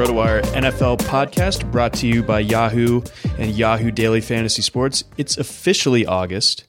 RotoWire 0.00 0.40
NFL 0.54 0.96
podcast 1.00 1.70
brought 1.70 1.92
to 1.92 2.06
you 2.06 2.22
by 2.22 2.40
Yahoo 2.40 3.02
and 3.36 3.54
Yahoo 3.54 3.90
Daily 3.90 4.22
Fantasy 4.22 4.62
Sports. 4.62 5.04
It's 5.18 5.36
officially 5.36 6.06
August, 6.06 6.64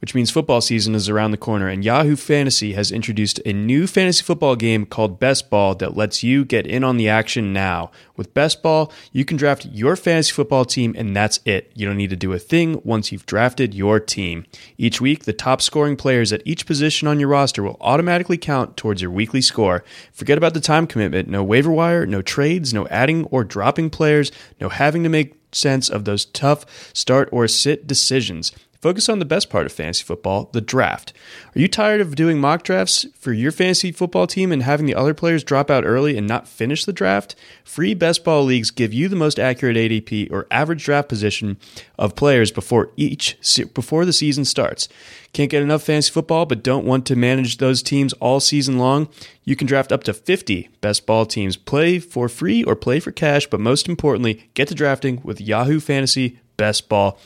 which 0.00 0.14
means 0.14 0.30
football 0.30 0.60
season 0.60 0.94
is 0.94 1.08
around 1.08 1.30
the 1.30 1.36
corner, 1.36 1.68
and 1.68 1.84
Yahoo 1.84 2.16
Fantasy 2.16 2.74
has 2.74 2.92
introduced 2.92 3.40
a 3.46 3.52
new 3.52 3.86
fantasy 3.86 4.22
football 4.22 4.56
game 4.56 4.84
called 4.84 5.18
Best 5.18 5.48
Ball 5.48 5.74
that 5.76 5.96
lets 5.96 6.22
you 6.22 6.44
get 6.44 6.66
in 6.66 6.84
on 6.84 6.96
the 6.96 7.08
action 7.08 7.52
now. 7.52 7.90
With 8.16 8.34
Best 8.34 8.62
Ball, 8.62 8.92
you 9.12 9.24
can 9.24 9.36
draft 9.36 9.66
your 9.66 9.96
fantasy 9.96 10.32
football 10.32 10.64
team, 10.64 10.94
and 10.96 11.16
that's 11.16 11.40
it. 11.44 11.72
You 11.74 11.86
don't 11.86 11.96
need 11.96 12.10
to 12.10 12.16
do 12.16 12.32
a 12.32 12.38
thing 12.38 12.80
once 12.84 13.12
you've 13.12 13.26
drafted 13.26 13.74
your 13.74 13.98
team. 13.98 14.46
Each 14.76 15.00
week, 15.00 15.24
the 15.24 15.32
top 15.32 15.62
scoring 15.62 15.96
players 15.96 16.32
at 16.32 16.42
each 16.44 16.66
position 16.66 17.08
on 17.08 17.18
your 17.18 17.28
roster 17.28 17.62
will 17.62 17.78
automatically 17.80 18.38
count 18.38 18.76
towards 18.76 19.00
your 19.00 19.10
weekly 19.10 19.40
score. 19.40 19.84
Forget 20.12 20.38
about 20.38 20.54
the 20.54 20.60
time 20.60 20.86
commitment 20.86 21.28
no 21.28 21.42
waiver 21.42 21.72
wire, 21.72 22.06
no 22.06 22.22
trades, 22.22 22.74
no 22.74 22.86
adding 22.88 23.24
or 23.26 23.42
dropping 23.42 23.90
players, 23.90 24.30
no 24.60 24.68
having 24.68 25.02
to 25.02 25.08
make 25.08 25.40
sense 25.54 25.88
of 25.88 26.04
those 26.04 26.24
tough 26.26 26.66
start 26.94 27.28
or 27.32 27.48
sit 27.48 27.86
decisions. 27.86 28.52
Focus 28.84 29.08
on 29.08 29.18
the 29.18 29.24
best 29.24 29.48
part 29.48 29.64
of 29.64 29.72
fantasy 29.72 30.04
football, 30.04 30.50
the 30.52 30.60
draft. 30.60 31.14
Are 31.56 31.58
you 31.58 31.68
tired 31.68 32.02
of 32.02 32.16
doing 32.16 32.38
mock 32.38 32.64
drafts 32.64 33.06
for 33.18 33.32
your 33.32 33.50
fantasy 33.50 33.90
football 33.90 34.26
team 34.26 34.52
and 34.52 34.62
having 34.62 34.84
the 34.84 34.94
other 34.94 35.14
players 35.14 35.42
drop 35.42 35.70
out 35.70 35.86
early 35.86 36.18
and 36.18 36.28
not 36.28 36.46
finish 36.46 36.84
the 36.84 36.92
draft? 36.92 37.34
Free 37.64 37.94
best 37.94 38.24
ball 38.24 38.44
leagues 38.44 38.70
give 38.70 38.92
you 38.92 39.08
the 39.08 39.16
most 39.16 39.38
accurate 39.38 39.78
ADP 39.78 40.30
or 40.30 40.46
average 40.50 40.84
draft 40.84 41.08
position 41.08 41.56
of 41.98 42.14
players 42.14 42.52
before 42.52 42.90
each 42.94 43.38
before 43.72 44.04
the 44.04 44.12
season 44.12 44.44
starts. 44.44 44.86
Can't 45.32 45.50
get 45.50 45.62
enough 45.62 45.84
fantasy 45.84 46.12
football 46.12 46.44
but 46.44 46.62
don't 46.62 46.84
want 46.84 47.06
to 47.06 47.16
manage 47.16 47.56
those 47.56 47.82
teams 47.82 48.12
all 48.20 48.38
season 48.38 48.76
long? 48.76 49.08
You 49.44 49.56
can 49.56 49.66
draft 49.66 49.92
up 49.92 50.04
to 50.04 50.12
50 50.12 50.68
best 50.82 51.06
ball 51.06 51.24
teams. 51.24 51.56
Play 51.56 52.00
for 52.00 52.28
free 52.28 52.62
or 52.62 52.76
play 52.76 53.00
for 53.00 53.12
cash, 53.12 53.46
but 53.46 53.60
most 53.60 53.88
importantly, 53.88 54.50
get 54.52 54.68
to 54.68 54.74
drafting 54.74 55.22
with 55.24 55.40
Yahoo 55.40 55.80
Fantasy 55.80 56.38
Best 56.58 56.90
Ball. 56.90 57.18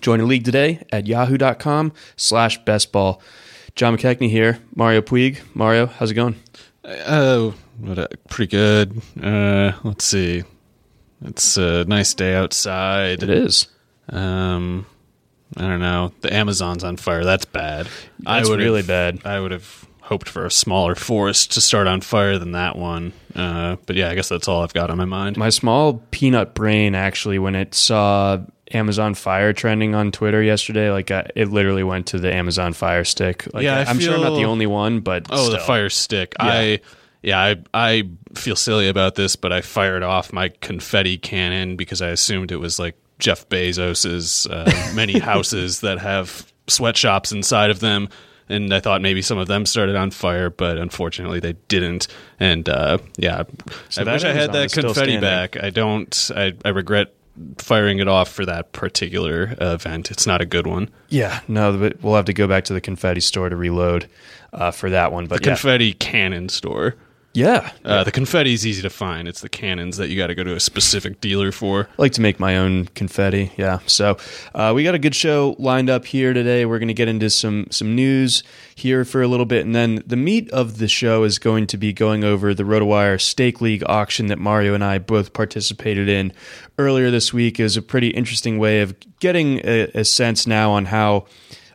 Join 0.00 0.20
a 0.20 0.24
league 0.24 0.44
today 0.44 0.84
at 0.90 1.06
yahoo.com 1.06 1.92
slash 2.16 2.62
bestball. 2.64 3.20
John 3.74 3.96
McKechnie 3.96 4.30
here, 4.30 4.58
Mario 4.74 5.00
Puig. 5.00 5.40
Mario, 5.54 5.86
how's 5.86 6.10
it 6.10 6.14
going? 6.14 6.36
Oh, 6.84 7.54
pretty 8.28 8.50
good. 8.50 9.00
Uh, 9.22 9.72
let's 9.84 10.04
see. 10.04 10.44
It's 11.24 11.56
a 11.56 11.84
nice 11.84 12.14
day 12.14 12.34
outside. 12.34 13.22
It 13.22 13.30
is. 13.30 13.68
Um, 14.08 14.86
I 15.56 15.62
don't 15.62 15.80
know. 15.80 16.12
The 16.20 16.32
Amazon's 16.32 16.84
on 16.84 16.96
fire. 16.96 17.24
That's 17.24 17.44
bad. 17.44 17.88
That's 18.20 18.48
I 18.50 18.54
really 18.54 18.82
bad. 18.82 19.20
I 19.24 19.38
would 19.38 19.52
have 19.52 19.86
hoped 20.00 20.28
for 20.28 20.44
a 20.44 20.50
smaller 20.50 20.94
forest 20.94 21.52
to 21.52 21.60
start 21.60 21.86
on 21.86 22.00
fire 22.00 22.38
than 22.38 22.52
that 22.52 22.76
one. 22.76 23.12
Uh, 23.34 23.76
but 23.86 23.96
yeah, 23.96 24.10
I 24.10 24.14
guess 24.14 24.28
that's 24.28 24.48
all 24.48 24.62
I've 24.62 24.74
got 24.74 24.90
on 24.90 24.98
my 24.98 25.04
mind. 25.04 25.36
My 25.36 25.50
small 25.50 26.02
peanut 26.10 26.54
brain 26.54 26.94
actually, 26.94 27.38
when 27.38 27.54
it 27.54 27.74
saw 27.74 28.40
Amazon 28.74 29.14
Fire 29.14 29.52
trending 29.52 29.94
on 29.94 30.12
Twitter 30.12 30.42
yesterday, 30.42 30.90
like 30.90 31.10
uh, 31.10 31.24
it 31.34 31.48
literally 31.48 31.82
went 31.84 32.06
to 32.08 32.18
the 32.18 32.32
Amazon 32.32 32.72
Fire 32.72 33.04
Stick. 33.04 33.46
Like, 33.52 33.64
Yeah, 33.64 33.78
I 33.78 33.84
I'm 33.84 33.98
sure 34.00 34.14
I'm 34.14 34.20
not 34.22 34.36
the 34.36 34.44
only 34.44 34.66
one, 34.66 35.00
but 35.00 35.26
Oh, 35.30 35.50
the 35.50 35.58
fire 35.58 35.88
stick. 35.88 36.34
Yeah. 36.40 36.46
I 36.48 36.80
yeah, 37.22 37.38
I 37.40 37.56
I 37.72 38.08
feel 38.34 38.56
silly 38.56 38.88
about 38.88 39.14
this, 39.14 39.36
but 39.36 39.52
I 39.52 39.60
fired 39.60 40.02
off 40.02 40.32
my 40.32 40.48
confetti 40.60 41.18
cannon 41.18 41.76
because 41.76 42.02
I 42.02 42.08
assumed 42.08 42.50
it 42.50 42.56
was 42.56 42.78
like 42.78 42.96
Jeff 43.18 43.48
Bezos's 43.48 44.46
uh, 44.46 44.70
many 44.94 45.18
houses 45.18 45.80
that 45.82 45.98
have 45.98 46.50
sweatshops 46.66 47.30
inside 47.32 47.70
of 47.70 47.80
them. 47.80 48.08
And 48.48 48.74
I 48.74 48.80
thought 48.80 49.00
maybe 49.00 49.22
some 49.22 49.38
of 49.38 49.46
them 49.46 49.64
started 49.64 49.94
on 49.96 50.10
fire, 50.10 50.50
but 50.50 50.76
unfortunately 50.76 51.38
they 51.40 51.54
didn't. 51.68 52.08
And 52.40 52.68
uh, 52.68 52.98
yeah, 53.16 53.44
I 53.96 54.02
wish 54.02 54.24
I 54.24 54.32
had 54.32 54.52
that 54.52 54.70
still 54.70 54.92
confetti 54.92 55.18
back. 55.18 55.62
I 55.62 55.70
don't. 55.70 56.30
I, 56.34 56.52
I 56.64 56.70
regret 56.70 57.14
firing 57.58 57.98
it 57.98 58.08
off 58.08 58.30
for 58.30 58.44
that 58.46 58.72
particular 58.72 59.56
event. 59.60 60.10
It's 60.10 60.26
not 60.26 60.40
a 60.40 60.46
good 60.46 60.66
one. 60.66 60.90
Yeah, 61.08 61.40
no, 61.48 61.76
but 61.76 62.02
we'll 62.02 62.16
have 62.16 62.26
to 62.26 62.32
go 62.32 62.46
back 62.46 62.64
to 62.64 62.72
the 62.72 62.80
confetti 62.80 63.20
store 63.20 63.48
to 63.48 63.56
reload 63.56 64.08
uh, 64.52 64.70
for 64.70 64.90
that 64.90 65.12
one. 65.12 65.26
But 65.26 65.42
the 65.42 65.50
yeah. 65.50 65.54
confetti 65.54 65.92
cannon 65.94 66.48
store. 66.48 66.96
Yeah, 67.34 67.70
Uh, 67.84 68.04
The 68.04 68.12
confetti 68.12 68.52
is 68.52 68.66
easy 68.66 68.82
to 68.82 68.90
find. 68.90 69.26
It's 69.26 69.40
the 69.40 69.48
cannons 69.48 69.96
that 69.96 70.08
you 70.08 70.16
got 70.16 70.26
to 70.26 70.34
go 70.34 70.44
to 70.44 70.54
a 70.54 70.60
specific 70.60 71.20
dealer 71.20 71.50
for. 71.52 71.88
I 71.98 72.02
like 72.02 72.12
to 72.12 72.20
make 72.20 72.38
my 72.38 72.56
own 72.58 72.86
confetti. 72.94 73.52
Yeah. 73.56 73.78
So 73.86 74.18
uh, 74.54 74.72
we 74.74 74.84
got 74.84 74.94
a 74.94 74.98
good 74.98 75.14
show 75.14 75.56
lined 75.58 75.88
up 75.88 76.04
here 76.04 76.32
today. 76.34 76.66
We're 76.66 76.78
going 76.78 76.88
to 76.88 76.94
get 76.94 77.08
into 77.08 77.30
some 77.30 77.66
some 77.70 77.94
news 77.94 78.42
here 78.74 79.04
for 79.04 79.22
a 79.22 79.28
little 79.28 79.46
bit, 79.46 79.64
and 79.64 79.74
then 79.74 80.02
the 80.06 80.16
meat 80.16 80.50
of 80.50 80.78
the 80.78 80.88
show 80.88 81.24
is 81.24 81.38
going 81.38 81.66
to 81.68 81.76
be 81.76 81.92
going 81.92 82.24
over 82.24 82.52
the 82.54 82.64
RotoWire 82.64 83.20
Stake 83.20 83.60
League 83.60 83.82
auction 83.86 84.26
that 84.26 84.38
Mario 84.38 84.74
and 84.74 84.84
I 84.84 84.98
both 84.98 85.32
participated 85.32 86.08
in 86.08 86.32
earlier 86.78 87.10
this 87.10 87.32
week. 87.32 87.58
It 87.60 87.64
was 87.64 87.76
a 87.76 87.82
pretty 87.82 88.08
interesting 88.08 88.58
way 88.58 88.80
of 88.82 88.94
getting 89.20 89.60
a, 89.64 89.90
a 89.94 90.04
sense 90.04 90.46
now 90.46 90.70
on 90.72 90.86
how. 90.86 91.26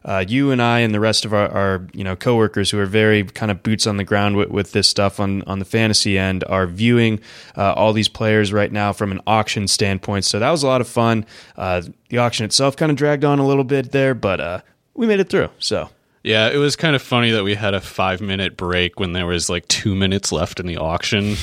Uh, 0.08 0.24
you 0.26 0.52
and 0.52 0.62
I 0.62 0.80
and 0.80 0.94
the 0.94 1.00
rest 1.02 1.26
of 1.26 1.34
our, 1.34 1.50
our, 1.50 1.88
you 1.94 2.04
know 2.04 2.16
coworkers 2.16 2.72
who 2.72 2.80
are 2.80 2.86
very 2.86 3.24
kind 3.26 3.52
of 3.52 3.62
boots 3.62 3.86
on 3.86 3.98
the 3.98 4.06
ground 4.06 4.38
with, 4.38 4.50
with 4.50 4.72
this 4.72 4.88
stuff 4.88 5.20
on 5.20 5.44
on 5.44 5.60
the 5.60 5.66
fantasy 5.66 6.18
end 6.18 6.44
are 6.48 6.66
viewing 6.66 7.20
uh, 7.58 7.74
all 7.74 7.92
these 7.92 8.08
players 8.08 8.54
right 8.54 8.72
now 8.72 8.94
from 8.94 9.12
an 9.12 9.20
auction 9.28 9.68
standpoint. 9.68 10.24
So 10.24 10.40
that 10.40 10.50
was 10.50 10.64
a 10.64 10.68
lot 10.68 10.80
of 10.80 10.88
fun. 10.88 11.26
Uh, 11.58 11.82
the 12.10 12.20
auction 12.20 12.46
itself 12.46 12.78
kind 12.78 12.90
of 12.90 12.98
dragged 12.98 13.26
on 13.26 13.40
a 13.40 13.46
little 13.46 13.66
bit 13.66 13.92
there, 13.92 14.16
but 14.16 14.40
uh, 14.40 14.62
we 14.94 15.06
made 15.06 15.20
it 15.20 15.30
through. 15.30 15.50
So 15.60 15.90
Yeah, 16.28 16.50
it 16.50 16.58
was 16.58 16.76
kind 16.76 16.94
of 16.94 17.02
funny 17.02 17.32
that 17.32 17.46
we 17.46 17.56
had 17.56 17.74
a 17.74 17.80
five 17.80 18.20
minute 18.20 18.58
break 18.58 19.00
when 19.00 19.14
there 19.14 19.26
was 19.26 19.50
like 19.50 19.66
two 19.70 19.96
minutes 19.96 20.34
left 20.34 20.60
in 20.60 20.68
the 20.68 20.76
auction. 20.76 21.38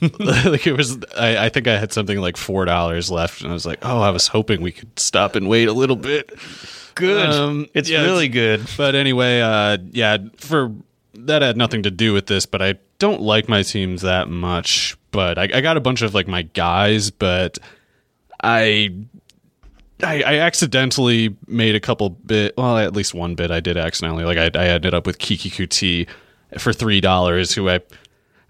like 0.18 0.66
it 0.66 0.74
was, 0.74 0.96
I, 1.18 1.36
I 1.36 1.48
think 1.50 1.68
I 1.68 1.76
had 1.76 1.92
something 1.92 2.18
like 2.18 2.38
four 2.38 2.64
dollars 2.64 3.10
left, 3.10 3.42
and 3.42 3.50
I 3.50 3.52
was 3.52 3.66
like, 3.66 3.80
oh, 3.82 4.00
I 4.00 4.08
was 4.08 4.28
hoping 4.28 4.62
we 4.62 4.72
could 4.72 4.98
stop 4.98 5.36
and 5.36 5.50
wait 5.50 5.68
a 5.68 5.74
little 5.74 5.96
bit. 5.96 6.32
good. 6.94 7.28
Um, 7.28 7.66
it's 7.74 7.90
yeah, 7.90 8.04
really 8.04 8.28
good. 8.28 8.66
But 8.78 8.94
anyway, 8.94 9.42
uh, 9.42 9.76
yeah, 9.90 10.16
for 10.38 10.72
that 11.12 11.42
had 11.42 11.58
nothing 11.58 11.82
to 11.82 11.90
do 11.90 12.14
with 12.14 12.26
this, 12.26 12.46
but 12.46 12.62
I 12.62 12.76
don't 12.98 13.20
like 13.20 13.50
my 13.50 13.62
teams 13.62 14.00
that 14.00 14.30
much. 14.30 14.96
But 15.10 15.38
I, 15.38 15.42
I 15.52 15.60
got 15.60 15.76
a 15.76 15.80
bunch 15.80 16.00
of 16.00 16.14
like 16.14 16.26
my 16.26 16.40
guys, 16.40 17.10
but 17.10 17.58
I, 18.42 18.94
I 20.02 20.22
I 20.22 20.38
accidentally 20.38 21.36
made 21.46 21.74
a 21.74 21.80
couple 21.80 22.10
bit. 22.10 22.54
Well, 22.56 22.78
at 22.78 22.94
least 22.94 23.14
one 23.14 23.34
bit 23.34 23.50
I 23.50 23.60
did 23.60 23.76
accidentally. 23.76 24.24
Like 24.24 24.38
I, 24.38 24.60
I 24.60 24.66
ended 24.68 24.94
up 24.94 25.06
with 25.06 25.18
Keke 25.18 25.50
Coutee 25.52 26.08
for 26.58 26.72
three 26.72 27.00
dollars, 27.00 27.52
who 27.54 27.68
I. 27.68 27.80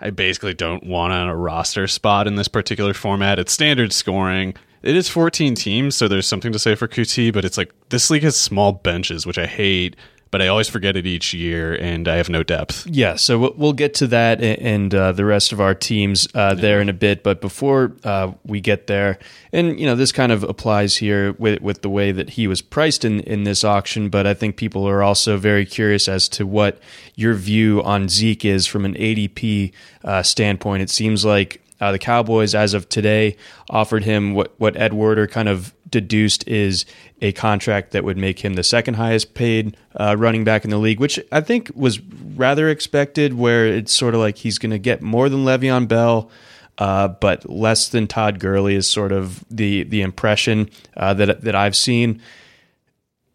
I 0.04 0.10
basically 0.10 0.52
don't 0.52 0.84
want 0.84 1.12
on 1.12 1.28
a 1.28 1.36
roster 1.36 1.86
spot 1.86 2.26
in 2.26 2.34
this 2.34 2.48
particular 2.48 2.92
format. 2.92 3.38
It's 3.38 3.52
standard 3.52 3.92
scoring. 3.92 4.54
It 4.82 4.96
is 4.96 5.08
14 5.08 5.54
teams, 5.54 5.94
so 5.94 6.08
there's 6.08 6.26
something 6.26 6.50
to 6.50 6.58
say 6.58 6.74
for 6.74 6.88
Coutee, 6.88 7.32
but 7.32 7.44
it's 7.44 7.56
like 7.56 7.72
this 7.90 8.10
league 8.10 8.24
has 8.24 8.36
small 8.36 8.72
benches, 8.72 9.26
which 9.26 9.38
I 9.38 9.46
hate, 9.46 9.94
but 10.32 10.42
I 10.42 10.48
always 10.48 10.68
forget 10.68 10.96
it 10.96 11.06
each 11.06 11.32
year, 11.32 11.72
and 11.74 12.08
I 12.08 12.16
have 12.16 12.28
no 12.28 12.42
depth. 12.42 12.84
Yeah, 12.88 13.14
so 13.14 13.38
we'll- 13.38 13.54
we'll 13.56 13.72
get 13.74 13.94
to 13.94 14.08
that 14.08 14.42
and 14.42 14.92
uh, 14.92 15.12
the 15.12 15.24
rest 15.24 15.52
of 15.52 15.60
our 15.60 15.74
teams 15.74 16.26
uh, 16.34 16.54
there 16.54 16.80
in 16.80 16.88
a 16.88 16.92
bit. 16.92 17.22
But 17.22 17.40
before 17.40 17.92
uh, 18.02 18.32
we 18.44 18.60
get 18.60 18.88
there, 18.88 19.18
and 19.52 19.78
you 19.78 19.86
know 19.86 19.94
this 19.94 20.10
kind 20.10 20.32
of 20.32 20.42
applies 20.42 20.96
here 20.96 21.32
with 21.38 21.60
with 21.62 21.82
the 21.82 21.88
way 21.90 22.10
that 22.10 22.30
he 22.30 22.48
was 22.48 22.60
priced 22.62 23.04
in 23.04 23.20
in 23.20 23.44
this 23.44 23.62
auction. 23.62 24.08
But 24.08 24.26
I 24.26 24.34
think 24.34 24.56
people 24.56 24.88
are 24.88 25.02
also 25.04 25.36
very 25.36 25.64
curious 25.66 26.08
as 26.08 26.28
to 26.30 26.46
what 26.46 26.78
your 27.14 27.34
view 27.34 27.82
on 27.84 28.08
Zeke 28.08 28.44
is 28.46 28.66
from 28.66 28.84
an 28.84 28.94
ADP 28.94 29.72
uh, 30.02 30.22
standpoint. 30.22 30.82
It 30.82 30.90
seems 30.90 31.24
like 31.24 31.60
uh, 31.80 31.92
the 31.92 31.98
Cowboys, 31.98 32.54
as 32.54 32.72
of 32.74 32.88
today, 32.88 33.36
offered 33.68 34.04
him 34.04 34.32
what 34.34 34.54
what 34.58 34.76
Ed 34.76 34.94
Werder 34.94 35.26
kind 35.26 35.48
of 35.48 35.74
deduced 35.92 36.46
is 36.48 36.84
a 37.20 37.30
contract 37.30 37.92
that 37.92 38.02
would 38.02 38.16
make 38.16 38.44
him 38.44 38.54
the 38.54 38.64
second 38.64 38.94
highest 38.94 39.34
paid 39.34 39.76
uh, 39.94 40.16
running 40.18 40.42
back 40.42 40.64
in 40.64 40.70
the 40.70 40.78
league, 40.78 40.98
which 40.98 41.20
I 41.30 41.40
think 41.40 41.70
was 41.74 42.00
rather 42.00 42.68
expected. 42.68 43.34
Where 43.34 43.66
it's 43.66 43.92
sort 43.92 44.14
of 44.14 44.20
like 44.20 44.38
he's 44.38 44.58
going 44.58 44.70
to 44.72 44.78
get 44.78 45.00
more 45.00 45.28
than 45.28 45.44
Le'Veon 45.44 45.86
Bell. 45.86 46.30
Uh, 46.78 47.06
but 47.06 47.48
less 47.48 47.90
than 47.90 48.06
Todd 48.08 48.40
Gurley 48.40 48.74
is 48.74 48.88
sort 48.88 49.12
of 49.12 49.44
the 49.50 49.84
the 49.84 50.00
impression 50.02 50.68
uh, 50.96 51.14
that 51.14 51.42
that 51.42 51.54
I've 51.54 51.76
seen 51.76 52.20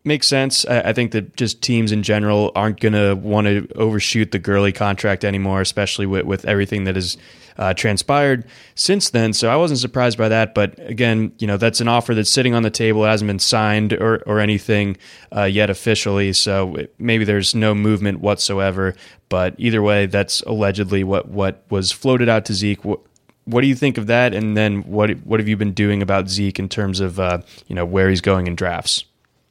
makes 0.08 0.28
sense. 0.28 0.66
I, 0.66 0.90
I 0.90 0.94
think 0.94 1.12
that 1.12 1.36
just 1.36 1.62
teams 1.62 1.92
in 1.92 2.02
general 2.04 2.52
aren't 2.56 2.80
going 2.80 2.94
to 2.94 3.16
want 3.16 3.48
to 3.48 3.68
overshoot 3.76 4.32
the 4.32 4.40
Gurley 4.40 4.72
contract 4.72 5.24
anymore, 5.24 5.62
especially 5.62 6.06
with, 6.06 6.26
with 6.26 6.46
everything 6.46 6.86
that 6.86 6.96
has 6.96 7.18
uh, 7.58 7.74
transpired 7.74 8.46
since 8.76 9.10
then. 9.10 9.34
So 9.34 9.50
I 9.50 9.56
wasn't 9.56 9.80
surprised 9.80 10.18
by 10.18 10.30
that. 10.30 10.54
But 10.54 10.80
again, 10.80 11.32
you 11.40 11.48
know, 11.48 11.58
that's 11.58 11.82
an 11.82 11.88
offer 11.88 12.14
that's 12.14 12.30
sitting 12.30 12.54
on 12.54 12.64
the 12.64 12.70
table, 12.70 13.06
it 13.06 13.10
hasn't 13.10 13.28
been 13.28 13.40
signed 13.40 13.94
or, 13.94 14.24
or 14.26 14.40
anything 14.40 14.98
uh, 15.36 15.44
yet 15.44 15.70
officially. 15.70 16.34
So 16.34 16.76
maybe 16.98 17.26
there's 17.26 17.54
no 17.54 17.76
movement 17.76 18.20
whatsoever. 18.20 18.96
But 19.30 19.56
either 19.58 19.82
way, 19.82 20.06
that's 20.06 20.42
allegedly 20.42 21.04
what, 21.04 21.28
what 21.28 21.64
was 21.70 21.92
floated 21.92 22.30
out 22.30 22.46
to 22.46 22.54
Zeke. 22.54 22.84
What, 22.86 23.02
what 23.46 23.62
do 23.62 23.68
you 23.68 23.76
think 23.76 23.98
of 23.98 24.08
that? 24.08 24.34
And 24.34 24.58
then 24.58 24.84
what 24.84 25.10
what 25.26 25.40
have 25.40 25.48
you 25.48 25.56
been 25.56 25.72
doing 25.72 26.02
about 26.02 26.30
Zeke 26.30 26.60
in 26.60 26.68
terms 26.68 27.00
of 27.00 27.18
uh, 27.18 27.40
you 27.68 27.76
know 27.76 27.86
where 27.86 28.10
he's 28.10 28.22
going 28.22 28.46
in 28.46 28.56
drafts? 28.56 29.06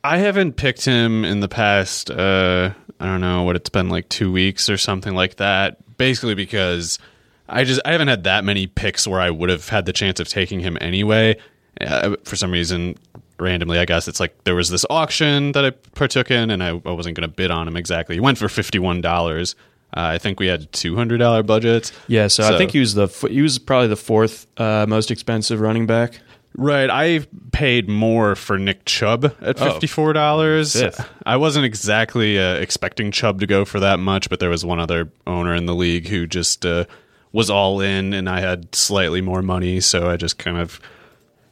I 0.07 0.19
haven't 0.19 0.53
picked 0.53 0.85
him 0.85 1.25
in 1.25 1.41
the 1.41 1.49
past, 1.49 2.13
uh, 2.13 2.71
I 3.01 3.07
don't 3.07 3.21
know 3.21 3.43
what 3.43 3.57
it's 3.57 3.71
been 3.71 3.89
like 3.89 4.09
two 4.09 4.31
weeks 4.31 4.71
or 4.71 4.77
something 4.77 5.17
like 5.17 5.37
that. 5.37 5.79
Basically, 5.97 6.35
because 6.35 7.01
I 7.49 7.65
just 7.65 7.81
I 7.85 7.91
haven't 7.91 8.07
had 8.09 8.23
that 8.25 8.45
many 8.45 8.69
picks 8.69 9.09
where 9.09 9.21
I 9.21 9.31
would 9.31 9.49
have 9.49 9.69
had 9.69 9.85
the 9.85 9.93
chance 9.93 10.21
of 10.21 10.29
taking 10.29 10.61
him 10.61 10.79
anyway. 10.81 11.37
Uh, 11.81 12.15
for 12.25 12.37
some 12.37 12.53
reason, 12.53 12.97
randomly, 13.41 13.79
I 13.79 13.85
guess 13.85 14.07
it's 14.07 14.21
like 14.21 14.45
there 14.45 14.55
was 14.55 14.71
this 14.71 14.87
auction 14.89 15.53
that 15.53 15.65
I 15.65 15.71
partook 15.71 16.31
in, 16.31 16.51
and 16.51 16.63
I, 16.63 16.69
I 16.69 16.93
wasn't 16.93 17.17
going 17.17 17.29
to 17.29 17.35
bid 17.35 17.51
on 17.51 17.67
him 17.67 17.77
exactly. 17.77 18.15
He 18.15 18.21
went 18.21 18.39
for 18.39 18.49
fifty 18.49 18.79
one 18.79 19.01
dollars. 19.01 19.57
Uh, 19.97 20.03
I 20.03 20.19
think 20.19 20.39
we 20.39 20.47
had 20.47 20.71
two 20.73 20.95
hundred 20.95 21.19
dollar 21.19 21.43
budgets. 21.43 21.93
Yeah, 22.07 22.29
so, 22.29 22.45
I 22.45 22.59
think 22.59 22.71
he 22.71 22.79
was 22.79 22.95
the 22.95 23.09
he 23.29 23.43
was 23.43 23.59
probably 23.59 23.89
the 23.89 23.97
fourth 23.97 24.47
uh, 24.57 24.87
most 24.89 25.11
expensive 25.11 25.61
running 25.61 25.87
back. 25.87 26.21
Right, 26.59 26.89
I 26.89 27.27
paid 27.53 27.87
more 27.89 28.35
for 28.35 28.59
Nick 28.59 28.87
Chubb 28.87 29.27
at 29.43 29.61
Oh. 29.61 29.73
fifty 29.73 29.87
four 29.87 30.13
dollars. 30.15 30.73
Fifth. 30.81 31.07
I 31.27 31.37
wasn't 31.37 31.67
exactly 31.67 32.39
uh, 32.39 32.55
expecting 32.55 33.11
Chubb 33.11 33.41
to 33.41 33.47
go 33.47 33.65
for 33.67 33.79
that 33.81 33.99
much, 33.99 34.31
but 34.31 34.41
there 34.41 34.49
was 34.49 34.65
one 34.65 34.81
other 34.81 35.11
owner 35.27 35.55
in 35.55 35.67
the 35.67 35.75
league 35.75 36.09
who 36.09 36.27
just 36.27 36.65
uh, 36.65 36.85
was 37.33 37.51
all 37.51 37.81
in, 37.83 38.15
and 38.15 38.27
I 38.29 38.41
had 38.41 38.75
slightly 38.75 39.21
more 39.21 39.43
money, 39.43 39.81
so 39.81 40.09
I 40.09 40.17
just 40.17 40.39
kind 40.39 40.57
of 40.57 40.81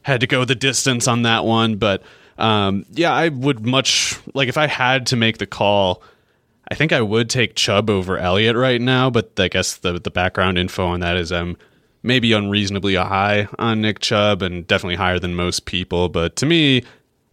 had 0.02 0.20
to 0.20 0.26
go 0.26 0.44
the 0.46 0.54
distance 0.54 1.06
on 1.06 1.22
that 1.22 1.44
one. 1.44 1.76
But 1.76 2.02
um, 2.38 2.86
yeah, 2.92 3.12
I 3.12 3.28
would 3.28 3.66
much 3.66 4.18
like 4.32 4.48
if 4.48 4.56
I 4.56 4.66
had 4.68 5.06
to 5.08 5.16
make 5.16 5.36
the 5.38 5.46
call. 5.46 6.02
I 6.66 6.76
think 6.76 6.92
I 6.92 7.02
would 7.02 7.28
take 7.28 7.56
Chubb 7.56 7.90
over 7.90 8.16
Elliott 8.16 8.56
right 8.56 8.80
now, 8.80 9.10
but 9.10 9.38
I 9.38 9.48
guess 9.48 9.76
the 9.76 10.00
the 10.00 10.10
background 10.10 10.56
info 10.56 10.86
on 10.86 11.00
that 11.00 11.18
is 11.18 11.30
I'm 11.30 11.58
maybe 12.04 12.32
unreasonably 12.32 12.94
high 12.94 13.48
on 13.58 13.80
Nick 13.80 13.98
Chubb 13.98 14.42
and 14.42 14.64
definitely 14.66 14.94
higher 14.94 15.18
than 15.18 15.34
most 15.34 15.64
people. 15.64 16.08
But 16.08 16.36
to 16.36 16.46
me, 16.46 16.84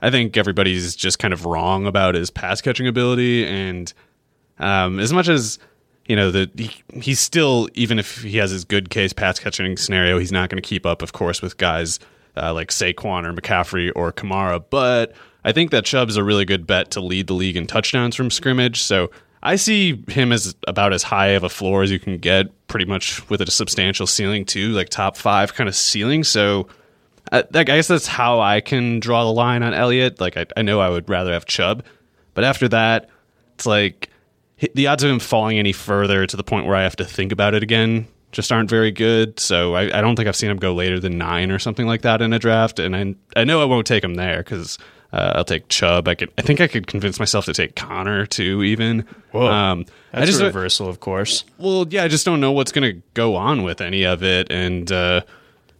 I 0.01 0.09
think 0.09 0.37
everybody's 0.37 0.95
just 0.95 1.19
kind 1.19 1.33
of 1.33 1.45
wrong 1.45 1.85
about 1.85 2.15
his 2.15 2.31
pass 2.31 2.61
catching 2.61 2.87
ability. 2.87 3.45
And 3.45 3.93
um, 4.57 4.99
as 4.99 5.13
much 5.13 5.27
as 5.27 5.59
you 6.07 6.15
know 6.15 6.31
that 6.31 6.57
he, 6.57 6.71
he's 6.99 7.19
still 7.19 7.69
even 7.75 7.99
if 7.99 8.23
he 8.23 8.37
has 8.37 8.49
his 8.49 8.65
good 8.65 8.89
case 8.89 9.13
pass 9.13 9.37
catching 9.37 9.77
scenario, 9.77 10.17
he's 10.17 10.31
not 10.31 10.49
going 10.49 10.61
to 10.61 10.67
keep 10.67 10.85
up, 10.85 11.01
of 11.01 11.13
course, 11.13 11.41
with 11.41 11.57
guys 11.57 11.99
uh, 12.35 12.53
like 12.53 12.69
Saquon 12.69 13.25
or 13.25 13.33
McCaffrey 13.33 13.91
or 13.95 14.11
Kamara. 14.11 14.63
But 14.69 15.13
I 15.43 15.51
think 15.51 15.71
that 15.71 15.85
Chubb's 15.85 16.15
a 16.15 16.23
really 16.23 16.45
good 16.45 16.65
bet 16.65 16.91
to 16.91 17.01
lead 17.01 17.27
the 17.27 17.33
league 17.33 17.57
in 17.57 17.67
touchdowns 17.67 18.15
from 18.15 18.31
scrimmage. 18.31 18.81
So 18.81 19.11
I 19.43 19.55
see 19.55 20.03
him 20.07 20.31
as 20.31 20.55
about 20.67 20.93
as 20.93 21.03
high 21.03 21.29
of 21.29 21.43
a 21.43 21.49
floor 21.49 21.83
as 21.83 21.91
you 21.91 21.99
can 21.99 22.17
get, 22.17 22.67
pretty 22.67 22.85
much 22.85 23.27
with 23.29 23.41
a 23.41 23.49
substantial 23.49 24.05
ceiling 24.07 24.45
too, 24.45 24.69
like 24.69 24.89
top 24.89 25.17
five 25.17 25.53
kind 25.53 25.67
of 25.67 25.75
ceiling. 25.75 26.23
So 26.23 26.67
uh, 27.31 27.43
I, 27.53 27.59
I 27.59 27.63
guess 27.63 27.87
that's 27.87 28.07
how 28.07 28.39
I 28.39 28.61
can 28.61 28.99
draw 28.99 29.23
the 29.23 29.33
line 29.33 29.63
on 29.63 29.73
Elliott. 29.73 30.19
Like 30.19 30.37
I, 30.37 30.45
I 30.55 30.61
know 30.61 30.79
I 30.79 30.89
would 30.89 31.09
rather 31.09 31.33
have 31.33 31.45
Chubb, 31.45 31.83
but 32.33 32.43
after 32.43 32.67
that, 32.69 33.09
it's 33.55 33.65
like 33.65 34.09
the 34.73 34.87
odds 34.87 35.03
of 35.03 35.09
him 35.09 35.19
falling 35.19 35.57
any 35.57 35.73
further 35.73 36.27
to 36.27 36.37
the 36.37 36.43
point 36.43 36.67
where 36.67 36.75
I 36.75 36.83
have 36.83 36.95
to 36.97 37.05
think 37.05 37.31
about 37.31 37.55
it 37.55 37.63
again 37.63 38.07
just 38.31 38.51
aren't 38.51 38.69
very 38.69 38.91
good. 38.91 39.39
So 39.39 39.75
I, 39.75 39.97
I 39.97 40.01
don't 40.01 40.15
think 40.15 40.27
I've 40.27 40.35
seen 40.35 40.49
him 40.49 40.57
go 40.57 40.73
later 40.73 40.99
than 40.99 41.17
nine 41.17 41.51
or 41.51 41.59
something 41.59 41.85
like 41.85 42.03
that 42.03 42.21
in 42.21 42.33
a 42.33 42.39
draft. 42.39 42.79
And 42.79 42.95
I 42.95 43.15
I 43.39 43.43
know 43.43 43.61
I 43.61 43.65
won't 43.65 43.87
take 43.87 44.03
him 44.03 44.15
there 44.15 44.37
because 44.37 44.77
uh, 45.13 45.33
I'll 45.35 45.43
take 45.43 45.67
Chubb. 45.67 46.07
I 46.07 46.15
could 46.15 46.31
I 46.37 46.41
think 46.41 46.61
I 46.61 46.67
could 46.67 46.87
convince 46.87 47.19
myself 47.19 47.45
to 47.45 47.53
take 47.53 47.75
Connor 47.75 48.25
too. 48.25 48.63
Even 48.63 49.05
um, 49.33 49.85
I 50.13 50.19
That's 50.19 50.31
just 50.31 50.41
a 50.41 50.45
reversal, 50.45 50.87
of 50.87 50.99
course. 50.99 51.43
well, 51.57 51.85
yeah, 51.89 52.03
I 52.03 52.07
just 52.07 52.25
don't 52.25 52.39
know 52.39 52.51
what's 52.51 52.71
going 52.71 52.95
to 52.95 53.01
go 53.13 53.35
on 53.35 53.63
with 53.63 53.81
any 53.81 54.03
of 54.03 54.23
it. 54.23 54.51
And, 54.51 54.91
uh, 54.91 55.21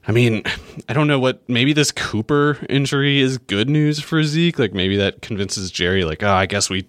I 0.07 0.11
mean, 0.11 0.43
I 0.89 0.93
don't 0.93 1.07
know 1.07 1.19
what, 1.19 1.47
maybe 1.49 1.73
this 1.73 1.91
Cooper 1.91 2.57
injury 2.69 3.19
is 3.19 3.37
good 3.37 3.69
news 3.69 3.99
for 3.99 4.23
Zeke. 4.23 4.57
Like, 4.57 4.73
maybe 4.73 4.97
that 4.97 5.21
convinces 5.21 5.71
Jerry, 5.71 6.03
like, 6.03 6.23
oh, 6.23 6.31
I 6.31 6.45
guess 6.45 6.69
we 6.69 6.87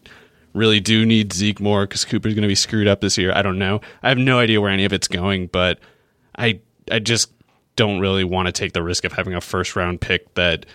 really 0.53 0.81
do 0.81 1.05
need 1.05 1.33
Zeke 1.33 1.61
more 1.61 1.87
because 1.87 2.05
Cooper's 2.05 2.35
going 2.35 2.43
to 2.43 2.49
be 2.49 2.55
screwed 2.55 2.87
up 2.87 3.01
this 3.01 3.19
year. 3.19 3.33
I 3.33 3.43
don't 3.43 3.59
know. 3.59 3.81
I 4.03 4.09
have 4.09 4.19
no 4.19 4.39
idea 4.39 4.61
where 4.61 4.71
any 4.71 4.85
of 4.85 4.93
it's 4.93 5.09
going, 5.09 5.49
but 5.49 5.79
I, 6.37 6.61
I 6.91 6.99
just, 6.99 7.33
don't 7.77 8.01
really 8.01 8.25
want 8.25 8.47
to 8.47 8.53
take 8.53 8.73
the 8.73 8.83
risk 8.83 9.05
of 9.05 9.13
having 9.13 9.35
a 9.35 9.41
first 9.41 9.77
round 9.77 10.01
pick 10.01 10.35
that, 10.35 10.67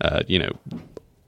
uh, 0.00 0.22
you 0.26 0.38
know, 0.38 0.50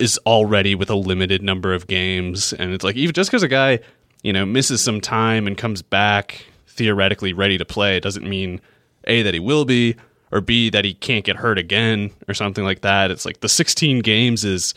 is 0.02 0.18
already 0.26 0.74
with 0.74 0.90
a 0.90 0.96
limited 0.96 1.42
number 1.44 1.72
of 1.72 1.86
games. 1.86 2.52
And 2.52 2.72
it's 2.72 2.82
like, 2.82 2.96
even 2.96 3.14
just 3.14 3.30
because 3.30 3.44
a 3.44 3.48
guy, 3.48 3.78
you 4.22 4.32
know, 4.32 4.44
misses 4.44 4.82
some 4.82 5.00
time 5.00 5.46
and 5.46 5.56
comes 5.56 5.80
back 5.80 6.44
theoretically 6.66 7.32
ready 7.32 7.56
to 7.56 7.64
play, 7.64 8.00
doesn't 8.00 8.28
mean 8.28 8.60
A, 9.04 9.22
that 9.22 9.32
he 9.32 9.38
will 9.38 9.64
be, 9.64 9.94
or 10.32 10.40
B, 10.40 10.70
that 10.70 10.84
he 10.84 10.94
can't 10.94 11.24
get 11.24 11.36
hurt 11.36 11.56
again 11.56 12.10
or 12.26 12.34
something 12.34 12.64
like 12.64 12.80
that. 12.80 13.12
It's 13.12 13.24
like 13.24 13.40
the 13.40 13.48
16 13.48 14.00
games 14.00 14.44
is 14.44 14.74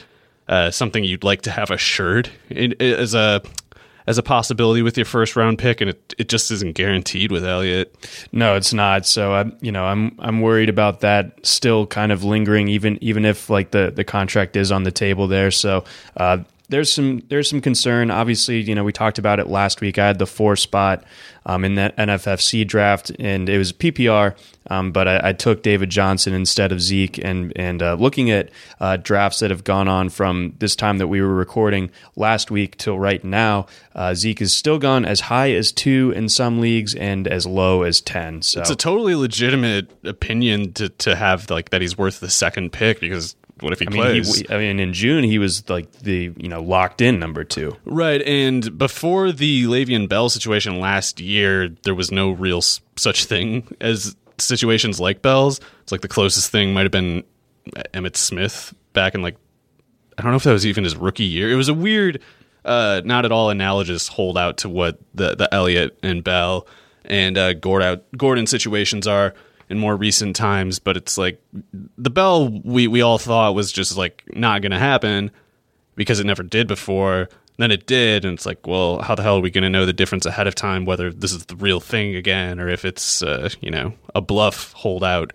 uh, 0.47 0.69
something 0.69 1.03
you'd 1.03 1.23
like 1.23 1.41
to 1.41 1.51
have 1.51 1.71
assured 1.71 2.29
as 2.79 3.15
a 3.15 3.41
as 4.07 4.17
a 4.17 4.23
possibility 4.23 4.81
with 4.81 4.97
your 4.97 5.05
first 5.05 5.35
round 5.35 5.57
pick, 5.57 5.81
and 5.81 5.89
it, 5.89 6.13
it 6.17 6.29
just 6.29 6.51
isn't 6.51 6.75
guaranteed 6.75 7.31
with 7.31 7.45
Elliott. 7.45 7.95
No, 8.31 8.55
it's 8.55 8.73
not. 8.73 9.05
So 9.05 9.33
I, 9.33 9.51
you 9.61 9.71
know, 9.71 9.85
I'm 9.85 10.15
I'm 10.19 10.41
worried 10.41 10.69
about 10.69 11.01
that 11.01 11.45
still 11.45 11.87
kind 11.87 12.11
of 12.11 12.23
lingering, 12.23 12.67
even 12.67 12.97
even 13.01 13.25
if 13.25 13.49
like 13.49 13.71
the 13.71 13.91
the 13.95 14.03
contract 14.03 14.55
is 14.55 14.71
on 14.71 14.83
the 14.83 14.91
table 14.91 15.27
there. 15.27 15.51
So 15.51 15.83
uh, 16.17 16.39
there's 16.69 16.91
some 16.91 17.21
there's 17.27 17.49
some 17.49 17.61
concern. 17.61 18.11
Obviously, 18.11 18.61
you 18.61 18.75
know, 18.75 18.83
we 18.83 18.91
talked 18.91 19.17
about 19.17 19.39
it 19.39 19.47
last 19.47 19.81
week. 19.81 19.97
I 19.97 20.07
had 20.07 20.19
the 20.19 20.25
four 20.25 20.55
spot 20.55 21.03
um, 21.45 21.63
in 21.63 21.75
that 21.75 21.95
NFFC 21.97 22.67
draft, 22.67 23.11
and 23.19 23.47
it 23.47 23.57
was 23.57 23.71
PPR, 23.71 24.35
um, 24.69 24.91
but 24.91 25.07
I, 25.07 25.29
I, 25.29 25.33
took 25.33 25.61
David 25.61 25.89
Johnson 25.89 26.33
instead 26.33 26.71
of 26.71 26.81
Zeke. 26.81 27.19
And 27.23 27.53
and 27.55 27.83
uh, 27.83 27.95
looking 27.95 28.31
at 28.31 28.49
uh, 28.79 28.97
drafts 28.97 29.39
that 29.39 29.51
have 29.51 29.63
gone 29.63 29.87
on 29.87 30.09
from 30.09 30.55
this 30.59 30.75
time 30.75 30.97
that 30.97 31.07
we 31.07 31.21
were 31.21 31.33
recording 31.33 31.91
last 32.15 32.49
week 32.49 32.77
till 32.77 32.97
right 32.97 33.23
now, 33.23 33.67
uh, 33.93 34.15
Zeke 34.15 34.39
has 34.39 34.53
still 34.53 34.79
gone 34.79 35.05
as 35.05 35.21
high 35.21 35.51
as 35.51 35.71
two 35.71 36.11
in 36.15 36.29
some 36.29 36.59
leagues 36.59 36.95
and 36.95 37.27
as 37.27 37.45
low 37.45 37.83
as 37.83 38.01
ten. 38.01 38.41
So 38.41 38.61
it's 38.61 38.69
a 38.69 38.75
totally 38.75 39.15
legitimate 39.15 39.91
opinion 40.03 40.73
to 40.73 40.89
to 40.89 41.15
have 41.15 41.49
like 41.49 41.69
that 41.69 41.81
he's 41.81 41.97
worth 41.97 42.19
the 42.19 42.29
second 42.29 42.71
pick 42.71 42.99
because 42.99 43.35
what 43.61 43.73
if 43.73 43.79
he 43.79 43.87
I 43.87 43.91
plays? 43.91 44.35
Mean, 44.35 44.45
he, 44.47 44.53
I 44.53 44.57
mean, 44.57 44.79
in 44.79 44.93
June 44.93 45.23
he 45.23 45.39
was 45.39 45.67
like 45.69 45.91
the 45.99 46.33
you 46.37 46.49
know 46.49 46.61
locked 46.61 47.01
in 47.01 47.19
number 47.19 47.43
two. 47.43 47.75
Right, 47.85 48.21
and 48.21 48.77
before 48.77 49.31
the 49.31 49.65
Le'Veon 49.65 50.09
Bell 50.09 50.29
situation 50.29 50.79
last 50.79 51.19
year, 51.19 51.69
there 51.83 51.95
was 51.95 52.11
no 52.11 52.31
real 52.31 52.61
such 52.61 53.25
thing 53.25 53.67
as 53.79 54.15
situations 54.37 54.99
like 54.99 55.21
Bell's. 55.21 55.59
It's 55.83 55.91
like 55.91 56.01
the 56.01 56.07
closest 56.07 56.51
thing 56.51 56.73
might 56.73 56.83
have 56.83 56.91
been 56.91 57.23
Emmitt 57.93 58.17
Smith 58.17 58.73
back 58.93 59.15
in 59.15 59.21
like 59.21 59.37
I 60.17 60.21
don't 60.21 60.31
know 60.31 60.37
if 60.37 60.43
that 60.43 60.51
was 60.53 60.65
even 60.65 60.83
his 60.83 60.95
rookie 60.95 61.23
year. 61.23 61.51
It 61.51 61.55
was 61.55 61.69
a 61.69 61.73
weird, 61.73 62.21
uh, 62.63 63.01
not 63.03 63.25
at 63.25 63.31
all 63.31 63.49
analogous 63.49 64.07
holdout 64.07 64.57
to 64.57 64.69
what 64.69 64.99
the 65.13 65.35
the 65.35 65.53
Elliott 65.53 65.97
and 66.03 66.23
Bell 66.23 66.67
and 67.05 67.37
uh, 67.37 67.53
Gordon 67.53 68.01
Gordon 68.17 68.47
situations 68.47 69.07
are 69.07 69.33
in 69.69 69.79
more 69.79 69.95
recent 69.95 70.35
times, 70.35 70.79
but 70.79 70.97
it's 70.97 71.17
like 71.17 71.41
the 71.97 72.09
bell 72.09 72.49
we, 72.63 72.87
we 72.87 73.01
all 73.01 73.17
thought 73.17 73.55
was 73.55 73.71
just 73.71 73.97
like 73.97 74.23
not 74.33 74.61
going 74.61 74.71
to 74.71 74.79
happen 74.79 75.31
because 75.95 76.19
it 76.19 76.25
never 76.25 76.43
did 76.43 76.67
before. 76.67 77.29
Then 77.57 77.71
it 77.71 77.87
did, 77.87 78.25
and 78.25 78.33
it's 78.33 78.45
like, 78.45 78.67
well, 78.67 79.01
how 79.01 79.15
the 79.15 79.23
hell 79.23 79.37
are 79.37 79.41
we 79.41 79.49
going 79.49 79.63
to 79.63 79.69
know 79.69 79.85
the 79.85 79.93
difference 79.93 80.25
ahead 80.25 80.45
of 80.45 80.55
time 80.55 80.83
whether 80.83 81.11
this 81.11 81.31
is 81.31 81.45
the 81.45 81.55
real 81.55 81.79
thing 81.79 82.15
again 82.15 82.59
or 82.59 82.67
if 82.67 82.83
it's 82.83 83.23
uh, 83.23 83.49
you 83.61 83.71
know 83.71 83.93
a 84.13 84.21
bluff 84.21 84.73
holdout? 84.73 85.31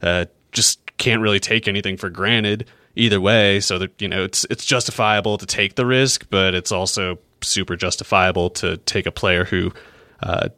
Uh, 0.00 0.24
just 0.50 0.80
can't 0.96 1.20
really 1.20 1.40
take 1.40 1.68
anything 1.68 1.96
for 1.96 2.08
granted 2.10 2.66
either 2.96 3.20
way. 3.20 3.60
So 3.60 3.78
that 3.78 4.00
you 4.00 4.08
know 4.08 4.24
it's 4.24 4.46
it's 4.50 4.64
justifiable 4.64 5.36
to 5.38 5.46
take 5.46 5.74
the 5.74 5.84
risk, 5.84 6.26
but 6.30 6.54
it's 6.54 6.72
also 6.72 7.18
super 7.42 7.76
justifiable 7.76 8.50
to 8.50 8.78
take 8.78 9.06
a 9.06 9.12
player 9.12 9.44
who 9.44 9.72
uh, 10.22 10.48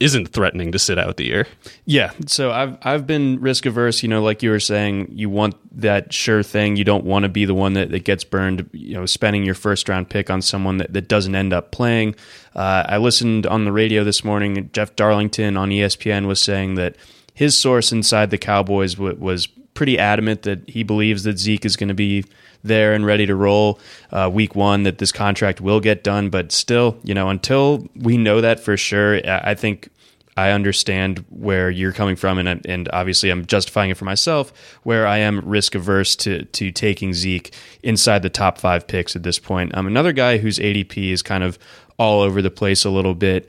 isn't 0.00 0.28
threatening 0.28 0.72
to 0.72 0.78
sit 0.78 0.98
out 0.98 1.18
the 1.18 1.26
year. 1.26 1.46
Yeah. 1.84 2.12
So 2.26 2.50
I've 2.50 2.78
I've 2.82 3.06
been 3.06 3.38
risk 3.38 3.66
averse. 3.66 4.02
You 4.02 4.08
know, 4.08 4.22
like 4.22 4.42
you 4.42 4.50
were 4.50 4.58
saying, 4.58 5.08
you 5.12 5.28
want 5.28 5.54
that 5.78 6.12
sure 6.12 6.42
thing. 6.42 6.76
You 6.76 6.84
don't 6.84 7.04
want 7.04 7.24
to 7.24 7.28
be 7.28 7.44
the 7.44 7.54
one 7.54 7.74
that, 7.74 7.90
that 7.90 8.04
gets 8.04 8.24
burned. 8.24 8.68
You 8.72 8.94
know, 8.94 9.06
spending 9.06 9.44
your 9.44 9.54
first 9.54 9.88
round 9.88 10.08
pick 10.08 10.30
on 10.30 10.40
someone 10.40 10.78
that, 10.78 10.92
that 10.94 11.06
doesn't 11.06 11.34
end 11.34 11.52
up 11.52 11.70
playing. 11.70 12.16
Uh, 12.56 12.84
I 12.88 12.96
listened 12.96 13.46
on 13.46 13.66
the 13.66 13.72
radio 13.72 14.02
this 14.02 14.24
morning. 14.24 14.70
Jeff 14.72 14.96
Darlington 14.96 15.56
on 15.56 15.68
ESPN 15.68 16.26
was 16.26 16.40
saying 16.40 16.76
that 16.76 16.96
his 17.34 17.56
source 17.56 17.92
inside 17.92 18.30
the 18.30 18.38
Cowboys 18.38 18.94
w- 18.94 19.16
was 19.16 19.46
pretty 19.74 19.98
adamant 19.98 20.42
that 20.42 20.68
he 20.68 20.82
believes 20.82 21.22
that 21.24 21.38
Zeke 21.38 21.64
is 21.64 21.76
going 21.76 21.88
to 21.88 21.94
be 21.94 22.24
there 22.62 22.92
and 22.92 23.06
ready 23.06 23.26
to 23.26 23.34
roll 23.34 23.78
uh, 24.10 24.30
week 24.32 24.54
one, 24.54 24.82
that 24.84 24.98
this 24.98 25.12
contract 25.12 25.60
will 25.60 25.80
get 25.80 26.04
done. 26.04 26.30
But 26.30 26.52
still, 26.52 26.98
you 27.04 27.14
know, 27.14 27.28
until 27.28 27.88
we 27.96 28.16
know 28.16 28.40
that 28.40 28.60
for 28.60 28.76
sure, 28.76 29.20
I 29.26 29.54
think 29.54 29.88
I 30.36 30.52
understand 30.52 31.24
where 31.28 31.70
you're 31.70 31.92
coming 31.92 32.16
from, 32.16 32.38
and 32.38 32.64
and 32.66 32.88
obviously 32.92 33.30
I'm 33.30 33.44
justifying 33.46 33.90
it 33.90 33.96
for 33.96 34.04
myself, 34.04 34.52
where 34.84 35.06
I 35.06 35.18
am 35.18 35.40
risk 35.40 35.74
averse 35.74 36.16
to 36.16 36.44
to 36.44 36.70
taking 36.70 37.12
Zeke 37.12 37.54
inside 37.82 38.22
the 38.22 38.30
top 38.30 38.58
five 38.58 38.86
picks 38.86 39.14
at 39.16 39.22
this 39.22 39.38
point. 39.38 39.76
Um, 39.76 39.86
another 39.86 40.12
guy 40.12 40.38
whose 40.38 40.58
ADP 40.58 41.10
is 41.10 41.22
kind 41.22 41.44
of 41.44 41.58
all 41.98 42.22
over 42.22 42.40
the 42.40 42.50
place 42.50 42.84
a 42.84 42.90
little 42.90 43.14
bit, 43.14 43.48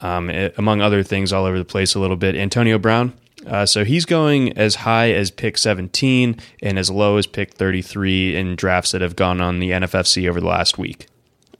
um, 0.00 0.28
among 0.58 0.80
other 0.80 1.02
things, 1.02 1.32
all 1.32 1.44
over 1.44 1.58
the 1.58 1.64
place 1.64 1.94
a 1.94 2.00
little 2.00 2.16
bit. 2.16 2.34
Antonio 2.34 2.78
Brown. 2.78 3.12
Uh, 3.46 3.66
so 3.66 3.84
he's 3.84 4.04
going 4.04 4.56
as 4.56 4.74
high 4.76 5.10
as 5.12 5.30
pick 5.30 5.58
17 5.58 6.36
and 6.62 6.78
as 6.78 6.90
low 6.90 7.16
as 7.16 7.26
pick 7.26 7.52
33 7.52 8.36
in 8.36 8.56
drafts 8.56 8.92
that 8.92 9.00
have 9.00 9.16
gone 9.16 9.40
on 9.40 9.58
the 9.58 9.70
NFFC 9.70 10.28
over 10.28 10.40
the 10.40 10.46
last 10.46 10.78
week. 10.78 11.06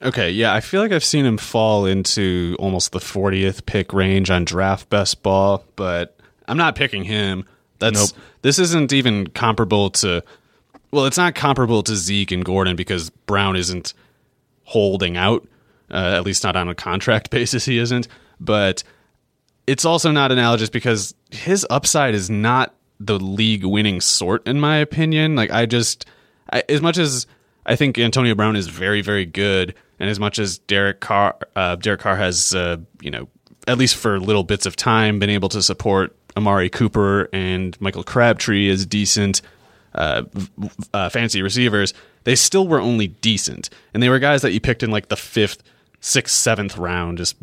Okay, 0.03 0.31
yeah, 0.31 0.53
I 0.53 0.61
feel 0.61 0.81
like 0.81 0.93
I've 0.93 1.05
seen 1.05 1.25
him 1.25 1.39
fall 1.39 1.87
into 1.87 2.57
almost 2.59 2.93
the 2.93 2.99
40th 2.99 3.65
pick 3.65 3.93
range 3.93 4.31
on 4.31 4.45
draft 4.45 4.91
best 4.91 5.23
ball, 5.23 5.65
but 5.77 6.19
I'm 6.47 6.57
not 6.57 6.75
picking 6.77 7.05
him. 7.05 7.47
That's 7.79 8.13
nope. 8.13 8.23
this 8.43 8.59
isn't 8.59 8.93
even 8.93 9.27
comparable 9.29 9.91
to 9.91 10.23
well, 10.91 11.07
it's 11.07 11.19
not 11.19 11.35
comparable 11.35 11.83
to 11.83 11.97
Zeke 11.97 12.31
and 12.31 12.45
Gordon 12.45 12.77
because 12.77 13.11
Brown 13.11 13.57
isn't 13.57 13.95
holding 14.63 15.17
out, 15.17 15.47
uh, 15.91 16.15
at 16.15 16.25
least 16.25 16.45
not 16.45 16.55
on 16.55 16.69
a 16.69 16.75
contract 16.75 17.31
basis 17.33 17.65
he 17.65 17.79
isn't, 17.79 18.07
but 18.39 18.85
it's 19.67 19.85
also 19.85 20.13
not 20.13 20.31
analogous 20.31 20.71
because 20.71 21.15
his 21.35 21.67
upside 21.71 22.15
is 22.15 22.31
not 22.31 22.75
the 23.01 23.19
league 23.19 23.65
winning 23.65 24.01
sort 24.01 24.47
in 24.47 24.61
my 24.61 24.77
opinion. 24.77 25.37
Like 25.37 25.51
I 25.51 25.67
just 25.67 26.07
I, 26.53 26.63
as 26.69 26.81
much 26.81 26.99
as 26.99 27.27
I 27.67 27.77
think 27.77 27.99
Antonio 27.99 28.35
Brown 28.35 28.57
is 28.57 28.69
very 28.69 29.03
very 29.03 29.27
good 29.27 29.75
and 29.99 30.11
as 30.11 30.19
much 30.19 30.39
as 30.39 30.59
Derek 30.59 31.01
Carr, 31.01 31.37
uh, 31.55 31.77
Derek 31.77 32.01
Carr 32.01 32.17
has, 32.17 32.55
uh, 32.55 32.79
you 33.01 33.11
know, 33.11 33.29
at 33.67 33.79
least 33.79 33.97
for 33.97 34.21
little 34.21 34.43
bits 34.43 34.67
of 34.67 34.77
time, 34.77 35.19
been 35.19 35.31
able 35.31 35.49
to 35.51 35.63
support 35.63 36.15
Amari 36.37 36.69
Cooper 36.69 37.29
and 37.33 37.81
Michael 37.81 38.03
Crabtree 38.03 38.69
as 38.69 38.85
decent 38.85 39.41
uh, 39.95 40.25
uh, 40.93 41.09
fancy 41.09 41.43
receivers, 41.43 41.95
they 42.25 42.35
still 42.35 42.67
were 42.67 42.81
only 42.81 43.07
decent, 43.07 43.71
and 43.93 44.03
they 44.03 44.09
were 44.09 44.19
guys 44.19 44.43
that 44.43 44.53
you 44.53 44.61
picked 44.61 44.83
in 44.83 44.91
like 44.91 45.09
the 45.09 45.17
fifth, 45.17 45.63
sixth, 46.05 46.37
seventh 46.37 46.77
round. 46.77 47.19
Just 47.19 47.37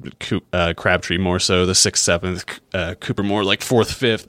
uh, 0.54 0.74
Crabtree 0.78 1.18
more 1.18 1.40
so, 1.40 1.66
the 1.66 1.76
sixth, 1.76 2.04
seventh, 2.04 2.60
uh, 2.74 2.94
Cooper 3.00 3.24
more 3.24 3.44
like 3.44 3.62
fourth, 3.62 3.92
fifth. 3.92 4.28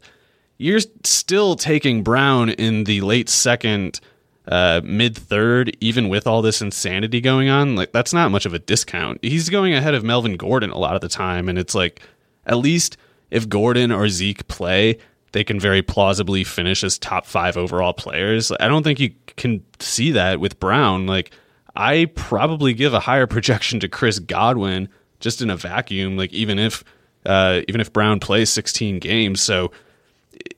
You're 0.59 0.81
still 1.05 1.55
taking 1.55 2.03
Brown 2.03 2.49
in 2.49 2.85
the 2.85 3.01
late 3.03 3.29
second 3.29 4.01
uh, 4.49 4.81
mid 4.83 5.17
third, 5.17 5.77
even 5.81 6.09
with 6.09 6.27
all 6.27 6.41
this 6.43 6.62
insanity 6.62 7.21
going 7.21 7.49
on, 7.49 7.77
like 7.77 7.93
that's 7.93 8.12
not 8.12 8.31
much 8.31 8.47
of 8.47 8.55
a 8.55 8.59
discount. 8.59 9.19
He's 9.23 9.49
going 9.49 9.75
ahead 9.75 9.95
of 9.95 10.03
Melvin 10.03 10.37
Gordon 10.37 10.71
a 10.71 10.79
lot 10.79 10.95
of 10.95 11.01
the 11.01 11.09
time, 11.09 11.49
and 11.49 11.59
it's 11.59 11.75
like 11.75 12.01
at 12.47 12.59
least 12.59 12.97
if 13.31 13.49
Gordon 13.49 13.93
or 13.93 14.09
Zeke 14.09 14.47
play, 14.49 14.99
they 15.33 15.45
can 15.45 15.61
very 15.61 15.83
plausibly 15.83 16.43
finish 16.45 16.83
as 16.83 16.99
top 16.99 17.27
five 17.27 17.57
overall 17.57 17.93
players. 17.93 18.51
I 18.59 18.69
don't 18.69 18.83
think 18.83 18.99
you 18.99 19.12
can 19.37 19.65
see 19.79 20.11
that 20.12 20.41
with 20.41 20.59
Brown. 20.59 21.07
Like 21.07 21.33
I 21.75 22.07
probably 22.14 22.75
give 22.75 22.95
a 22.95 23.00
higher 23.00 23.26
projection 23.29 23.81
to 23.81 23.88
Chris 23.88 24.19
Godwin 24.19 24.88
just 25.21 25.43
in 25.43 25.50
a 25.50 25.57
vacuum. 25.57 26.17
Like 26.17 26.33
even 26.33 26.59
if 26.59 26.85
uh, 27.25 27.61
even 27.69 27.81
if 27.81 27.93
Brown 27.93 28.21
plays 28.21 28.50
16 28.50 28.99
games, 28.99 29.41
so 29.41 29.71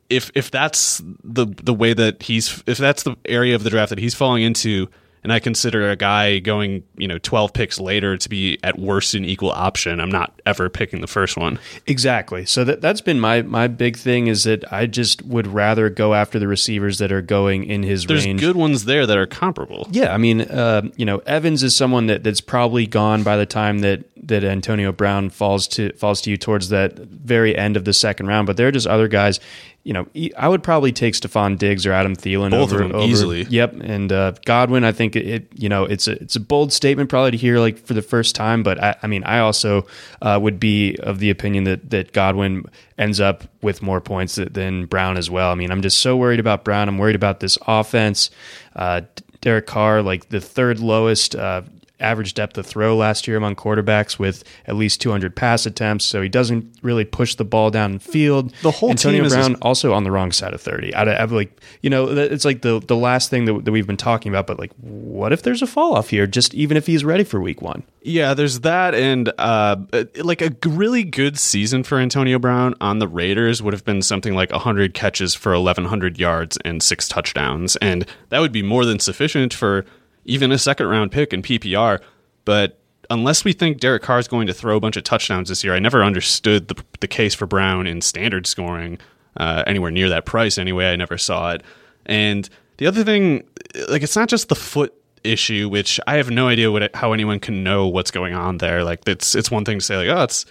if 0.09 0.30
if 0.35 0.50
that's 0.50 1.02
the 1.23 1.47
the 1.47 1.75
way 1.75 1.94
that 1.94 2.23
he's 2.23 2.62
if 2.66 2.78
that's 2.78 3.02
the 3.02 3.16
area 3.25 3.54
of 3.54 3.64
the 3.64 3.71
draft 3.71 3.90
that 3.90 3.99
he's 3.99 4.14
falling 4.14 4.42
into 4.42 4.88
and 5.25 5.33
I 5.33 5.40
consider 5.40 5.90
a 5.90 5.97
guy 5.97 6.38
going, 6.38 6.85
you 6.97 7.09
know, 7.09 7.16
12 7.16 7.54
picks 7.54 7.81
later 7.81 8.19
to 8.19 8.28
be 8.28 8.59
at 8.62 8.78
worst 8.78 9.14
an 9.14 9.25
equal 9.25 9.50
option, 9.50 9.99
I'm 9.99 10.11
not 10.11 10.38
ever 10.45 10.69
picking 10.69 11.00
the 11.00 11.07
first 11.07 11.38
one. 11.38 11.59
Exactly. 11.87 12.45
So 12.45 12.62
that 12.64 12.83
that's 12.83 13.00
been 13.00 13.19
my 13.19 13.40
my 13.40 13.66
big 13.66 13.97
thing 13.97 14.26
is 14.26 14.45
that 14.45 14.71
I 14.71 14.87
just 14.87 15.23
would 15.23 15.47
rather 15.47 15.88
go 15.88 16.12
after 16.12 16.38
the 16.38 16.47
receivers 16.47 16.99
that 16.99 17.11
are 17.11 17.23
going 17.23 17.64
in 17.64 17.83
his 17.83 18.02
range. 18.02 18.09
There's 18.09 18.26
range. 18.26 18.40
good 18.40 18.57
ones 18.57 18.85
there 18.85 19.07
that 19.07 19.16
are 19.16 19.26
comparable. 19.26 19.88
Yeah, 19.90 20.12
I 20.12 20.19
mean, 20.19 20.43
uh, 20.43 20.83
you 20.97 21.07
know, 21.07 21.19
Evans 21.21 21.62
is 21.62 21.75
someone 21.75 22.07
that 22.09 22.23
that's 22.23 22.43
probably 22.43 22.87
gone 22.87 23.23
by 23.23 23.38
the 23.38 23.47
time 23.47 23.78
that 23.78 24.04
that 24.28 24.45
Antonio 24.45 24.93
Brown 24.93 25.31
falls 25.31 25.66
to 25.69 25.93
falls 25.95 26.21
to 26.23 26.31
you 26.31 26.37
towards 26.37 26.69
that 26.69 26.99
very 26.99 27.57
end 27.57 27.78
of 27.78 27.87
the 27.87 27.95
second 27.95 28.26
round, 28.26 28.47
but 28.47 28.59
there 28.59 28.69
are 28.69 28.73
just 28.73 28.87
other 28.87 29.09
guys. 29.09 29.40
You 29.85 29.93
know, 29.93 30.07
I 30.38 30.49
would 30.49 30.62
probably 30.62 30.93
take 30.93 31.12
Stefon 31.12 31.59
Diggs 31.59 31.85
or 31.85 31.93
Adam 31.93 32.17
Thielen 32.17 32.50
Both 32.53 32.73
over, 32.73 32.83
of 32.83 32.88
them 32.88 32.97
over- 32.97 33.07
easily. 33.07 33.43
Yep, 33.45 33.75
and 33.83 34.11
uh, 34.11 34.33
Godwin. 34.47 34.83
I 34.83 34.93
think 34.93 35.14
it, 35.14 35.47
You 35.55 35.69
know, 35.69 35.85
it's 35.85 36.09
a 36.09 36.12
it's 36.23 36.37
a 36.37 36.41
bold 36.41 36.73
statement 36.73 37.11
probably 37.11 37.33
to 37.33 37.37
hear 37.37 37.59
like 37.59 37.79
for 37.79 37.93
the 37.93 38.00
first 38.00 38.35
time, 38.35 38.62
but 38.62 38.83
I, 38.83 38.97
I 39.03 39.07
mean, 39.07 39.25
I 39.25 39.41
also 39.41 39.87
uh, 40.23 40.38
would 40.41 40.59
be 40.59 40.97
of 40.97 41.19
the 41.19 41.29
opinion 41.29 41.64
that 41.64 41.91
that 41.91 42.12
Godwin 42.14 42.64
ends 42.97 43.21
up 43.21 43.45
with 43.61 43.83
more 43.83 44.00
points 44.00 44.37
th- 44.37 44.55
than 44.55 44.87
Brown 44.87 45.19
as 45.19 45.29
well. 45.31 45.50
I 45.53 45.55
mean, 45.55 45.71
I'm 45.71 45.83
just 45.83 45.99
so 46.00 46.17
worried 46.17 46.41
about 46.41 46.64
Brown. 46.64 46.88
I'm 46.88 46.97
worried 46.97 47.17
about 47.17 47.41
this 47.41 47.59
offense. 47.67 48.31
Uh, 48.75 49.03
Derek 49.43 49.67
Carr, 49.67 50.00
like 50.00 50.31
the 50.31 50.41
third 50.41 50.81
lowest. 50.81 51.37
Uh, 51.37 51.61
average 52.04 52.34
depth 52.34 52.58
of 52.58 52.66
throw 52.66 52.96
last 52.96 53.26
year 53.26 53.37
among 53.37 53.56
quarterbacks 53.56 54.18
with 54.18 54.44
at 54.66 54.76
least 54.76 55.00
200 55.00 55.34
pass 55.34 55.66
attempts, 55.66 56.04
so 56.04 56.23
he 56.23 56.28
doesn't 56.28 56.73
really 56.82 57.04
push 57.04 57.34
the 57.34 57.44
ball 57.44 57.70
down 57.70 57.99
field. 57.99 58.54
The 58.62 58.70
whole 58.70 58.90
Antonio 58.90 59.28
Brown 59.28 59.56
also 59.56 59.92
on 59.92 60.04
the 60.04 60.11
wrong 60.11 60.30
side 60.30 60.54
of 60.54 60.61
30. 60.61 60.94
I, 60.94 61.02
I 61.02 61.25
like 61.25 61.61
you 61.82 61.90
know 61.90 62.08
it's 62.08 62.44
like 62.44 62.62
the 62.62 62.80
the 62.80 62.96
last 62.96 63.30
thing 63.30 63.46
that, 63.46 63.64
that 63.64 63.73
we've 63.73 63.87
been 63.87 63.96
talking 63.96 64.30
about, 64.30 64.46
but 64.46 64.58
like 64.58 64.73
what 64.80 65.32
if 65.32 65.42
there's 65.42 65.62
a 65.62 65.66
fall 65.66 65.94
off 65.94 66.11
here? 66.11 66.26
Just 66.26 66.54
even 66.54 66.76
if 66.76 66.87
he's 66.87 67.04
ready 67.04 67.25
for 67.25 67.40
week 67.40 67.62
one. 67.62 67.82
Yeah, 68.06 68.34
there's 68.34 68.61
that, 68.61 68.94
and 68.94 69.32
uh, 69.38 69.76
like 70.23 70.42
a 70.42 70.54
really 70.68 71.04
good 71.04 71.38
season 71.38 71.84
for 71.84 71.99
Antonio 71.99 72.38
Brown 72.38 72.75
on 72.80 72.99
the 72.99 73.08
Raiders 73.08 73.62
would 73.62 73.73
have 73.73 73.84
been 73.84 74.02
something 74.02 74.34
like 74.34 74.50
100 74.50 74.92
catches 74.92 75.34
for 75.34 75.52
1,100 75.54 76.18
yards 76.18 76.58
and 76.66 76.82
six 76.82 77.08
touchdowns, 77.08 77.76
and 77.76 78.06
that 78.28 78.40
would 78.40 78.52
be 78.52 78.62
more 78.62 78.84
than 78.84 78.99
sufficient 78.99 79.54
for 79.54 79.87
even 80.25 80.52
a 80.52 80.59
second 80.59 80.87
round 80.87 81.12
pick 81.12 81.33
in 81.33 81.43
PPR. 81.43 82.00
But 82.45 82.78
unless 83.11 83.45
we 83.45 83.52
think 83.52 83.81
Derek 83.81 84.02
Carr 84.02 84.19
is 84.19 84.28
going 84.28 84.47
to 84.47 84.54
throw 84.54 84.76
a 84.76 84.81
bunch 84.81 84.97
of 84.97 85.04
touchdowns 85.04 85.49
this 85.49 85.64
year, 85.64 85.75
I 85.75 85.78
never 85.78 86.02
understood 86.02 86.69
the, 86.69 86.83
the 87.00 87.09
case 87.09 87.35
for 87.35 87.47
Brown 87.47 87.87
in 87.87 88.00
standard 88.00 88.47
scoring 88.47 88.99
uh, 89.37 89.64
anywhere 89.66 89.90
near 89.90 90.09
that 90.09 90.26
price. 90.26 90.59
Anyway, 90.59 90.87
I 90.87 90.97
never 90.97 91.19
saw 91.19 91.52
it. 91.52 91.62
And 92.07 92.49
the 92.76 92.87
other 92.87 93.04
thing, 93.04 93.45
like, 93.88 94.02
it's 94.02 94.16
not 94.16 94.28
just 94.28 94.49
the 94.49 94.54
foot 94.54 94.95
issue, 95.23 95.69
which 95.69 95.99
I 96.07 96.16
have 96.16 96.31
no 96.31 96.49
idea 96.49 96.71
what 96.71 96.95
how 96.95 97.12
anyone 97.12 97.40
can 97.40 97.64
know 97.64 97.87
what's 97.87 98.11
going 98.11 98.35
on 98.35 98.59
there. 98.59 98.85
Like, 98.85 99.09
it's 99.09 99.35
it's 99.35 99.50
one 99.50 99.64
thing 99.64 99.78
to 99.78 99.85
say 99.85 99.97
like, 99.97 100.09
oh, 100.09 100.23
it's 100.23 100.45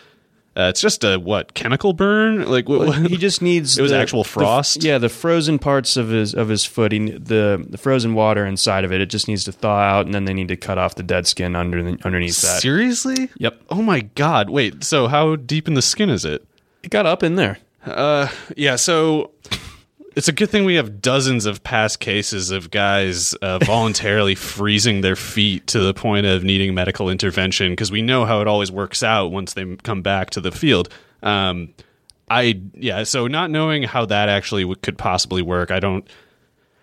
uh, 0.56 0.64
it's 0.70 0.82
just 0.82 1.04
a 1.04 1.18
what 1.18 1.54
chemical 1.54 1.94
burn. 1.94 2.48
Like, 2.50 2.70
what, 2.70 2.80
what- 2.88 3.10
He 3.10 3.18
just 3.18 3.42
needs 3.42 3.78
It 3.80 3.82
was 3.82 3.92
the- 3.92 3.98
actual 3.98 4.24
the- 4.24 4.30
frost? 4.30 4.84
yeah, 4.84 4.98
the 4.98 5.10
frozen 5.10 5.58
parts 5.60 5.98
of 5.98 6.10
his 6.10 6.34
of 6.36 6.50
his 6.50 6.64
foot, 6.66 6.92
he, 6.92 7.00
the 7.12 7.66
the 7.68 7.78
frozen 7.78 8.14
water 8.14 8.46
inside 8.46 8.84
of 8.86 8.92
it. 8.92 9.02
It 9.02 9.10
just 9.10 9.28
needs 9.28 9.44
to 9.46 9.52
thaw 9.52 9.80
out, 9.80 10.06
and 10.06 10.14
then 10.14 10.26
they 10.26 10.34
need 10.34 10.50
to 10.50 10.56
cut 10.58 10.78
off 10.78 10.96
the 10.96 11.04
dead 11.04 11.26
skin 11.28 11.56
under 11.56 11.82
the, 11.82 11.98
underneath 12.06 12.42
that. 12.42 12.62
seriously. 12.62 13.30
Yep. 13.40 13.62
Oh 13.70 13.82
my 13.82 14.02
god. 14.16 14.50
Wait. 14.50 14.84
So 14.84 15.08
how 15.08 15.36
deep 15.36 15.68
in 15.68 15.74
the 15.74 15.82
skin 15.82 16.10
is 16.10 16.24
it? 16.26 16.46
It 16.84 16.90
got 16.92 17.06
up 17.06 17.24
in 17.24 17.36
there. 17.36 17.58
Uh, 17.86 18.28
yeah. 18.56 18.76
So 18.76 19.32
it's 20.16 20.28
a 20.28 20.32
good 20.32 20.50
thing 20.50 20.66
we 20.66 20.76
have 20.76 21.02
dozens 21.02 21.46
of 21.46 21.64
past 21.64 22.00
cases 22.00 22.52
of 22.52 22.72
guys 22.72 23.34
uh, 23.42 23.60
voluntarily 23.64 24.36
freezing 24.36 25.02
their 25.02 25.16
feet 25.16 25.68
to 25.68 25.80
the 25.80 25.94
point 25.94 26.26
of 26.26 26.44
needing 26.44 26.74
medical 26.74 27.10
intervention 27.10 27.72
because 27.72 27.92
we 27.92 28.02
know 28.02 28.26
how 28.26 28.42
it 28.42 28.48
always 28.48 28.72
works 28.72 29.04
out 29.04 29.32
once 29.32 29.54
they 29.54 29.76
come 29.78 30.02
back 30.02 30.30
to 30.32 30.42
the 30.42 30.52
field. 30.52 30.90
Um, 31.22 31.74
I 32.30 32.62
yeah. 32.74 33.04
So 33.04 33.28
not 33.28 33.50
knowing 33.52 33.84
how 33.84 34.06
that 34.06 34.30
actually 34.30 34.64
w- 34.64 34.80
could 34.82 34.98
possibly 34.98 35.42
work, 35.42 35.72
I 35.72 35.80
don't. 35.80 36.08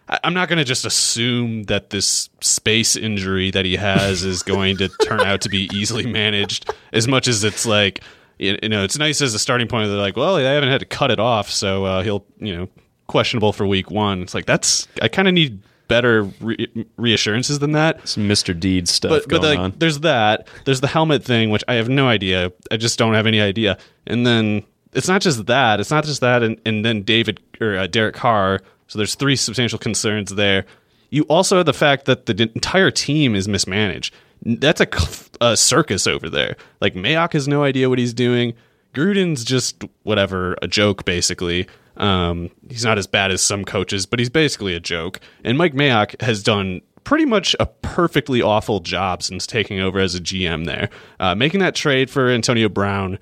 I- 0.09 0.21
I'm 0.25 0.35
not 0.35 0.49
going 0.49 0.59
to 0.59 0.65
just 0.65 0.85
assume 0.85 1.65
that 1.65 1.91
this 1.91 2.29
space 2.41 2.97
injury 2.97 3.51
that 3.51 3.65
he 3.65 3.77
has 3.77 4.23
is 4.23 4.43
going 4.43 4.77
to 4.79 4.89
turn 5.03 5.21
out 5.21 5.41
to 5.43 5.49
be 5.49 5.69
easily 5.73 6.07
managed 6.07 6.73
as 6.93 7.09
much 7.09 7.27
as 7.29 7.43
it's 7.45 7.65
like 7.65 8.03
you 8.39 8.59
you 8.63 8.69
know 8.69 8.85
it's 8.85 8.99
nice 8.99 9.23
as 9.23 9.35
a 9.35 9.39
starting 9.39 9.69
point 9.69 9.89
they're 9.89 9.99
like 9.99 10.17
well 10.17 10.37
they 10.37 10.45
haven't 10.45 10.71
had 10.71 10.81
to 10.81 10.87
cut 10.87 11.11
it 11.11 11.21
off 11.21 11.51
so 11.51 11.85
uh, 11.85 12.03
he'll 12.03 12.25
you 12.39 12.57
know 12.57 12.69
questionable 13.11 13.53
for 13.53 13.67
week 13.67 13.91
one. 13.91 14.23
It's 14.23 14.35
like 14.35 14.47
that's 14.47 14.87
I 15.03 15.09
kind 15.09 15.29
of 15.29 15.35
need 15.35 15.61
better 15.89 16.23
re- 16.41 16.87
reassurances 16.97 17.59
than 17.59 17.73
that. 17.73 18.09
Some 18.09 18.29
Mr. 18.29 18.59
Deed 18.59 18.89
stuff 18.89 19.11
but 19.11 19.23
but 19.29 19.43
going 19.43 19.59
like 19.59 19.59
on. 19.59 19.75
there's 19.77 20.01
that. 20.01 20.47
There's 20.65 20.81
the 20.81 20.87
helmet 20.87 21.25
thing 21.25 21.51
which 21.51 21.65
i 21.67 21.75
have 21.75 21.89
no 21.89 22.07
idea. 22.07 22.53
I 22.71 22.77
just 22.77 22.99
don't 22.99 23.15
have 23.15 23.27
any 23.27 23.41
idea. 23.41 23.77
And 24.07 24.25
then 24.25 24.63
it's 24.93 25.09
not 25.09 25.21
just 25.21 25.47
that. 25.47 25.81
It's 25.81 25.91
not 25.91 26.05
just 26.05 26.21
that 26.21 26.45
and, 26.45 26.61
and 26.65 26.85
then 26.85 27.03
david 27.03 27.41
or 27.61 27.77
uh, 27.77 27.87
derek 27.89 28.15
carr. 28.15 28.61
So 28.87 28.99
there's 28.99 29.17
three 29.17 29.37
substantial 29.37 29.79
concerns 29.79 30.31
there. 30.37 30.65
You 31.11 31.25
also 31.25 31.57
have 31.57 31.67
the 31.67 31.73
fact 31.73 32.05
that 32.05 32.27
the 32.27 32.35
d- 32.35 32.53
entire 32.55 32.93
team 32.93 33.35
is 33.35 33.49
mismanaged. 33.49 34.15
That's 34.43 34.81
a 35.41 35.57
circus 35.57 36.07
over 36.07 36.31
there. 36.31 36.57
Like 36.81 36.95
mayock 36.95 37.33
has 37.33 37.49
no 37.49 37.65
idea 37.65 37.89
what 37.89 37.99
he's 37.99 38.15
doing. 38.15 38.55
Gruden's 38.95 39.45
just 39.45 39.85
whatever 40.05 40.57
a 40.63 40.69
joke 40.69 41.05
basically 41.05 41.69
um, 42.01 42.51
he's 42.69 42.85
not 42.85 42.99
as 42.99 43.07
bad 43.07 43.31
as 43.31 43.43
some 43.43 43.65
coaches, 43.65 44.07
but 44.07 44.19
he's 44.19 44.31
basically 44.31 44.75
a 44.75 44.81
joke. 44.81 45.21
And 45.45 45.59
Mike 45.59 45.75
Mayock 45.75 46.21
has 46.23 46.43
done 46.43 46.81
pretty 47.05 47.27
much 47.27 47.55
a 47.61 47.67
perfectly 47.67 48.41
awful 48.41 48.81
job 48.81 49.23
since 49.23 49.47
taking 49.47 49.81
over 49.81 50.01
as 50.01 50.15
a 50.15 50.21
GM 50.21 50.65
there. 50.65 50.89
Uh, 51.21 51.35
making 51.35 51.61
that 51.61 51.75
trade 51.75 52.09
for 52.09 52.31
Antonio 52.31 52.71
Brown, 52.71 53.19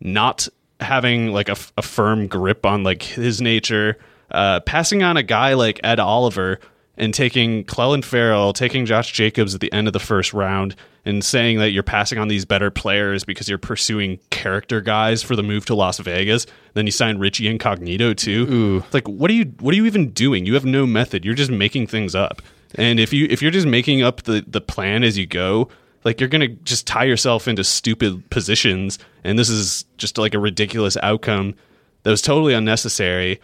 not 0.00 0.48
having 0.78 1.32
like 1.32 1.48
a 1.48 1.56
firm 1.82 2.28
grip 2.28 2.64
on 2.64 2.84
like 2.84 3.02
his 3.02 3.40
nature, 3.40 3.98
uh, 4.30 4.60
passing 4.60 5.02
on 5.02 5.16
a 5.16 5.22
guy 5.22 5.54
like 5.54 5.80
Ed 5.82 5.98
Oliver 5.98 6.60
and 6.96 7.12
taking 7.12 7.64
Clelin 7.64 8.04
Ferrell, 8.04 8.52
taking 8.52 8.86
Josh 8.86 9.12
Jacobs 9.12 9.54
at 9.54 9.60
the 9.60 9.72
end 9.72 9.86
of 9.86 9.92
the 9.92 10.00
first 10.00 10.32
round, 10.32 10.74
and 11.04 11.24
saying 11.24 11.58
that 11.58 11.70
you're 11.70 11.82
passing 11.82 12.18
on 12.18 12.28
these 12.28 12.44
better 12.44 12.70
players 12.70 13.24
because 13.24 13.48
you're 13.48 13.58
pursuing 13.58 14.18
character 14.30 14.80
guys 14.80 15.22
for 15.22 15.36
the 15.36 15.42
move 15.42 15.64
to 15.66 15.74
Las 15.74 15.98
Vegas. 15.98 16.46
Then 16.74 16.86
you 16.86 16.92
sign 16.92 17.18
Richie 17.18 17.48
Incognito 17.48 18.12
too. 18.14 18.82
It's 18.84 18.94
like 18.94 19.08
what 19.08 19.30
are 19.30 19.34
you 19.34 19.44
what 19.60 19.72
are 19.72 19.76
you 19.76 19.86
even 19.86 20.10
doing? 20.10 20.46
You 20.46 20.54
have 20.54 20.64
no 20.64 20.86
method. 20.86 21.24
You're 21.24 21.34
just 21.34 21.50
making 21.50 21.86
things 21.86 22.14
up. 22.14 22.42
And 22.74 22.98
if 22.98 23.12
you 23.12 23.26
if 23.30 23.40
you're 23.40 23.52
just 23.52 23.66
making 23.66 24.02
up 24.02 24.22
the 24.22 24.44
the 24.46 24.60
plan 24.60 25.04
as 25.04 25.16
you 25.16 25.26
go, 25.26 25.68
like 26.04 26.20
you're 26.20 26.28
gonna 26.28 26.48
just 26.48 26.86
tie 26.86 27.04
yourself 27.04 27.46
into 27.46 27.62
stupid 27.62 28.28
positions. 28.30 28.98
And 29.22 29.38
this 29.38 29.48
is 29.48 29.84
just 29.96 30.18
like 30.18 30.34
a 30.34 30.38
ridiculous 30.38 30.96
outcome 31.02 31.54
that 32.02 32.10
was 32.10 32.22
totally 32.22 32.54
unnecessary 32.54 33.40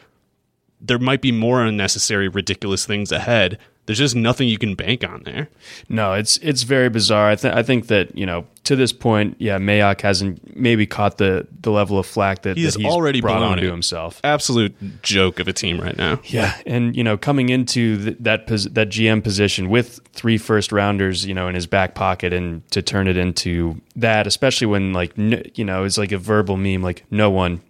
there 0.83 0.99
might 0.99 1.21
be 1.23 1.33
more 1.33 1.63
unnecessary, 1.65 2.29
ridiculous 2.29 2.85
things 2.85 3.13
ahead. 3.13 3.59
There's 3.87 3.99
just 3.99 4.15
nothing 4.15 4.47
you 4.47 4.59
can 4.59 4.77
bank 4.77 5.03
on 5.03 5.25
there. 5.25 5.49
No, 5.89 6.13
it's 6.13 6.37
it's 6.37 6.63
very 6.63 6.89
bizarre. 6.89 7.31
I, 7.31 7.35
th- 7.35 7.53
I 7.53 7.65
think 7.65 7.89
that 7.89 8.17
you 8.17 8.25
know 8.25 8.47
to 8.63 8.77
this 8.77 8.93
point, 8.93 9.35
yeah, 9.41 9.59
Mayock 9.59 10.01
hasn't 10.03 10.57
maybe 10.57 10.87
caught 10.87 11.19
the 11.19 11.49
the 11.63 11.73
level 11.73 11.99
of 11.99 12.07
flack 12.07 12.43
that 12.43 12.57
He's 12.57 12.75
that 12.75 12.83
he's 12.83 12.93
already 12.93 13.21
brought 13.21 13.43
onto 13.43 13.69
himself. 13.69 14.21
Absolute 14.23 15.03
joke 15.03 15.41
of 15.41 15.49
a 15.49 15.53
team 15.53 15.81
right 15.81 15.97
now. 15.97 16.21
Yeah, 16.27 16.57
and 16.65 16.95
you 16.97 17.03
know, 17.03 17.17
coming 17.17 17.49
into 17.49 18.05
th- 18.05 18.17
that 18.21 18.47
pos- 18.47 18.67
that 18.67 18.89
GM 18.89 19.21
position 19.25 19.69
with 19.69 19.99
three 20.13 20.39
first 20.39 20.71
rounders, 20.71 21.27
you 21.27 21.35
know, 21.35 21.49
in 21.49 21.57
his 21.57 21.67
back 21.67 21.97
pocket, 21.97 22.33
and 22.33 22.69
to 22.71 22.83
turn 22.83 23.09
it 23.09 23.17
into 23.17 23.81
that, 23.97 24.29
especially 24.29 24.69
when 24.69 24.93
like 24.93 25.19
n- 25.19 25.43
you 25.57 25.65
know, 25.65 25.83
it's 25.83 25.99
like 25.99 26.13
a 26.13 26.19
verbal 26.19 26.57
meme, 26.57 26.83
like 26.83 27.05
no 27.11 27.31
one, 27.31 27.61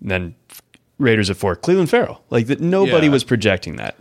then 0.00 0.34
Raiders 0.98 1.30
at 1.30 1.36
four, 1.36 1.56
Clelin 1.56 1.88
Ferrell, 1.88 2.22
like 2.30 2.46
that. 2.46 2.60
Nobody 2.60 3.06
Yeah. 3.06 3.12
was 3.12 3.24
projecting 3.24 3.76
that. 3.76 3.96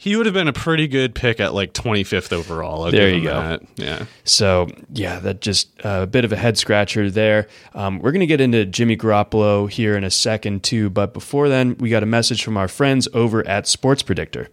He 0.00 0.14
would 0.14 0.26
have 0.26 0.32
been 0.32 0.46
a 0.46 0.52
pretty 0.52 0.86
good 0.86 1.12
pick 1.16 1.40
at 1.40 1.54
like 1.54 1.72
25th 1.72 2.32
overall. 2.32 2.84
I'll 2.84 2.92
There 2.92 3.12
you 3.12 3.24
go. 3.24 3.34
that. 3.34 3.62
Yeah. 3.74 4.04
So 4.22 4.68
yeah, 4.92 5.18
that 5.18 5.40
just 5.40 5.70
uh, 5.84 6.00
a 6.02 6.06
bit 6.06 6.24
of 6.24 6.32
a 6.32 6.36
head 6.36 6.56
scratcher 6.56 7.10
there. 7.10 7.48
Um, 7.74 7.98
we're 7.98 8.12
going 8.12 8.20
to 8.20 8.26
get 8.26 8.40
into 8.40 8.64
Jimmy 8.64 8.96
Garoppolo 8.96 9.68
here 9.68 9.96
in 9.96 10.04
a 10.04 10.10
second 10.10 10.62
too, 10.62 10.88
but 10.88 11.12
before 11.12 11.48
then, 11.48 11.76
we 11.78 11.90
got 11.90 12.04
a 12.04 12.06
message 12.06 12.44
from 12.44 12.56
our 12.56 12.68
friends 12.68 13.08
over 13.12 13.44
at 13.48 13.66
Sports 13.66 14.04
Predictor. 14.04 14.46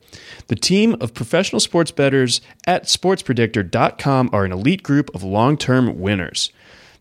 The 0.47 0.55
team 0.55 0.95
of 0.99 1.13
professional 1.13 1.59
sports 1.59 1.91
bettors 1.91 2.41
at 2.65 2.85
SportsPredictor.com 2.85 4.31
are 4.33 4.45
an 4.45 4.51
elite 4.51 4.81
group 4.81 5.13
of 5.13 5.23
long-term 5.23 5.99
winners. 5.99 6.51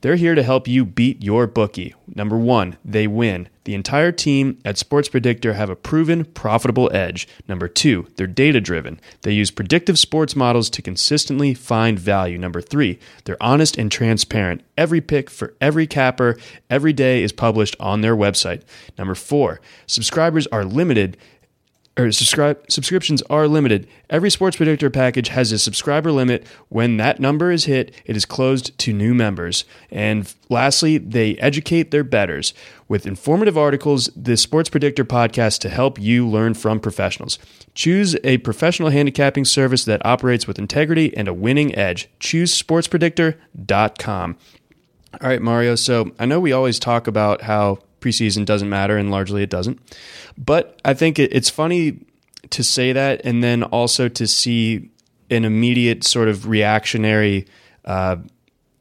They're 0.04 0.16
here 0.16 0.34
to 0.34 0.42
help 0.42 0.68
you 0.68 0.84
beat 0.84 1.24
your 1.24 1.46
bookie. 1.46 1.94
Number 2.14 2.36
one, 2.36 2.76
they 2.84 3.06
win. 3.06 3.48
The 3.64 3.74
entire 3.74 4.12
team 4.12 4.58
at 4.62 4.76
Sports 4.76 5.08
Predictor 5.08 5.54
have 5.54 5.70
a 5.70 5.76
proven, 5.76 6.26
profitable 6.26 6.90
edge. 6.92 7.26
Number 7.48 7.68
two, 7.68 8.06
they're 8.16 8.26
data 8.26 8.60
driven. 8.60 9.00
They 9.22 9.32
use 9.32 9.50
predictive 9.50 9.98
sports 9.98 10.36
models 10.36 10.68
to 10.68 10.82
consistently 10.82 11.54
find 11.54 11.98
value. 11.98 12.36
Number 12.36 12.60
three, 12.60 12.98
they're 13.24 13.42
honest 13.42 13.78
and 13.78 13.90
transparent. 13.90 14.62
Every 14.76 15.00
pick 15.00 15.30
for 15.30 15.54
every 15.58 15.86
capper 15.86 16.36
every 16.68 16.92
day 16.92 17.22
is 17.22 17.32
published 17.32 17.74
on 17.80 18.02
their 18.02 18.14
website. 18.14 18.60
Number 18.98 19.14
four, 19.14 19.62
subscribers 19.86 20.46
are 20.48 20.66
limited 20.66 21.16
or 21.96 22.10
subscribe 22.10 22.58
subscriptions 22.68 23.22
are 23.30 23.46
limited. 23.46 23.86
Every 24.10 24.30
sports 24.30 24.56
predictor 24.56 24.90
package 24.90 25.28
has 25.28 25.52
a 25.52 25.58
subscriber 25.58 26.10
limit. 26.10 26.46
When 26.68 26.96
that 26.96 27.20
number 27.20 27.52
is 27.52 27.66
hit, 27.66 27.94
it 28.04 28.16
is 28.16 28.24
closed 28.24 28.76
to 28.80 28.92
new 28.92 29.14
members. 29.14 29.64
And 29.90 30.32
lastly, 30.48 30.98
they 30.98 31.36
educate 31.36 31.90
their 31.90 32.02
betters 32.02 32.52
with 32.88 33.06
informative 33.06 33.56
articles. 33.56 34.10
The 34.16 34.36
Sports 34.36 34.70
Predictor 34.70 35.04
podcast 35.04 35.60
to 35.60 35.68
help 35.68 36.00
you 36.00 36.26
learn 36.28 36.54
from 36.54 36.80
professionals. 36.80 37.38
Choose 37.74 38.16
a 38.24 38.38
professional 38.38 38.90
handicapping 38.90 39.44
service 39.44 39.84
that 39.84 40.04
operates 40.04 40.46
with 40.46 40.58
integrity 40.58 41.16
and 41.16 41.28
a 41.28 41.34
winning 41.34 41.74
edge. 41.76 42.08
Choose 42.18 42.60
sportspredictor.com. 42.60 44.36
All 45.20 45.28
right, 45.28 45.42
Mario. 45.42 45.76
So 45.76 46.10
I 46.18 46.26
know 46.26 46.40
we 46.40 46.52
always 46.52 46.80
talk 46.80 47.06
about 47.06 47.42
how 47.42 47.78
preseason 48.04 48.44
doesn't 48.44 48.68
matter, 48.68 48.96
and 48.96 49.10
largely 49.10 49.42
it 49.42 49.50
doesn't. 49.50 49.80
But 50.36 50.80
I 50.84 50.94
think 50.94 51.18
it, 51.18 51.32
it's 51.32 51.50
funny 51.50 52.04
to 52.50 52.62
say 52.62 52.92
that, 52.92 53.24
and 53.24 53.42
then 53.42 53.62
also 53.62 54.08
to 54.08 54.26
see 54.26 54.90
an 55.30 55.44
immediate 55.44 56.04
sort 56.04 56.28
of 56.28 56.46
reactionary 56.46 57.46
uh, 57.84 58.16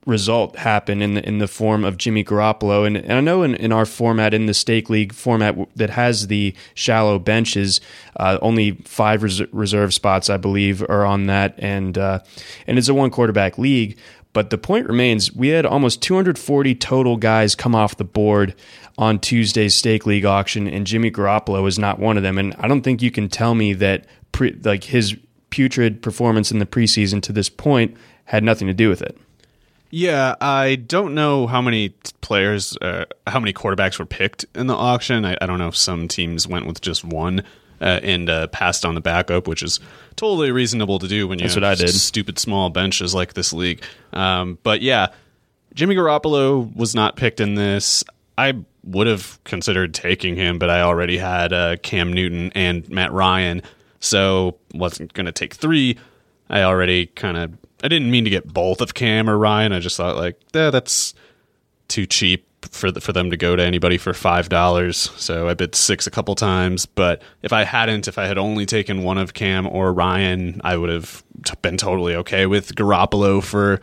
result 0.05 0.57
happen 0.57 1.01
in 1.01 1.13
the 1.13 1.25
in 1.25 1.38
the 1.38 1.47
form 1.47 1.86
of 1.86 1.97
Jimmy 1.97 2.23
Garoppolo. 2.23 2.86
And, 2.86 2.97
and 2.97 3.13
I 3.13 3.21
know 3.21 3.43
in, 3.43 3.55
in 3.55 3.71
our 3.71 3.86
format, 3.86 4.33
in 4.33 4.45
the 4.45 4.53
stake 4.53 4.89
league 4.89 5.13
format 5.13 5.55
that 5.75 5.89
has 5.89 6.27
the 6.27 6.53
shallow 6.73 7.19
benches, 7.19 7.79
uh, 8.17 8.38
only 8.41 8.71
five 8.83 9.23
res- 9.23 9.53
reserve 9.53 9.93
spots, 9.93 10.29
I 10.29 10.38
believe, 10.38 10.83
are 10.89 11.05
on 11.05 11.27
that, 11.27 11.55
and 11.57 11.97
uh, 11.97 12.19
and 12.67 12.77
it's 12.77 12.89
a 12.89 12.93
one 12.93 13.12
quarterback 13.12 13.57
league. 13.57 13.97
But 14.34 14.50
the 14.50 14.58
point 14.58 14.88
remains, 14.88 15.32
we 15.32 15.50
had 15.50 15.65
almost 15.65 16.02
240 16.02 16.76
total 16.76 17.17
guys 17.17 17.54
come 17.54 17.76
off 17.76 17.98
the 17.98 18.04
board 18.04 18.56
on 18.98 19.19
Tuesday's 19.19 19.76
stake 19.76 20.06
league 20.06 20.26
auction, 20.26 20.67
and 20.67 20.88
Jimmy 20.88 21.12
Garoppolo 21.12 21.67
is 21.67 21.78
not 21.78 22.00
one 22.00 22.17
of 22.17 22.24
them. 22.24 22.38
And 22.39 22.56
I 22.58 22.67
don't 22.67 22.82
think 22.82 23.02
you 23.02 23.12
can 23.12 23.30
tell 23.30 23.54
me 23.54 23.74
that 23.74 24.06
pre, 24.32 24.54
like 24.63 24.86
his 24.86 25.15
putrid 25.52 26.02
performance 26.02 26.52
in 26.52 26.58
the 26.58 26.65
preseason 26.65 27.22
to 27.22 27.32
this 27.32 27.48
point 27.48 27.96
had 28.26 28.43
nothing 28.43 28.67
to 28.67 28.74
do 28.74 28.89
with 28.89 29.04
it. 29.04 29.17
Yeah, 29.91 30.34
I 30.41 30.76
don't 30.76 31.13
know 31.13 31.46
how 31.46 31.62
many 31.62 31.89
players, 32.22 32.76
uh, 32.78 33.06
how 33.28 33.39
many 33.39 33.54
quarterbacks 33.54 34.00
were 34.00 34.08
picked 34.08 34.43
in 34.56 34.65
the 34.65 34.74
auction. 34.74 35.24
I, 35.24 35.38
I, 35.39 35.46
don't 35.46 35.60
know 35.60 35.67
if 35.67 35.76
some 35.76 36.08
teams 36.08 36.48
went 36.48 36.65
with 36.65 36.82
just 36.82 37.06
one 37.06 37.43
uh, 37.84 38.00
and 38.02 38.30
uh, 38.30 38.48
passed 38.48 38.86
on 38.86 38.96
the 38.96 39.02
backup, 39.02 39.48
which 39.48 39.62
is 39.62 39.80
totally 40.15 40.52
reasonable 40.52 41.00
to 41.00 41.08
do 41.08 41.28
when 41.28 41.38
you 41.38 41.43
That's 41.43 41.56
have 41.56 41.63
what 41.63 41.69
I 41.69 41.76
did. 41.76 41.89
stupid 41.89 42.39
small 42.39 42.69
benches 42.69 43.13
like 43.13 43.34
this 43.34 43.52
league. 43.52 43.84
Um, 44.13 44.58
but 44.63 44.82
yeah, 44.82 45.08
Jimmy 45.74 45.96
Garoppolo 45.96 46.74
was 46.76 46.96
not 46.96 47.17
picked 47.17 47.41
in 47.41 47.56
this. 47.56 48.04
I 48.38 48.54
would 48.86 49.08
have 49.08 49.43
considered 49.43 49.93
taking 49.93 50.36
him, 50.38 50.60
but 50.60 50.69
I 50.69 50.82
already 50.82 51.17
had 51.17 51.52
uh, 51.52 51.76
Cam 51.84 52.13
Newton 52.13 52.52
and 52.56 52.88
Matt 52.89 53.12
Ryan, 53.12 53.62
so 54.00 54.58
wasn't 54.74 55.13
going 55.13 55.26
to 55.26 55.32
take 55.32 55.54
three. 55.54 55.98
I 56.50 56.62
already 56.63 57.08
kind 57.08 57.38
of 57.38 57.54
I 57.84 57.89
didn't 57.89 58.12
mean 58.12 58.24
to 58.24 58.30
get 58.30 58.48
both 58.48 58.80
of 58.80 58.93
Cam 58.93 59.30
or 59.30 59.38
Ryan. 59.38 59.74
I 59.74 59.80
just 59.80 59.98
thought 59.98 60.15
like, 60.15 60.39
eh, 60.54 60.69
that's 60.69 61.13
too 61.89 62.06
cheap 62.06 62.48
for 62.71 62.91
the, 62.91 63.02
for 63.02 63.13
them 63.13 63.30
to 63.30 63.38
go 63.38 63.56
to 63.56 63.63
anybody 63.63 63.97
for 63.97 64.13
five 64.13 64.49
dollars. 64.49 65.12
So 65.17 65.47
I 65.47 65.54
bid 65.54 65.76
six 65.76 66.08
a 66.08 66.12
couple 66.12 66.36
times. 66.36 66.86
But 66.86 67.21
if 67.41 67.54
I 67.54 67.63
hadn't, 67.63 68.08
if 68.08 68.17
I 68.17 68.26
had 68.26 68.38
only 68.38 68.65
taken 68.65 69.04
one 69.04 69.17
of 69.17 69.34
Cam 69.34 69.67
or 69.67 69.93
Ryan, 69.93 70.62
I 70.63 70.78
would 70.78 70.89
have 70.89 71.23
been 71.62 71.78
totally 71.78 72.15
okay 72.17 72.45
with 72.45 72.76
Garoppolo 72.76 73.43
for. 73.43 73.82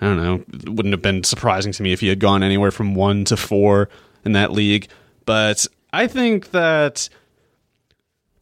I 0.00 0.06
don't 0.06 0.16
know. 0.16 0.34
It 0.52 0.68
wouldn't 0.68 0.92
have 0.92 1.02
been 1.02 1.24
surprising 1.24 1.72
to 1.72 1.82
me 1.82 1.92
if 1.92 2.00
he 2.00 2.06
had 2.06 2.20
gone 2.20 2.44
anywhere 2.44 2.70
from 2.70 2.94
one 2.94 3.24
to 3.24 3.36
four 3.36 3.88
in 4.24 4.32
that 4.32 4.52
league. 4.52 4.88
But 5.26 5.66
I 5.92 6.06
think 6.06 6.52
that 6.52 7.08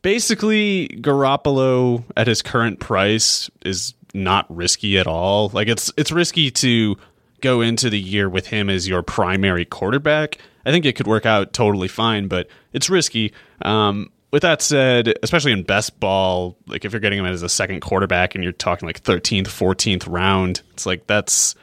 basically 0.02 0.88
Garoppolo 1.00 2.04
at 2.16 2.26
his 2.26 2.42
current 2.42 2.78
price 2.78 3.50
is 3.64 3.94
not 4.14 4.46
risky 4.54 4.98
at 4.98 5.06
all. 5.06 5.48
Like 5.48 5.68
it's 5.68 5.92
it's 5.96 6.12
risky 6.12 6.50
to 6.50 6.96
go 7.40 7.60
into 7.60 7.90
the 7.90 8.00
year 8.00 8.28
with 8.28 8.48
him 8.48 8.70
as 8.70 8.88
your 8.88 9.02
primary 9.02 9.64
quarterback. 9.64 10.38
I 10.64 10.70
think 10.70 10.84
it 10.84 10.96
could 10.96 11.06
work 11.06 11.26
out 11.26 11.52
totally 11.52 11.88
fine, 11.88 12.28
but 12.28 12.48
it's 12.72 12.90
risky. 12.90 13.32
Um, 13.62 14.10
with 14.32 14.42
that 14.42 14.60
said, 14.60 15.14
especially 15.22 15.52
in 15.52 15.62
best 15.62 15.98
ball, 16.00 16.58
like 16.66 16.84
if 16.84 16.92
you're 16.92 17.00
getting 17.00 17.18
him 17.18 17.26
as 17.26 17.42
a 17.42 17.48
second 17.48 17.80
quarterback 17.80 18.34
and 18.34 18.42
you're 18.42 18.52
talking 18.52 18.86
like 18.86 19.02
13th, 19.02 19.46
14th 19.46 20.10
round, 20.10 20.62
it's 20.72 20.86
like 20.86 21.06
that's 21.06 21.54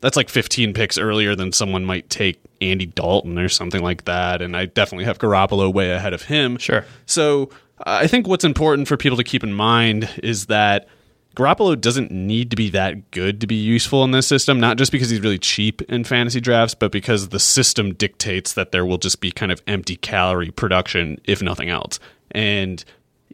that's 0.00 0.16
like 0.16 0.28
15 0.28 0.74
picks 0.74 0.98
earlier 0.98 1.34
than 1.34 1.52
someone 1.52 1.84
might 1.84 2.10
take 2.10 2.40
Andy 2.60 2.86
Dalton 2.86 3.38
or 3.38 3.48
something 3.48 3.82
like 3.82 4.04
that. 4.04 4.42
And 4.42 4.56
I 4.56 4.66
definitely 4.66 5.04
have 5.04 5.18
Garoppolo 5.18 5.72
way 5.72 5.92
ahead 5.92 6.12
of 6.12 6.22
him. 6.22 6.58
Sure. 6.58 6.84
So 7.06 7.50
I 7.84 8.06
think 8.06 8.26
what's 8.26 8.44
important 8.44 8.88
for 8.88 8.96
people 8.96 9.16
to 9.16 9.24
keep 9.24 9.42
in 9.42 9.52
mind 9.52 10.08
is 10.22 10.46
that 10.46 10.88
Garoppolo 11.36 11.78
doesn't 11.78 12.10
need 12.10 12.50
to 12.50 12.56
be 12.56 12.70
that 12.70 13.10
good 13.10 13.42
to 13.42 13.46
be 13.46 13.54
useful 13.54 14.02
in 14.04 14.10
this 14.10 14.26
system, 14.26 14.58
not 14.58 14.78
just 14.78 14.90
because 14.90 15.10
he's 15.10 15.20
really 15.20 15.38
cheap 15.38 15.82
in 15.82 16.02
fantasy 16.02 16.40
drafts, 16.40 16.74
but 16.74 16.90
because 16.90 17.28
the 17.28 17.38
system 17.38 17.92
dictates 17.92 18.54
that 18.54 18.72
there 18.72 18.86
will 18.86 18.96
just 18.96 19.20
be 19.20 19.30
kind 19.30 19.52
of 19.52 19.62
empty 19.66 19.96
calorie 19.96 20.50
production, 20.50 21.20
if 21.24 21.42
nothing 21.42 21.68
else. 21.68 22.00
And 22.30 22.82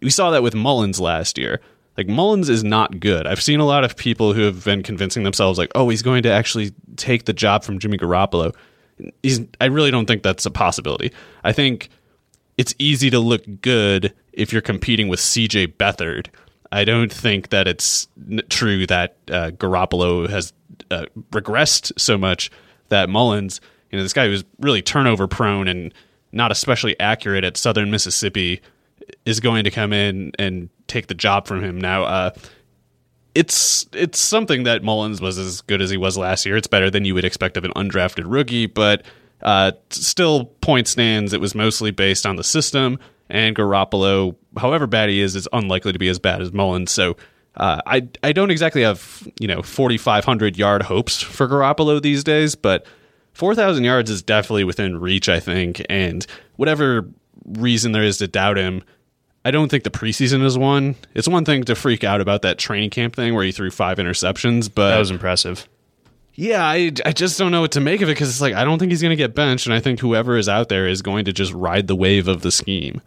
we 0.02 0.10
saw 0.10 0.32
that 0.32 0.42
with 0.42 0.52
Mullens 0.52 0.98
last 0.98 1.38
year. 1.38 1.60
Like 1.96 2.08
Mullens 2.08 2.48
is 2.48 2.64
not 2.64 2.98
good. 2.98 3.24
I've 3.24 3.42
seen 3.42 3.60
a 3.60 3.66
lot 3.66 3.84
of 3.84 3.96
people 3.96 4.32
who 4.32 4.42
have 4.42 4.64
been 4.64 4.82
convincing 4.82 5.22
themselves 5.22 5.56
like, 5.58 5.70
"Oh, 5.74 5.88
he's 5.88 6.02
going 6.02 6.24
to 6.24 6.32
actually 6.32 6.72
take 6.96 7.26
the 7.26 7.32
job 7.32 7.62
from 7.62 7.78
Jimmy 7.78 7.98
Garoppolo." 7.98 8.52
He's 9.22 9.42
I 9.60 9.66
really 9.66 9.92
don't 9.92 10.06
think 10.06 10.22
that's 10.24 10.46
a 10.46 10.50
possibility. 10.50 11.12
I 11.44 11.52
think 11.52 11.90
it's 12.58 12.74
easy 12.78 13.10
to 13.10 13.20
look 13.20 13.42
good 13.60 14.12
if 14.32 14.52
you're 14.52 14.62
competing 14.62 15.08
with 15.08 15.20
CJ 15.20 15.76
Beathard 15.76 16.28
I 16.72 16.84
don't 16.84 17.12
think 17.12 17.50
that 17.50 17.68
it's 17.68 18.08
true 18.48 18.86
that 18.86 19.16
uh, 19.30 19.50
Garoppolo 19.50 20.28
has 20.28 20.54
uh, 20.90 21.04
regressed 21.30 21.92
so 21.98 22.16
much 22.16 22.50
that 22.88 23.10
Mullens, 23.10 23.60
you 23.90 23.98
know, 23.98 24.02
this 24.02 24.14
guy 24.14 24.26
who's 24.26 24.42
really 24.58 24.80
turnover 24.80 25.28
prone 25.28 25.68
and 25.68 25.92
not 26.32 26.50
especially 26.50 26.98
accurate 26.98 27.44
at 27.44 27.58
Southern 27.58 27.90
Mississippi, 27.90 28.62
is 29.26 29.38
going 29.38 29.64
to 29.64 29.70
come 29.70 29.92
in 29.92 30.32
and 30.38 30.70
take 30.86 31.08
the 31.08 31.14
job 31.14 31.46
from 31.46 31.62
him. 31.62 31.78
Now, 31.78 32.04
uh, 32.04 32.30
it's 33.34 33.86
it's 33.92 34.18
something 34.18 34.62
that 34.62 34.82
Mullens 34.82 35.20
was 35.20 35.36
as 35.38 35.60
good 35.60 35.82
as 35.82 35.90
he 35.90 35.98
was 35.98 36.16
last 36.16 36.46
year. 36.46 36.56
It's 36.56 36.66
better 36.66 36.90
than 36.90 37.04
you 37.04 37.14
would 37.14 37.24
expect 37.24 37.58
of 37.58 37.64
an 37.64 37.72
undrafted 37.72 38.24
rookie, 38.26 38.66
but 38.66 39.04
uh, 39.42 39.72
still, 39.90 40.46
point 40.62 40.88
stands. 40.88 41.34
It 41.34 41.40
was 41.40 41.54
mostly 41.54 41.90
based 41.90 42.24
on 42.24 42.36
the 42.36 42.44
system 42.44 42.98
and 43.32 43.56
Garoppolo, 43.56 44.36
however 44.56 44.86
bad 44.86 45.08
he 45.08 45.20
is, 45.20 45.34
is 45.34 45.48
unlikely 45.52 45.92
to 45.92 45.98
be 45.98 46.08
as 46.08 46.20
bad 46.20 46.42
as 46.42 46.52
Mullens. 46.52 46.90
So 46.90 47.16
uh, 47.56 47.80
I 47.84 48.06
I 48.22 48.32
don't 48.32 48.50
exactly 48.50 48.82
have 48.82 49.26
you 49.40 49.48
know 49.48 49.62
4,500 49.62 50.56
yard 50.56 50.82
hopes 50.82 51.20
for 51.20 51.48
Garoppolo 51.48 52.00
these 52.00 52.22
days, 52.22 52.54
but 52.54 52.86
4,000 53.32 53.82
yards 53.82 54.10
is 54.10 54.22
definitely 54.22 54.64
within 54.64 55.00
reach, 55.00 55.28
I 55.28 55.40
think. 55.40 55.82
And 55.88 56.24
whatever 56.56 57.08
reason 57.46 57.92
there 57.92 58.02
is 58.02 58.18
to 58.18 58.28
doubt 58.28 58.58
him, 58.58 58.84
I 59.44 59.50
don't 59.50 59.70
think 59.70 59.84
the 59.84 59.90
preseason 59.90 60.44
is 60.44 60.58
one. 60.58 60.94
It's 61.14 61.26
one 61.26 61.46
thing 61.46 61.64
to 61.64 61.74
freak 61.74 62.04
out 62.04 62.20
about 62.20 62.42
that 62.42 62.58
training 62.58 62.90
camp 62.90 63.16
thing 63.16 63.34
where 63.34 63.44
he 63.44 63.50
threw 63.50 63.70
five 63.70 63.96
interceptions, 63.96 64.70
but 64.72 64.90
that 64.90 64.98
was 64.98 65.10
impressive. 65.10 65.66
Yeah, 66.34 66.64
I, 66.64 66.92
I 67.04 67.12
just 67.12 67.38
don't 67.38 67.52
know 67.52 67.60
what 67.60 67.72
to 67.72 67.80
make 67.80 68.00
of 68.00 68.08
it 68.08 68.12
because 68.12 68.28
it's 68.28 68.40
like 68.40 68.54
I 68.54 68.64
don't 68.64 68.78
think 68.78 68.92
he's 68.92 69.02
going 69.02 69.10
to 69.10 69.16
get 69.16 69.34
benched, 69.34 69.66
and 69.66 69.74
I 69.74 69.80
think 69.80 70.00
whoever 70.00 70.36
is 70.36 70.48
out 70.48 70.68
there 70.68 70.86
is 70.86 71.00
going 71.00 71.24
to 71.24 71.32
just 71.32 71.52
ride 71.52 71.86
the 71.86 71.96
wave 71.96 72.28
of 72.28 72.42
the 72.42 72.50
scheme. 72.50 73.00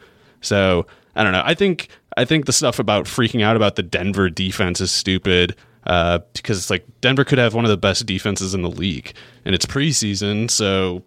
So 0.45 0.85
I 1.15 1.23
don't 1.23 1.31
know. 1.31 1.43
I 1.43 1.53
think 1.53 1.89
I 2.17 2.25
think 2.25 2.45
the 2.45 2.53
stuff 2.53 2.79
about 2.79 3.05
freaking 3.05 3.43
out 3.43 3.55
about 3.55 3.75
the 3.75 3.83
Denver 3.83 4.29
defense 4.29 4.79
is 4.81 4.91
stupid 4.91 5.55
uh, 5.85 6.19
because 6.33 6.57
it's 6.57 6.69
like 6.69 6.85
Denver 7.01 7.23
could 7.23 7.37
have 7.37 7.53
one 7.53 7.65
of 7.65 7.69
the 7.69 7.77
best 7.77 8.05
defenses 8.05 8.53
in 8.53 8.61
the 8.61 8.69
league, 8.69 9.13
and 9.43 9.53
it's 9.53 9.65
preseason, 9.65 10.49
so 10.49 11.03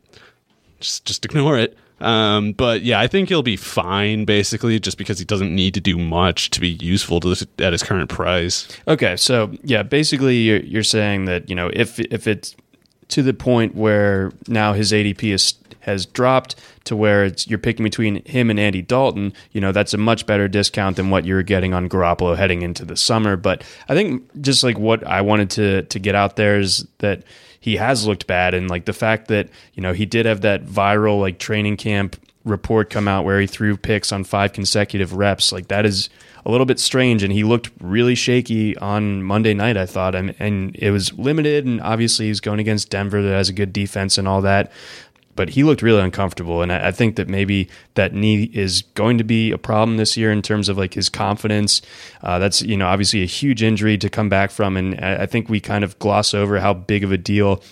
just 0.81 1.05
just 1.05 1.25
ignore 1.25 1.59
it. 1.59 1.77
Um, 2.01 2.53
but 2.53 2.83
yeah, 2.83 3.01
I 3.01 3.09
think 3.09 3.29
he'll 3.29 3.43
be 3.43 3.57
fine 3.57 4.25
basically, 4.25 4.79
just 4.79 4.99
because 4.99 5.19
he 5.19 5.25
doesn't 5.25 5.53
need 5.53 5.75
to 5.75 5.81
do 5.81 5.99
much 5.99 6.51
to 6.51 6.61
be 6.61 6.69
useful 6.69 7.19
to 7.21 7.29
this, 7.31 7.45
at 7.59 7.73
his 7.73 7.83
current 7.83 8.09
price. 8.09 8.69
Okay, 8.87 9.17
so 9.17 9.53
yeah, 9.65 9.83
basically 9.83 10.37
you're, 10.37 10.61
you're 10.61 10.85
saying 10.85 11.25
that 11.25 11.49
you 11.49 11.57
know 11.57 11.71
if 11.73 11.99
if 11.99 12.27
it's 12.27 12.55
to 13.09 13.23
the 13.23 13.35
point 13.35 13.75
where 13.75 14.33
now 14.47 14.75
his 14.75 14.93
ADP 14.93 15.33
is 15.33 15.55
has 15.81 16.07
dropped 16.07 16.57
to 16.85 16.97
where 16.97 17.25
it's 17.25 17.47
you're 17.49 17.59
picking 17.59 17.85
between 17.85 18.25
him 18.25 18.51
and 18.51 18.59
Andy 18.59 18.83
Dalton, 18.83 19.33
you 19.53 19.61
know, 19.61 19.73
that's 19.73 19.95
a 19.95 19.99
much 19.99 20.27
better 20.27 20.49
discount 20.49 20.97
than 20.97 21.11
what 21.11 21.25
you're 21.25 21.43
getting 21.43 21.75
on 21.75 21.89
Garoppolo 21.89 22.37
heading 22.37 22.63
into 22.63 22.85
the 22.85 22.97
summer. 22.97 23.37
But 23.37 23.63
I 23.89 23.95
think 23.95 24.41
just 24.41 24.63
like 24.63 24.79
what 24.79 25.07
I 25.07 25.21
wanted 25.21 25.51
to 25.51 25.83
to 25.83 25.99
get 25.99 26.15
out 26.15 26.37
there 26.37 26.59
is 26.59 26.87
that 26.99 27.25
he 27.61 27.77
has 27.77 28.07
looked 28.07 28.27
bad. 28.27 28.55
And 28.55 28.71
like 28.71 28.85
the 28.85 28.93
fact 28.93 29.29
that, 29.29 29.49
you 29.75 29.83
know, 29.83 29.93
he 29.93 30.07
did 30.07 30.27
have 30.27 30.43
that 30.43 30.65
viral 30.65 31.21
like 31.21 31.39
training 31.39 31.77
camp 31.77 32.17
report 32.45 32.89
come 32.89 33.09
out 33.09 33.25
where 33.25 33.41
he 33.41 33.47
threw 33.47 33.77
picks 33.77 34.13
on 34.13 34.25
five 34.25 34.53
consecutive 34.53 35.13
reps, 35.13 35.53
like 35.53 35.69
that 35.69 35.85
is 35.85 36.09
a 36.47 36.51
little 36.51 36.65
bit 36.65 36.79
strange. 36.79 37.23
And 37.23 37.33
he 37.33 37.45
looked 37.45 37.71
really 37.81 38.15
shaky 38.15 38.77
on 38.79 39.23
Monday 39.23 39.55
night 39.55 39.77
I 39.77 39.87
thought. 39.87 40.15
And, 40.15 40.35
and 40.39 40.75
it 40.77 40.91
was 40.91 41.13
limited. 41.15 41.67
And 41.67 41.81
obviously 41.83 42.27
he's 42.27 42.41
going 42.41 42.61
against 42.61 42.91
Denver 42.91 43.21
that 43.23 43.33
has 43.33 43.49
a 43.49 43.53
good 43.53 43.73
defense 43.73 44.17
and 44.19 44.29
all 44.29 44.41
that 44.43 44.73
but 45.39 45.51
he 45.51 45.63
looked 45.63 45.83
really 45.83 46.03
uncomfortable. 46.03 46.63
And 46.63 46.73
I, 46.73 46.89
I, 46.89 46.91
think 46.91 47.15
that 47.15 47.29
maybe 47.29 47.69
that 47.95 48.13
knee 48.13 48.51
is 48.53 48.83
going 48.83 49.19
to 49.19 49.25
be 49.25 49.53
a 49.53 49.57
problem 49.57 49.97
this 49.97 50.17
year 50.17 50.33
in 50.33 50.43
terms 50.43 50.69
of 50.69 50.77
like 50.77 50.95
his 50.95 51.09
confidence. 51.09 51.81
Uh, 52.25 52.41
that's, 52.41 52.61
you 52.61 52.77
know, 52.77 52.89
obviously 52.89 53.23
a 53.23 53.27
huge 53.27 53.63
injury 53.63 53.97
to 53.99 54.11
come 54.11 54.29
back 54.29 54.51
from. 54.51 54.77
And 54.77 54.99
I, 55.01 55.23
I 55.23 55.27
think 55.27 55.49
we 55.49 55.61
kind 55.61 55.85
of 55.85 55.97
gloss 56.01 56.35
over 56.35 56.59
how 56.59 56.75
big 56.75 57.05
of 57.05 57.13
a 57.13 57.17
deal 57.17 57.63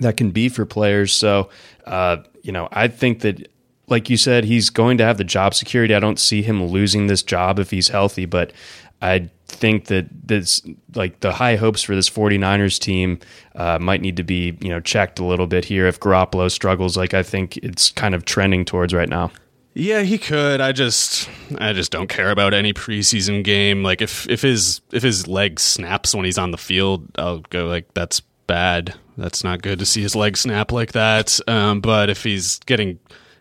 that 0.00 0.16
can 0.16 0.32
be 0.32 0.48
for 0.48 0.66
players. 0.66 1.12
So, 1.12 1.50
uh, 1.86 2.16
you 2.42 2.50
know, 2.50 2.68
I 2.72 2.88
think 2.88 3.20
that 3.20 3.48
like 3.86 4.10
you 4.10 4.16
said, 4.16 4.42
he's 4.42 4.68
going 4.68 4.98
to 4.98 5.04
have 5.04 5.18
the 5.18 5.24
job 5.24 5.54
security. 5.54 5.94
I 5.94 6.00
don't 6.00 6.18
see 6.18 6.42
him 6.42 6.64
losing 6.64 7.06
this 7.06 7.22
job 7.22 7.60
if 7.60 7.70
he's 7.70 7.90
healthy, 7.90 8.26
but 8.26 8.52
I 9.00 9.30
think 9.48 9.86
that 9.86 10.06
this 10.12 10.62
like 10.94 11.20
the 11.20 11.32
high 11.32 11.56
hopes 11.56 11.82
for 11.82 11.94
this 11.94 12.08
49ers 12.08 12.78
team 12.78 13.18
uh, 13.56 13.78
might 13.80 14.00
need 14.00 14.16
to 14.16 14.22
be 14.22 14.56
you 14.60 14.68
know 14.68 14.80
checked 14.80 15.18
a 15.18 15.24
little 15.24 15.46
bit 15.46 15.64
here 15.64 15.86
if 15.86 15.98
Garoppolo 15.98 16.50
struggles 16.50 16.96
like 16.96 17.14
I 17.14 17.22
think 17.22 17.56
it's 17.58 17.90
kind 17.90 18.14
of 18.14 18.24
trending 18.24 18.64
towards 18.64 18.94
right 18.94 19.08
now. 19.08 19.32
Yeah, 19.74 20.02
he 20.02 20.18
could. 20.18 20.60
I 20.60 20.72
just 20.72 21.28
I 21.58 21.72
just 21.72 21.92
don't 21.92 22.08
care 22.08 22.30
about 22.30 22.52
any 22.52 22.72
preseason 22.72 23.44
game. 23.44 23.82
Like 23.82 24.02
if 24.02 24.28
if 24.28 24.42
his 24.42 24.80
if 24.92 25.02
his 25.02 25.28
leg 25.28 25.60
snaps 25.60 26.14
when 26.14 26.24
he's 26.24 26.38
on 26.38 26.50
the 26.50 26.58
field, 26.58 27.08
I'll 27.16 27.40
go 27.50 27.66
like 27.66 27.94
that's 27.94 28.20
bad. 28.46 28.94
That's 29.16 29.44
not 29.44 29.62
good 29.62 29.78
to 29.78 29.86
see 29.86 30.02
his 30.02 30.16
leg 30.16 30.36
snap 30.36 30.72
like 30.72 30.92
that. 30.92 31.38
Um, 31.48 31.80
but 31.80 32.10
if 32.10 32.24
he's 32.24 32.58
getting 32.60 32.98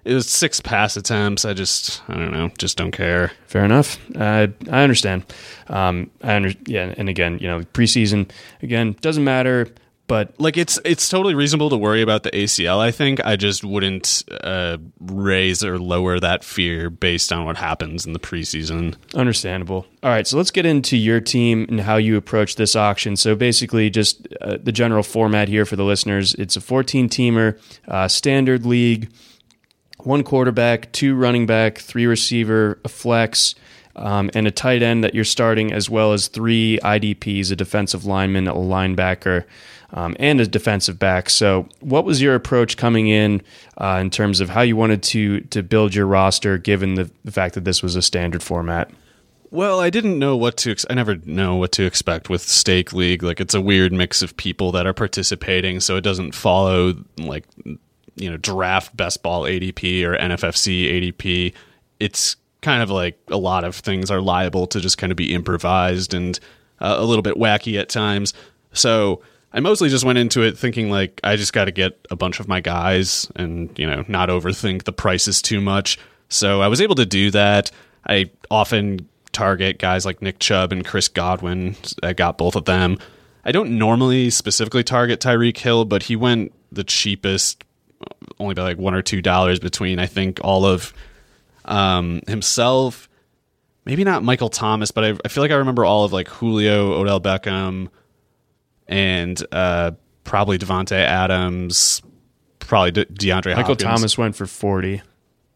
it 0.07 0.13
was 0.13 0.29
six 0.29 0.61
pass 0.61 0.95
attempts. 0.95 1.43
I 1.43 1.53
just, 1.53 2.01
I 2.07 2.13
don't 2.13 2.31
know, 2.31 2.49
just 2.57 2.77
don't 2.77 2.91
care. 2.91 3.33
Fair 3.45 3.65
enough. 3.65 3.99
I 4.15 4.53
I 4.71 4.83
understand. 4.83 5.25
Um, 5.67 6.09
I 6.23 6.35
under, 6.35 6.53
yeah, 6.65 6.93
and 6.97 7.09
again, 7.09 7.39
you 7.39 7.47
know, 7.47 7.59
preseason 7.61 8.29
again 8.61 8.95
doesn't 9.01 9.23
matter. 9.23 9.67
But 10.07 10.39
like 10.39 10.55
it's 10.55 10.79
it's 10.85 11.09
totally 11.09 11.35
reasonable 11.35 11.69
to 11.69 11.75
worry 11.75 12.01
about 12.01 12.23
the 12.23 12.31
ACL. 12.31 12.79
I 12.79 12.91
think 12.91 13.19
I 13.25 13.35
just 13.35 13.65
wouldn't 13.65 14.23
uh, 14.41 14.77
raise 15.01 15.65
or 15.65 15.77
lower 15.77 16.17
that 16.21 16.45
fear 16.45 16.89
based 16.89 17.33
on 17.33 17.43
what 17.43 17.57
happens 17.57 18.05
in 18.05 18.13
the 18.13 18.19
preseason. 18.19 18.95
Understandable. 19.13 19.85
All 20.03 20.09
right, 20.09 20.25
so 20.25 20.37
let's 20.37 20.51
get 20.51 20.65
into 20.65 20.95
your 20.95 21.19
team 21.19 21.65
and 21.67 21.81
how 21.81 21.97
you 21.97 22.15
approach 22.15 22.55
this 22.55 22.73
auction. 22.73 23.17
So 23.17 23.35
basically, 23.35 23.89
just 23.89 24.25
uh, 24.39 24.57
the 24.63 24.71
general 24.71 25.03
format 25.03 25.49
here 25.49 25.65
for 25.65 25.75
the 25.75 25.83
listeners. 25.83 26.33
It's 26.35 26.55
a 26.55 26.61
14 26.61 27.09
teamer, 27.09 27.59
uh, 27.89 28.07
standard 28.07 28.65
league 28.65 29.09
one 29.99 30.23
quarterback, 30.23 30.91
two 30.91 31.15
running 31.15 31.45
back, 31.45 31.79
three 31.79 32.05
receiver, 32.05 32.79
a 32.85 32.89
flex, 32.89 33.55
um, 33.95 34.29
and 34.33 34.47
a 34.47 34.51
tight 34.51 34.83
end 34.83 35.03
that 35.03 35.15
you're 35.15 35.23
starting, 35.23 35.73
as 35.73 35.89
well 35.89 36.13
as 36.13 36.27
three 36.27 36.79
IDPs, 36.83 37.51
a 37.51 37.55
defensive 37.55 38.05
lineman, 38.05 38.47
a 38.47 38.53
linebacker, 38.53 39.45
um, 39.91 40.15
and 40.19 40.39
a 40.39 40.47
defensive 40.47 40.99
back. 40.99 41.29
So, 41.29 41.67
what 41.79 42.05
was 42.05 42.21
your 42.21 42.35
approach 42.35 42.77
coming 42.77 43.07
in 43.07 43.41
uh, 43.77 43.97
in 43.99 44.09
terms 44.09 44.39
of 44.39 44.49
how 44.49 44.61
you 44.61 44.75
wanted 44.75 45.01
to 45.03 45.41
to 45.41 45.63
build 45.63 45.95
your 45.95 46.05
roster, 46.05 46.57
given 46.57 46.95
the, 46.95 47.09
the 47.23 47.31
fact 47.31 47.55
that 47.55 47.65
this 47.65 47.81
was 47.81 47.95
a 47.95 48.01
standard 48.01 48.43
format? 48.43 48.91
Well, 49.49 49.79
I 49.79 49.89
didn't 49.89 50.19
know 50.19 50.35
what 50.35 50.57
to. 50.57 50.71
Ex- 50.71 50.85
I 50.89 50.93
never 50.93 51.15
know 51.25 51.55
what 51.55 51.71
to 51.73 51.85
expect 51.85 52.29
with 52.29 52.41
Stake 52.41 52.93
League. 52.93 53.23
Like 53.23 53.39
it's 53.39 53.53
a 53.53 53.61
weird 53.61 53.93
mix 53.93 54.21
of 54.21 54.35
people 54.35 54.71
that 54.73 54.85
are 54.85 54.93
participating, 54.93 55.79
so 55.79 55.95
it 55.95 56.01
doesn't 56.01 56.35
follow 56.35 56.95
like 57.17 57.45
you 58.17 58.29
know 58.29 58.37
draft 58.37 58.95
best 58.95 59.23
ball 59.23 59.43
ADP 59.43 60.03
or 60.03 60.17
NFFC 60.17 61.13
ADP. 61.13 61.53
It's 61.99 62.35
kind 62.61 62.81
of 62.81 62.89
like 62.89 63.17
a 63.29 63.37
lot 63.37 63.63
of 63.63 63.75
things 63.75 64.11
are 64.11 64.21
liable 64.21 64.67
to 64.67 64.79
just 64.79 64.97
kind 64.97 65.11
of 65.11 65.15
be 65.15 65.33
improvised 65.33 66.13
and 66.13 66.39
uh, 66.79 66.95
a 66.97 67.05
little 67.05 67.21
bit 67.21 67.35
wacky 67.35 67.79
at 67.79 67.89
times. 67.89 68.33
So 68.73 69.21
I 69.53 69.59
mostly 69.59 69.89
just 69.89 70.03
went 70.03 70.17
into 70.17 70.41
it 70.41 70.57
thinking 70.57 70.89
like 70.89 71.19
I 71.23 71.35
just 71.35 71.53
got 71.53 71.65
to 71.65 71.71
get 71.71 72.05
a 72.11 72.15
bunch 72.15 72.39
of 72.39 72.47
my 72.47 72.59
guys 72.59 73.31
and 73.35 73.77
you 73.77 73.87
know 73.87 74.03
not 74.07 74.29
overthink 74.29 74.83
the 74.83 74.91
prices 74.91 75.41
too 75.41 75.61
much. 75.61 75.97
So 76.29 76.61
I 76.61 76.67
was 76.67 76.81
able 76.81 76.95
to 76.95 77.05
do 77.05 77.31
that. 77.31 77.71
I 78.05 78.31
often 78.51 79.07
target 79.31 79.79
guys 79.79 80.05
like 80.05 80.21
Nick 80.21 80.39
Chubb 80.39 80.71
and 80.71 80.85
Chris 80.85 81.07
Godwin. 81.07 81.75
I 82.03 82.13
got 82.13 82.37
both 82.37 82.55
of 82.55 82.65
them. 82.65 82.97
I 83.45 83.51
don't 83.51 83.77
normally 83.77 84.29
specifically 84.29 84.83
target 84.83 85.21
Tyreek 85.21 85.57
Hill, 85.57 85.85
but 85.85 86.03
he 86.03 86.15
went 86.15 86.53
the 86.71 86.83
cheapest 86.83 87.63
only 88.39 88.53
by 88.53 88.63
like 88.63 88.77
one 88.77 88.93
or 88.93 89.01
two 89.01 89.21
dollars 89.21 89.59
between 89.59 89.99
I 89.99 90.05
think 90.05 90.39
all 90.43 90.65
of 90.65 90.93
um, 91.65 92.21
himself, 92.27 93.09
maybe 93.85 94.03
not 94.03 94.23
Michael 94.23 94.49
Thomas, 94.49 94.91
but 94.91 95.03
I, 95.03 95.17
I, 95.25 95.27
feel 95.27 95.43
like 95.43 95.51
I 95.51 95.55
remember 95.55 95.85
all 95.85 96.05
of 96.05 96.13
like 96.13 96.27
Julio, 96.27 96.93
Odell 96.93 97.19
Beckham, 97.19 97.89
and 98.87 99.43
uh, 99.51 99.91
probably 100.23 100.57
Davante 100.57 100.97
Adams, 100.97 102.01
probably 102.59 102.91
De- 102.91 103.05
DeAndre. 103.05 103.55
Michael 103.55 103.73
Hopkins. 103.73 103.83
Thomas 103.83 104.17
went 104.17 104.35
for 104.35 104.45
forty. 104.45 105.01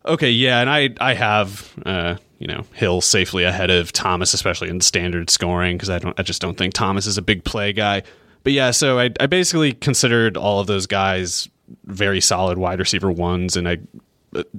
Okay, 0.05 0.31
yeah, 0.31 0.61
and 0.61 0.69
I 0.69 0.89
I 0.99 1.13
have 1.13 1.73
uh, 1.85 2.15
you 2.39 2.47
know 2.47 2.65
Hill 2.73 3.01
safely 3.01 3.43
ahead 3.43 3.69
of 3.69 3.91
Thomas, 3.91 4.33
especially 4.33 4.69
in 4.69 4.81
standard 4.81 5.29
scoring 5.29 5.77
because 5.77 5.89
I 5.89 5.99
don't 5.99 6.19
I 6.19 6.23
just 6.23 6.41
don't 6.41 6.57
think 6.57 6.73
Thomas 6.73 7.05
is 7.05 7.17
a 7.17 7.21
big 7.21 7.43
play 7.43 7.73
guy. 7.73 8.03
But 8.43 8.53
yeah, 8.53 8.71
so 8.71 8.97
I, 8.97 9.11
I 9.19 9.27
basically 9.27 9.73
considered 9.73 10.35
all 10.35 10.59
of 10.59 10.65
those 10.65 10.87
guys 10.87 11.47
very 11.85 12.21
solid 12.21 12.57
wide 12.57 12.79
receiver 12.79 13.11
ones, 13.11 13.55
and 13.55 13.67
I 13.67 13.77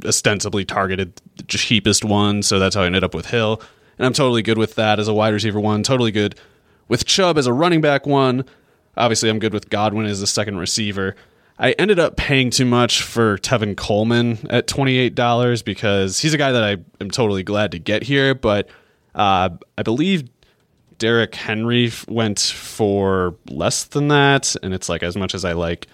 ostensibly 0.05 0.65
targeted 0.65 1.21
the 1.37 1.45
cheapest 1.45 2.05
one, 2.05 2.43
so 2.43 2.59
that's 2.59 2.75
how 2.75 2.83
I 2.83 2.87
ended 2.87 3.05
up 3.05 3.15
with 3.15 3.27
Hill. 3.27 3.61
And 3.99 4.07
I'm 4.07 4.13
totally 4.13 4.43
good 4.43 4.59
with 4.59 4.75
that 4.75 4.99
as 4.99 5.09
a 5.09 5.15
wide 5.15 5.33
receiver 5.33 5.61
one. 5.61 5.83
Totally 5.83 6.11
good 6.11 6.39
with 6.89 7.05
Chubb 7.05 7.39
as 7.39 7.47
a 7.47 7.53
running 7.53 7.81
back 7.81 8.07
one. 8.07 8.45
Obviously, 8.97 9.31
I'm 9.31 9.39
good 9.39 9.53
with 9.53 9.71
Godwin 9.71 10.07
as 10.07 10.21
a 10.21 10.27
second 10.27 10.59
receiver. 10.59 11.17
I 11.59 11.73
ended 11.73 11.99
up 11.99 12.17
paying 12.17 12.51
too 12.51 12.65
much 12.65 13.03
for 13.03 13.39
Tevin 13.39 13.77
Coleman 13.77 14.39
at 14.51 14.67
$28 14.67 15.65
because 15.65 16.19
he's 16.19 16.35
a 16.35 16.39
guy 16.39 16.53
that 16.53 16.65
I 16.65 16.79
am 17.01 17.11
totally 17.11 17.43
glad 17.43 17.73
to 17.73 17.79
get 17.79 18.03
here, 18.03 18.35
but 18.35 18.69
uh, 19.15 19.51
I 19.79 19.83
believe 19.83 20.29
Derrick 20.99 21.35
Henry 21.35 21.93
went 22.09 22.41
for 22.41 23.37
less 23.49 23.85
than 23.85 24.09
that, 24.09 24.55
and 24.63 24.75
it's 24.75 24.89
like 24.89 25.03
as 25.03 25.17
much 25.17 25.35
as 25.35 25.45
I 25.45 25.53
like 25.53 25.87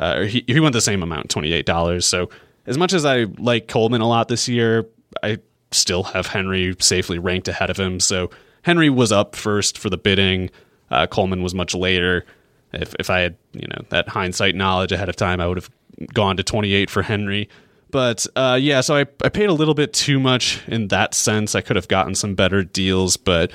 uh, 0.00 0.22
he, 0.22 0.42
he 0.46 0.58
went 0.58 0.72
the 0.72 0.80
same 0.80 1.02
amount, 1.02 1.28
$28. 1.28 2.02
So 2.02 2.30
as 2.66 2.78
much 2.78 2.94
as 2.94 3.04
I 3.04 3.24
like 3.38 3.68
Coleman 3.68 4.00
a 4.00 4.08
lot 4.08 4.28
this 4.28 4.48
year, 4.48 4.86
I 5.22 5.38
still 5.70 6.02
have 6.04 6.26
Henry 6.26 6.74
safely 6.80 7.18
ranked 7.18 7.48
ahead 7.48 7.68
of 7.68 7.78
him. 7.78 8.00
So 8.00 8.30
Henry 8.62 8.88
was 8.88 9.12
up 9.12 9.36
first 9.36 9.76
for 9.76 9.90
the 9.90 9.98
bidding. 9.98 10.50
Uh, 10.90 11.06
Coleman 11.06 11.42
was 11.42 11.54
much 11.54 11.74
later. 11.74 12.24
If 12.72 12.94
if 12.98 13.10
I 13.10 13.20
had 13.20 13.36
you 13.52 13.66
know 13.68 13.84
that 13.90 14.08
hindsight 14.08 14.54
knowledge 14.54 14.90
ahead 14.92 15.08
of 15.08 15.16
time, 15.16 15.40
I 15.40 15.46
would 15.46 15.58
have 15.58 15.70
gone 16.14 16.36
to 16.38 16.42
28 16.42 16.88
for 16.88 17.02
Henry. 17.02 17.48
But 17.90 18.26
uh, 18.36 18.58
yeah, 18.60 18.80
so 18.80 18.96
I, 18.96 19.06
I 19.22 19.28
paid 19.28 19.50
a 19.50 19.52
little 19.52 19.74
bit 19.74 19.92
too 19.92 20.18
much 20.20 20.62
in 20.68 20.88
that 20.88 21.12
sense. 21.12 21.54
I 21.54 21.60
could 21.60 21.76
have 21.76 21.88
gotten 21.88 22.14
some 22.14 22.34
better 22.34 22.62
deals, 22.62 23.16
but 23.16 23.50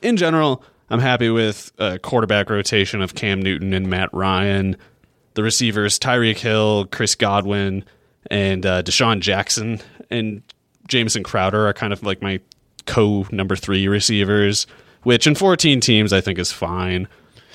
in 0.00 0.16
general, 0.16 0.64
I'm 0.88 1.00
happy 1.00 1.28
with 1.28 1.70
a 1.78 1.98
quarterback 1.98 2.48
rotation 2.48 3.02
of 3.02 3.14
Cam 3.14 3.42
Newton 3.42 3.74
and 3.74 3.88
Matt 3.88 4.08
Ryan 4.14 4.76
the 5.38 5.44
receivers 5.44 6.00
Tyreek 6.00 6.38
Hill, 6.38 6.86
Chris 6.86 7.14
Godwin, 7.14 7.84
and 8.28 8.66
uh, 8.66 8.82
DeSean 8.82 9.20
Jackson 9.20 9.80
and 10.10 10.42
Jamison 10.88 11.22
Crowder 11.22 11.68
are 11.68 11.72
kind 11.72 11.92
of 11.92 12.02
like 12.02 12.20
my 12.20 12.40
co 12.86 13.24
number 13.30 13.54
three 13.54 13.86
receivers, 13.86 14.66
which 15.04 15.28
in 15.28 15.36
14 15.36 15.80
teams 15.80 16.12
I 16.12 16.20
think 16.20 16.40
is 16.40 16.50
fine. 16.50 17.06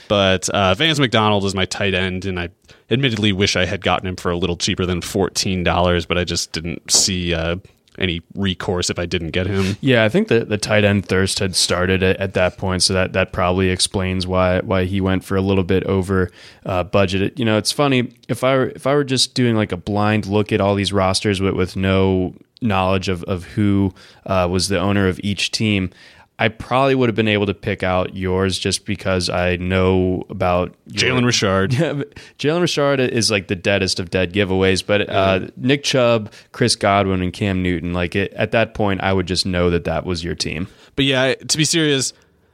But 0.07 0.47
uh, 0.51 0.75
Vance 0.75 0.97
McDonald 0.97 1.43
is 1.43 1.53
my 1.53 1.65
tight 1.65 1.93
end, 1.93 2.23
and 2.23 2.39
I 2.39 2.51
admittedly 2.89 3.33
wish 3.33 3.57
I 3.57 3.65
had 3.65 3.81
gotten 3.81 4.07
him 4.07 4.15
for 4.15 4.31
a 4.31 4.37
little 4.37 4.55
cheaper 4.55 4.85
than 4.85 5.01
$14, 5.01 6.07
but 6.07 6.17
I 6.17 6.23
just 6.23 6.53
didn't 6.53 6.89
see 6.89 7.33
uh, 7.33 7.57
any 7.97 8.21
recourse 8.35 8.89
if 8.89 8.99
I 8.99 9.05
didn't 9.05 9.31
get 9.31 9.47
him. 9.47 9.77
Yeah, 9.81 10.03
I 10.03 10.09
think 10.09 10.27
the 10.27 10.45
the 10.45 10.57
tight 10.57 10.83
end 10.83 11.05
thirst 11.05 11.39
had 11.39 11.55
started 11.55 12.03
at, 12.03 12.17
at 12.17 12.33
that 12.33 12.57
point, 12.57 12.83
so 12.83 12.93
that 12.93 13.13
that 13.13 13.31
probably 13.31 13.69
explains 13.69 14.25
why 14.27 14.59
why 14.61 14.85
he 14.85 15.01
went 15.01 15.23
for 15.23 15.35
a 15.35 15.41
little 15.41 15.63
bit 15.63 15.83
over 15.85 16.31
uh, 16.65 16.83
budget. 16.83 17.37
You 17.37 17.45
know, 17.45 17.57
it's 17.57 17.71
funny 17.71 18.13
if 18.27 18.43
I 18.43 18.55
were 18.55 18.69
if 18.69 18.87
I 18.87 18.95
were 18.95 19.03
just 19.03 19.33
doing 19.33 19.55
like 19.55 19.71
a 19.71 19.77
blind 19.77 20.25
look 20.25 20.51
at 20.51 20.61
all 20.61 20.75
these 20.75 20.93
rosters 20.93 21.41
with 21.41 21.55
with 21.55 21.75
no 21.75 22.35
knowledge 22.61 23.09
of 23.09 23.23
of 23.23 23.43
who 23.43 23.93
uh, 24.25 24.47
was 24.49 24.69
the 24.69 24.79
owner 24.79 25.07
of 25.07 25.19
each 25.23 25.51
team. 25.51 25.89
I 26.39 26.47
probably 26.47 26.95
would 26.95 27.09
have 27.09 27.15
been 27.15 27.27
able 27.27 27.45
to 27.45 27.53
pick 27.53 27.83
out 27.83 28.15
yours 28.15 28.57
just 28.57 28.85
because 28.85 29.29
I 29.29 29.55
know 29.57 30.23
about 30.29 30.75
Jalen 30.89 31.25
Richard. 31.25 31.73
Yeah, 31.83 32.03
Jalen 32.39 32.61
Richard 32.61 32.99
is 32.99 33.29
like 33.29 33.47
the 33.47 33.55
deadest 33.55 33.99
of 33.99 34.09
dead 34.09 34.33
giveaways, 34.33 34.85
but 34.85 35.09
uh, 35.09 35.47
Nick 35.57 35.83
Chubb, 35.83 36.33
Chris 36.51 36.75
Godwin, 36.75 37.21
and 37.21 37.31
Cam 37.31 37.61
Newton. 37.61 37.93
Like 37.93 38.15
it, 38.15 38.33
at 38.33 38.51
that 38.51 38.73
point, 38.73 39.01
I 39.01 39.13
would 39.13 39.27
just 39.27 39.45
know 39.45 39.69
that 39.69 39.83
that 39.83 40.05
was 40.05 40.23
your 40.23 40.35
team. 40.35 40.67
But 40.95 41.05
yeah, 41.05 41.35
to 41.35 41.57
be 41.57 41.65
serious, 41.65 42.13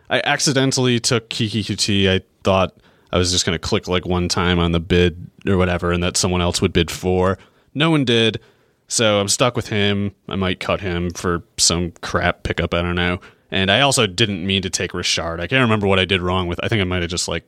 I 0.09 0.21
accidentally 0.25 0.99
took 0.99 1.29
Keke 1.29 1.61
Coutee. 1.63 2.09
I 2.09 2.21
thought 2.43 2.75
I 3.11 3.17
was 3.17 3.31
just 3.31 3.45
going 3.45 3.55
to 3.55 3.59
click 3.59 3.87
like 3.87 4.05
one 4.05 4.27
time 4.27 4.59
on 4.59 4.71
the 4.73 4.79
bid 4.79 5.29
or 5.47 5.57
whatever, 5.57 5.91
and 5.91 6.03
that 6.03 6.17
someone 6.17 6.41
else 6.41 6.61
would 6.61 6.73
bid 6.73 6.91
for. 6.91 7.37
No 7.73 7.91
one 7.91 8.03
did, 8.03 8.39
so 8.87 9.19
I'm 9.19 9.29
stuck 9.29 9.55
with 9.55 9.69
him. 9.69 10.13
I 10.27 10.35
might 10.35 10.59
cut 10.59 10.81
him 10.81 11.11
for 11.11 11.43
some 11.57 11.91
crap 12.01 12.43
pickup. 12.43 12.73
I 12.73 12.81
don't 12.81 12.95
know. 12.95 13.19
And 13.51 13.71
I 13.71 13.81
also 13.81 14.05
didn't 14.07 14.45
mean 14.45 14.61
to 14.61 14.69
take 14.69 14.93
Richard. 14.93 15.39
I 15.39 15.47
can't 15.47 15.61
remember 15.61 15.87
what 15.87 15.99
I 15.99 16.05
did 16.05 16.21
wrong 16.21 16.47
with. 16.47 16.59
I 16.63 16.67
think 16.67 16.81
I 16.81 16.85
might 16.85 17.01
have 17.01 17.11
just 17.11 17.27
like 17.27 17.43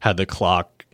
had 0.00 0.16
the 0.16 0.26
clock 0.26 0.84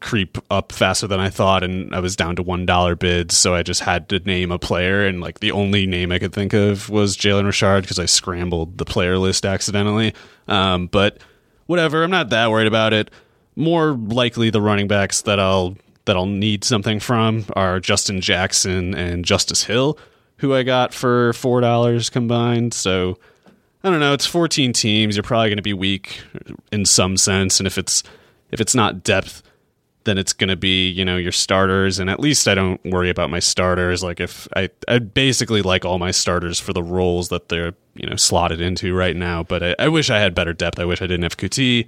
creep 0.00 0.38
up 0.50 0.72
faster 0.72 1.06
than 1.06 1.20
I 1.20 1.30
thought, 1.30 1.62
and 1.62 1.94
I 1.94 2.00
was 2.00 2.16
down 2.16 2.36
to 2.36 2.42
one 2.42 2.66
dollar 2.66 2.94
bids. 2.94 3.36
So 3.36 3.54
I 3.54 3.62
just 3.62 3.82
had 3.82 4.08
to 4.08 4.18
name 4.20 4.50
a 4.50 4.58
player, 4.58 5.06
and 5.06 5.20
like 5.20 5.40
the 5.40 5.52
only 5.52 5.86
name 5.86 6.12
I 6.12 6.18
could 6.18 6.32
think 6.32 6.52
of 6.52 6.90
was 6.90 7.16
Jalen 7.16 7.46
Richard 7.46 7.82
because 7.82 7.98
I 7.98 8.06
scrambled 8.06 8.78
the 8.78 8.84
player 8.84 9.18
list 9.18 9.44
accidentally. 9.44 10.14
Um, 10.48 10.86
but 10.86 11.18
whatever, 11.66 12.02
I'm 12.02 12.10
not 12.10 12.30
that 12.30 12.50
worried 12.50 12.66
about 12.66 12.92
it. 12.92 13.10
More 13.54 13.92
likely, 13.92 14.50
the 14.50 14.60
running 14.60 14.88
backs 14.88 15.22
that 15.22 15.38
I'll 15.38 15.76
that 16.04 16.16
I'll 16.16 16.26
need 16.26 16.64
something 16.64 17.00
from 17.00 17.44
are 17.54 17.80
Justin 17.80 18.20
Jackson 18.20 18.94
and 18.94 19.24
Justice 19.24 19.64
Hill, 19.64 19.98
who 20.38 20.54
I 20.54 20.62
got 20.62 20.94
for 20.94 21.32
four 21.32 21.60
dollars 21.60 22.10
combined. 22.10 22.74
So 22.74 23.18
I 23.84 23.90
don't 23.90 24.00
know. 24.00 24.12
It's 24.12 24.26
14 24.26 24.72
teams. 24.72 25.16
You're 25.16 25.22
probably 25.22 25.48
going 25.48 25.58
to 25.58 25.62
be 25.62 25.74
weak 25.74 26.22
in 26.72 26.84
some 26.84 27.16
sense, 27.16 27.60
and 27.60 27.66
if 27.66 27.78
it's 27.78 28.02
if 28.50 28.60
it's 28.60 28.74
not 28.74 29.02
depth, 29.04 29.42
then 30.04 30.18
it's 30.18 30.32
going 30.32 30.48
to 30.48 30.56
be 30.56 30.88
you 30.88 31.04
know 31.04 31.16
your 31.16 31.32
starters. 31.32 31.98
And 31.98 32.08
at 32.10 32.18
least 32.18 32.48
I 32.48 32.54
don't 32.54 32.82
worry 32.84 33.10
about 33.10 33.30
my 33.30 33.38
starters. 33.38 34.02
Like 34.02 34.20
if 34.20 34.48
I 34.56 34.70
I 34.88 34.98
basically 34.98 35.62
like 35.62 35.84
all 35.84 35.98
my 35.98 36.10
starters 36.10 36.58
for 36.58 36.72
the 36.72 36.82
roles 36.82 37.28
that 37.28 37.48
they're 37.48 37.74
you 37.94 38.08
know 38.08 38.16
slotted 38.16 38.60
into 38.60 38.94
right 38.94 39.16
now. 39.16 39.42
But 39.42 39.62
I, 39.62 39.74
I 39.78 39.88
wish 39.88 40.10
I 40.10 40.18
had 40.18 40.34
better 40.34 40.52
depth. 40.52 40.78
I 40.80 40.84
wish 40.84 41.02
I 41.02 41.06
didn't 41.06 41.24
have 41.24 41.36
Coutee. 41.36 41.86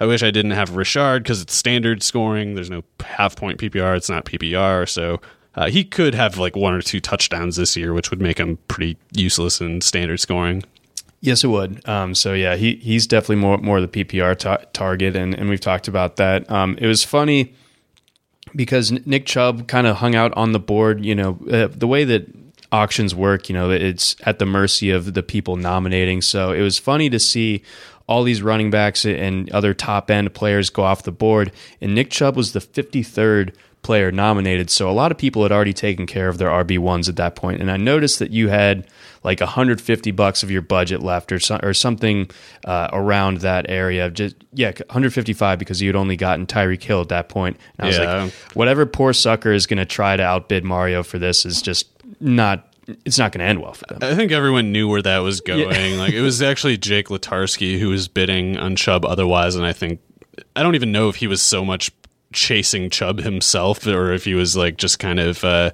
I 0.00 0.06
wish 0.06 0.22
I 0.22 0.30
didn't 0.30 0.52
have 0.52 0.76
Richard 0.76 1.24
because 1.24 1.42
it's 1.42 1.54
standard 1.54 2.02
scoring. 2.02 2.54
There's 2.54 2.70
no 2.70 2.84
half 3.04 3.36
point 3.36 3.58
PPR. 3.58 3.96
It's 3.96 4.08
not 4.08 4.24
PPR. 4.24 4.88
So 4.88 5.20
uh, 5.56 5.68
he 5.68 5.84
could 5.84 6.14
have 6.14 6.38
like 6.38 6.54
one 6.54 6.72
or 6.72 6.80
two 6.80 7.00
touchdowns 7.00 7.56
this 7.56 7.76
year, 7.76 7.92
which 7.92 8.10
would 8.10 8.20
make 8.20 8.38
him 8.38 8.58
pretty 8.68 8.96
useless 9.12 9.60
in 9.60 9.80
standard 9.80 10.20
scoring. 10.20 10.62
Yes, 11.20 11.42
it 11.42 11.48
would. 11.48 11.86
Um, 11.88 12.14
so 12.14 12.32
yeah, 12.32 12.56
he 12.56 12.76
he's 12.76 13.06
definitely 13.06 13.36
more 13.36 13.58
more 13.58 13.80
the 13.80 13.88
PPR 13.88 14.36
ta- 14.38 14.62
target, 14.72 15.16
and 15.16 15.34
and 15.34 15.48
we've 15.48 15.60
talked 15.60 15.88
about 15.88 16.16
that. 16.16 16.48
Um, 16.50 16.78
it 16.80 16.86
was 16.86 17.02
funny 17.02 17.54
because 18.54 18.92
Nick 19.06 19.26
Chubb 19.26 19.66
kind 19.66 19.86
of 19.86 19.96
hung 19.96 20.14
out 20.14 20.32
on 20.36 20.52
the 20.52 20.60
board. 20.60 21.04
You 21.04 21.14
know, 21.14 21.38
uh, 21.50 21.68
the 21.68 21.88
way 21.88 22.04
that 22.04 22.26
auctions 22.70 23.14
work, 23.14 23.48
you 23.48 23.54
know, 23.54 23.70
it's 23.70 24.14
at 24.24 24.38
the 24.38 24.46
mercy 24.46 24.90
of 24.90 25.14
the 25.14 25.22
people 25.22 25.56
nominating. 25.56 26.22
So 26.22 26.52
it 26.52 26.60
was 26.60 26.78
funny 26.78 27.10
to 27.10 27.18
see 27.18 27.62
all 28.08 28.22
these 28.24 28.42
running 28.42 28.70
backs 28.70 29.04
and 29.04 29.50
other 29.52 29.74
top 29.74 30.10
end 30.10 30.32
players 30.34 30.70
go 30.70 30.82
off 30.82 31.02
the 31.04 31.12
board, 31.12 31.52
and 31.80 31.94
Nick 31.94 32.10
Chubb 32.10 32.36
was 32.36 32.52
the 32.52 32.60
53rd 32.60 33.54
player 33.82 34.10
nominated. 34.10 34.70
So 34.70 34.90
a 34.90 34.92
lot 34.92 35.12
of 35.12 35.18
people 35.18 35.42
had 35.44 35.52
already 35.52 35.72
taken 35.72 36.04
care 36.06 36.28
of 36.28 36.36
their 36.38 36.48
RB 36.48 36.78
ones 36.78 37.08
at 37.08 37.14
that 37.16 37.36
point. 37.36 37.60
And 37.60 37.70
I 37.70 37.76
noticed 37.76 38.18
that 38.18 38.32
you 38.32 38.48
had 38.48 38.88
like 39.22 39.40
150 39.40 40.10
bucks 40.10 40.42
of 40.42 40.50
your 40.50 40.62
budget 40.62 41.00
left, 41.02 41.30
or 41.32 41.38
so, 41.38 41.60
or 41.62 41.72
something 41.74 42.28
uh, 42.64 42.88
around 42.92 43.38
that 43.38 43.66
area. 43.70 44.10
Just 44.10 44.34
yeah, 44.52 44.72
155 44.88 45.58
because 45.58 45.80
you 45.80 45.88
had 45.88 45.96
only 45.96 46.16
gotten 46.16 46.44
Tyreek 46.46 46.82
Hill 46.82 47.00
at 47.02 47.08
that 47.10 47.28
point. 47.28 47.56
And 47.78 47.84
I 47.84 47.88
was 47.88 47.98
Yeah. 47.98 48.22
like, 48.24 48.32
whatever 48.54 48.84
poor 48.84 49.12
sucker 49.12 49.52
is 49.52 49.66
going 49.66 49.78
to 49.78 49.86
try 49.86 50.16
to 50.16 50.22
outbid 50.22 50.64
Mario 50.64 51.02
for 51.02 51.18
this 51.18 51.46
is 51.46 51.62
just 51.62 51.86
not. 52.20 52.64
It's 53.04 53.18
not 53.18 53.32
going 53.32 53.40
to 53.40 53.46
end 53.46 53.60
well 53.60 53.74
for 53.74 53.84
them. 53.86 53.98
I 54.00 54.14
think 54.14 54.32
everyone 54.32 54.72
knew 54.72 54.88
where 54.88 55.02
that 55.02 55.18
was 55.18 55.40
going. 55.40 55.98
Like 55.98 56.14
it 56.14 56.22
was 56.22 56.40
actually 56.40 56.78
Jake 56.78 57.08
Latarski 57.08 57.78
who 57.78 57.90
was 57.90 58.08
bidding 58.08 58.56
on 58.56 58.76
Chubb 58.76 59.04
otherwise, 59.04 59.56
and 59.56 59.66
I 59.66 59.72
think 59.72 60.00
I 60.56 60.62
don't 60.62 60.74
even 60.74 60.90
know 60.90 61.08
if 61.08 61.16
he 61.16 61.26
was 61.26 61.42
so 61.42 61.64
much 61.64 61.90
chasing 62.32 62.90
Chubb 62.90 63.20
himself 63.20 63.86
or 63.86 64.12
if 64.12 64.24
he 64.24 64.34
was 64.34 64.56
like 64.56 64.76
just 64.76 64.98
kind 64.98 65.20
of 65.20 65.44
uh, 65.44 65.70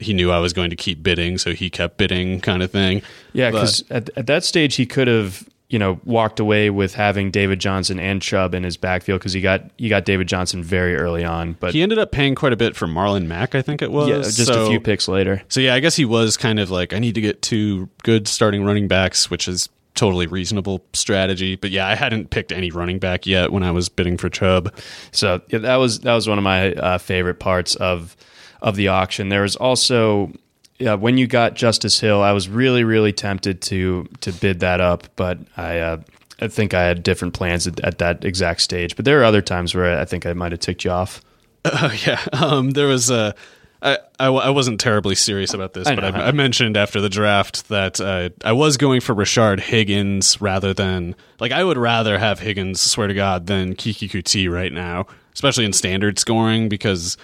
he 0.00 0.14
knew 0.14 0.30
I 0.30 0.38
was 0.38 0.52
going 0.52 0.70
to 0.70 0.76
keep 0.76 1.02
bidding, 1.02 1.38
so 1.38 1.52
he 1.52 1.70
kept 1.70 1.98
bidding, 1.98 2.40
kind 2.40 2.62
of 2.62 2.70
thing. 2.70 3.02
Yeah, 3.32 3.50
because 3.50 3.84
at, 3.90 4.10
at 4.16 4.26
that 4.26 4.44
stage 4.44 4.76
he 4.76 4.86
could 4.86 5.08
have 5.08 5.46
you 5.70 5.78
know 5.78 6.00
walked 6.04 6.40
away 6.40 6.70
with 6.70 6.94
having 6.94 7.30
David 7.30 7.58
Johnson 7.60 8.00
and 8.00 8.22
Chubb 8.22 8.54
in 8.54 8.62
his 8.64 8.76
backfield 8.76 9.20
because 9.20 9.32
he 9.34 9.40
got 9.40 9.70
he 9.76 9.88
got 9.88 10.04
David 10.04 10.26
Johnson 10.28 10.62
very 10.62 10.96
early 10.96 11.24
on, 11.24 11.54
but 11.60 11.74
he 11.74 11.82
ended 11.82 11.98
up 11.98 12.10
paying 12.10 12.34
quite 12.34 12.52
a 12.52 12.56
bit 12.56 12.74
for 12.76 12.86
Marlon 12.86 13.26
Mack, 13.26 13.54
I 13.54 13.62
think 13.62 13.82
it 13.82 13.92
was. 13.92 14.08
yeah, 14.08 14.16
just 14.18 14.46
So- 14.46 14.64
a 14.66 14.68
few 14.68 14.80
picks 14.80 15.08
later. 15.08 15.42
So 15.48 15.60
yeah, 15.60 15.74
I 15.74 15.80
guess 15.80 15.96
he 15.96 16.04
was 16.04 16.36
kind 16.36 16.58
of 16.58 16.70
like, 16.70 16.92
I 16.92 16.98
need 16.98 17.14
to 17.16 17.20
get 17.20 17.42
two 17.42 17.88
good 18.02 18.26
starting 18.28 18.64
running 18.64 18.88
backs, 18.88 19.30
which 19.30 19.46
is 19.48 19.68
totally 19.94 20.26
reasonable 20.28 20.84
strategy. 20.92 21.56
But 21.56 21.70
yeah, 21.70 21.86
I 21.88 21.96
hadn't 21.96 22.30
picked 22.30 22.52
any 22.52 22.70
running 22.70 22.98
back 23.00 23.26
yet 23.26 23.52
when 23.52 23.62
I 23.64 23.72
was 23.72 23.88
bidding 23.88 24.16
for 24.16 24.28
Chubb. 24.30 24.72
So 25.10 25.42
yeah, 25.48 25.58
that 25.58 25.76
was 25.76 26.00
that 26.00 26.14
was 26.14 26.28
one 26.28 26.38
of 26.38 26.44
my 26.44 26.72
uh, 26.72 26.98
favorite 26.98 27.40
parts 27.40 27.74
of 27.74 28.16
of 28.62 28.76
the 28.76 28.88
auction. 28.88 29.28
There 29.28 29.42
was 29.42 29.56
also 29.56 30.32
yeah, 30.78 30.94
when 30.94 31.18
you 31.18 31.26
got 31.26 31.54
Justice 31.54 31.98
Hill, 31.98 32.22
I 32.22 32.32
was 32.32 32.48
really 32.48 32.84
really 32.84 33.12
tempted 33.12 33.60
to 33.62 34.08
to 34.20 34.32
bid 34.32 34.60
that 34.60 34.80
up, 34.80 35.08
but 35.16 35.38
I. 35.56 35.78
Uh, 35.80 35.96
I 36.40 36.46
think 36.46 36.72
I 36.72 36.84
had 36.84 37.02
different 37.02 37.34
plans 37.34 37.66
at, 37.66 37.80
at 37.80 37.98
that 37.98 38.24
exact 38.24 38.60
stage, 38.60 38.94
but 38.94 39.04
there 39.04 39.20
are 39.20 39.24
other 39.24 39.42
times 39.42 39.74
where 39.74 39.98
I 39.98 40.04
think 40.04 40.24
I 40.24 40.34
might 40.34 40.52
have 40.52 40.60
ticked 40.60 40.84
you 40.84 40.90
off. 40.90 41.20
Oh 41.64 41.92
yeah, 42.06 42.24
um, 42.32 42.70
there 42.70 42.86
was 42.86 43.10
a. 43.10 43.34
I, 43.82 43.98
I, 44.18 44.28
I 44.28 44.50
wasn't 44.50 44.80
terribly 44.80 45.16
serious 45.16 45.52
about 45.52 45.72
this, 45.72 45.88
I 45.88 45.96
but 45.96 46.14
know. 46.14 46.20
I, 46.20 46.28
I 46.28 46.30
mentioned 46.30 46.76
after 46.76 47.00
the 47.00 47.08
draft 47.08 47.68
that 47.68 48.00
uh, 48.00 48.30
I 48.44 48.52
was 48.52 48.76
going 48.76 49.00
for 49.00 49.14
Rashard 49.14 49.58
Higgins 49.60 50.40
rather 50.40 50.72
than 50.72 51.16
like 51.40 51.50
I 51.50 51.64
would 51.64 51.76
rather 51.76 52.16
have 52.18 52.38
Higgins, 52.38 52.80
swear 52.80 53.08
to 53.08 53.14
God, 53.14 53.48
than 53.48 53.74
Keke 53.74 54.08
Coutee 54.08 54.48
right 54.50 54.72
now, 54.72 55.06
especially 55.34 55.64
in 55.64 55.72
standard 55.72 56.18
scoring 56.20 56.68
because 56.68 57.16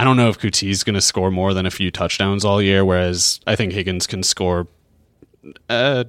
I 0.00 0.04
don't 0.04 0.16
know 0.16 0.30
if 0.30 0.38
Coutee's 0.38 0.82
going 0.82 0.94
to 0.94 1.00
score 1.02 1.30
more 1.30 1.52
than 1.52 1.66
a 1.66 1.70
few 1.70 1.90
touchdowns 1.90 2.42
all 2.42 2.62
year, 2.62 2.86
whereas 2.86 3.38
I 3.46 3.54
think 3.54 3.74
Higgins 3.74 4.06
can 4.06 4.22
score. 4.22 4.66
Uh, 5.68 6.04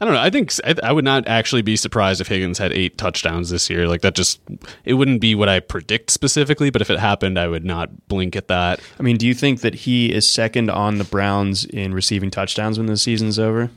I 0.00 0.04
don't 0.04 0.14
know. 0.14 0.20
I 0.20 0.28
think 0.28 0.52
I, 0.64 0.74
I 0.82 0.90
would 0.90 1.04
not 1.04 1.28
actually 1.28 1.62
be 1.62 1.76
surprised 1.76 2.20
if 2.20 2.26
Higgins 2.26 2.58
had 2.58 2.72
eight 2.72 2.98
touchdowns 2.98 3.50
this 3.50 3.70
year. 3.70 3.86
Like 3.86 4.00
that, 4.00 4.16
just 4.16 4.40
it 4.84 4.94
wouldn't 4.94 5.20
be 5.20 5.36
what 5.36 5.48
I 5.48 5.60
predict 5.60 6.10
specifically, 6.10 6.70
but 6.70 6.82
if 6.82 6.90
it 6.90 6.98
happened, 6.98 7.38
I 7.38 7.46
would 7.46 7.64
not 7.64 8.08
blink 8.08 8.34
at 8.34 8.48
that. 8.48 8.80
I 8.98 9.04
mean, 9.04 9.18
do 9.18 9.28
you 9.28 9.34
think 9.34 9.60
that 9.60 9.74
he 9.76 10.12
is 10.12 10.28
second 10.28 10.68
on 10.68 10.98
the 10.98 11.04
Browns 11.04 11.64
in 11.64 11.94
receiving 11.94 12.28
touchdowns 12.28 12.76
when 12.76 12.88
the 12.88 12.96
season's 12.96 13.38
over? 13.38 13.70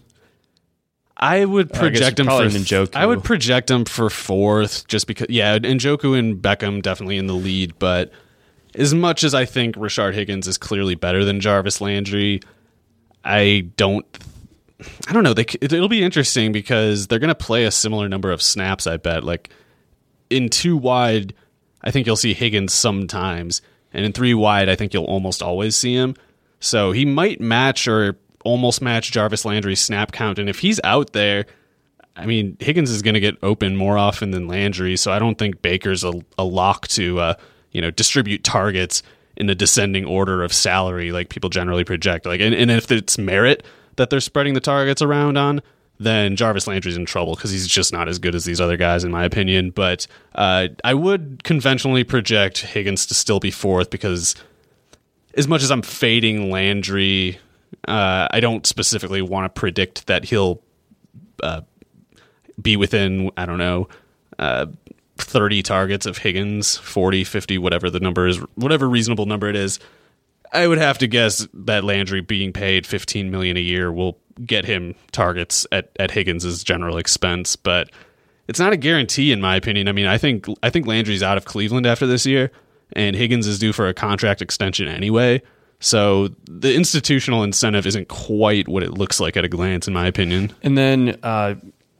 I 1.17 1.45
would 1.45 1.71
I 1.75 1.77
project 1.81 2.19
him 2.19 2.25
for 2.25 2.31
Njoku. 2.31 2.95
I 2.95 3.05
would 3.05 3.23
project 3.23 3.69
him 3.69 3.86
for 3.86 4.10
fourth, 4.10 4.88
just 4.88 5.05
because. 5.05 5.27
Yeah, 5.29 5.60
Njoku 5.60 6.17
and 6.17 6.41
Beckham 6.41 6.81
definitely 6.81 7.17
in 7.17 7.27
the 7.27 7.36
lead, 7.36 7.77
but 7.77 8.12
as 8.77 8.93
much 8.93 9.23
as 9.23 9.33
I 9.33 9.45
think 9.45 9.75
Rashard 9.75 10.13
Higgins 10.13 10.47
is 10.47 10.57
clearly 10.57 10.95
better 10.95 11.23
than 11.23 11.39
Jarvis 11.39 11.81
Landry, 11.81 12.41
I 13.23 13.69
don't. 13.77 14.05
I 15.07 15.13
don't 15.13 15.23
know. 15.23 15.33
They, 15.33 15.45
it'll 15.61 15.88
be 15.88 16.03
interesting 16.03 16.51
because 16.51 17.07
they're 17.07 17.19
going 17.19 17.29
to 17.29 17.35
play 17.35 17.63
a 17.63 17.71
similar 17.71 18.09
number 18.09 18.31
of 18.31 18.41
snaps. 18.41 18.88
I 18.88 18.97
bet. 18.97 19.23
Like 19.23 19.49
in 20.29 20.49
two 20.49 20.75
wide, 20.75 21.33
I 21.81 21.91
think 21.91 22.05
you'll 22.05 22.17
see 22.17 22.33
Higgins 22.33 22.73
sometimes, 22.73 23.61
and 23.93 24.05
in 24.05 24.11
three 24.11 24.33
wide, 24.33 24.69
I 24.69 24.75
think 24.75 24.93
you'll 24.93 25.05
almost 25.05 25.41
always 25.41 25.75
see 25.75 25.93
him. 25.93 26.15
So 26.59 26.91
he 26.91 27.05
might 27.05 27.39
match 27.39 27.88
or 27.88 28.17
almost 28.43 28.81
match 28.81 29.11
Jarvis 29.11 29.45
Landry's 29.45 29.81
snap 29.81 30.11
count, 30.11 30.38
and 30.38 30.49
if 30.49 30.59
he's 30.59 30.79
out 30.83 31.13
there, 31.13 31.45
I 32.15 32.25
mean 32.25 32.57
Higgins 32.59 32.91
is 32.91 33.01
going 33.01 33.13
to 33.13 33.19
get 33.19 33.38
open 33.41 33.77
more 33.77 33.97
often 33.97 34.31
than 34.31 34.47
Landry. 34.47 34.97
So 34.97 35.11
I 35.11 35.19
don't 35.19 35.38
think 35.38 35.61
Baker's 35.61 36.03
a, 36.03 36.13
a 36.38 36.43
lock 36.43 36.88
to 36.89 37.19
uh, 37.19 37.33
you 37.75 37.81
know 37.81 37.91
distribute 37.91 38.43
targets 38.43 39.03
in 39.35 39.49
a 39.49 39.55
descending 39.55 40.05
order 40.05 40.43
of 40.43 40.53
salary 40.53 41.11
like 41.11 41.27
people 41.27 41.49
generally 41.49 41.83
project. 41.83 42.25
Like, 42.25 42.39
and, 42.39 42.55
and 42.55 42.71
if 42.71 42.89
it's 42.89 43.17
merit 43.17 43.65
that 43.97 44.09
they're 44.09 44.21
spreading 44.21 44.53
the 44.53 44.61
targets 44.61 45.01
around 45.01 45.38
on, 45.38 45.61
then 45.99 46.38
Jarvis 46.38 46.67
Landry's 46.67 46.95
in 46.95 47.05
trouble 47.05 47.35
because 47.35 47.51
he's 47.51 47.67
just 47.67 47.91
not 47.91 48.07
as 48.07 48.17
good 48.17 48.33
as 48.33 48.45
these 48.45 48.61
other 48.61 48.77
guys, 48.77 49.03
in 49.03 49.11
my 49.11 49.25
opinion. 49.25 49.71
But 49.71 50.07
uh, 50.35 50.69
I 50.85 50.93
would 50.93 51.41
conventionally 51.43 52.05
project 52.05 52.59
Higgins 52.59 53.05
to 53.07 53.13
still 53.13 53.41
be 53.41 53.51
fourth 53.51 53.89
because, 53.89 54.35
as 55.35 55.47
much 55.47 55.61
as 55.61 55.71
I'm 55.71 55.81
fading 55.81 56.49
Landry, 56.49 57.39
uh, 57.88 58.27
I 58.31 58.39
don't 58.39 58.65
specifically 58.65 59.21
want 59.21 59.53
to 59.53 59.59
predict 59.59 60.07
that 60.07 60.25
he'll 60.25 60.61
uh, 61.43 61.61
be 62.61 62.77
within, 62.77 63.31
I 63.38 63.45
don't 63.45 63.57
know, 63.57 63.89
uh, 64.39 64.67
30 65.17 65.63
targets 65.63 66.06
of 66.06 66.17
Higgins, 66.17 66.78
40, 66.78 67.23
50, 67.23 67.58
whatever 67.58 67.89
the 67.89 67.99
number 67.99 68.28
is, 68.28 68.38
whatever 68.56 68.88
reasonable 68.88 69.25
number 69.25 69.47
it 69.47 69.56
is. 69.56 69.80
I 70.51 70.67
would 70.67 70.78
have 70.78 70.97
to 70.99 71.08
guess 71.08 71.47
that 71.54 71.84
Landry 71.84 72.21
being 72.21 72.54
paid 72.54 72.86
15 72.86 73.32
million 73.32 73.58
a 73.58 73.62
year 73.62 73.91
will 73.91 74.17
get 74.45 74.65
him 74.65 74.95
targets 75.12 75.65
at, 75.71 75.91
at 75.99 76.12
Higgins's 76.12 76.63
general 76.63 76.97
expense, 76.97 77.56
but 77.56 77.89
it's 78.47 78.60
not 78.60 78.73
a 78.73 78.78
guarantee 78.78 79.32
in 79.32 79.41
my 79.41 79.56
opinion. 79.56 79.88
I 79.88 79.91
mean, 79.91 80.08
I 80.08 80.17
think 80.17 80.47
I 80.62 80.69
think 80.69 80.88
Landry's 80.88 81.23
out 81.23 81.38
of 81.38 81.45
Cleveland 81.45 81.86
after 81.86 82.06
this 82.06 82.25
year 82.25 82.51
and 82.93 83.15
Higgins 83.15 83.47
is 83.47 83.60
due 83.60 83.73
for 83.73 83.88
a 83.88 83.93
contract 83.93 84.41
extension 84.41 84.88
anyway. 84.88 85.41
So 85.80 86.30
the 86.45 86.73
institutional 86.73 87.43
incentive 87.43 87.86
isn't 87.86 88.08
quite 88.08 88.67
what 88.67 88.84
it 88.84 88.91
looks 88.91 89.19
like 89.19 89.36
at 89.36 89.43
a 89.43 89.49
glance 89.49 89.88
in 89.88 89.93
my 89.93 90.08
opinion. 90.08 90.54
And 90.63 90.78
then 90.78 91.19
uh, 91.21 91.56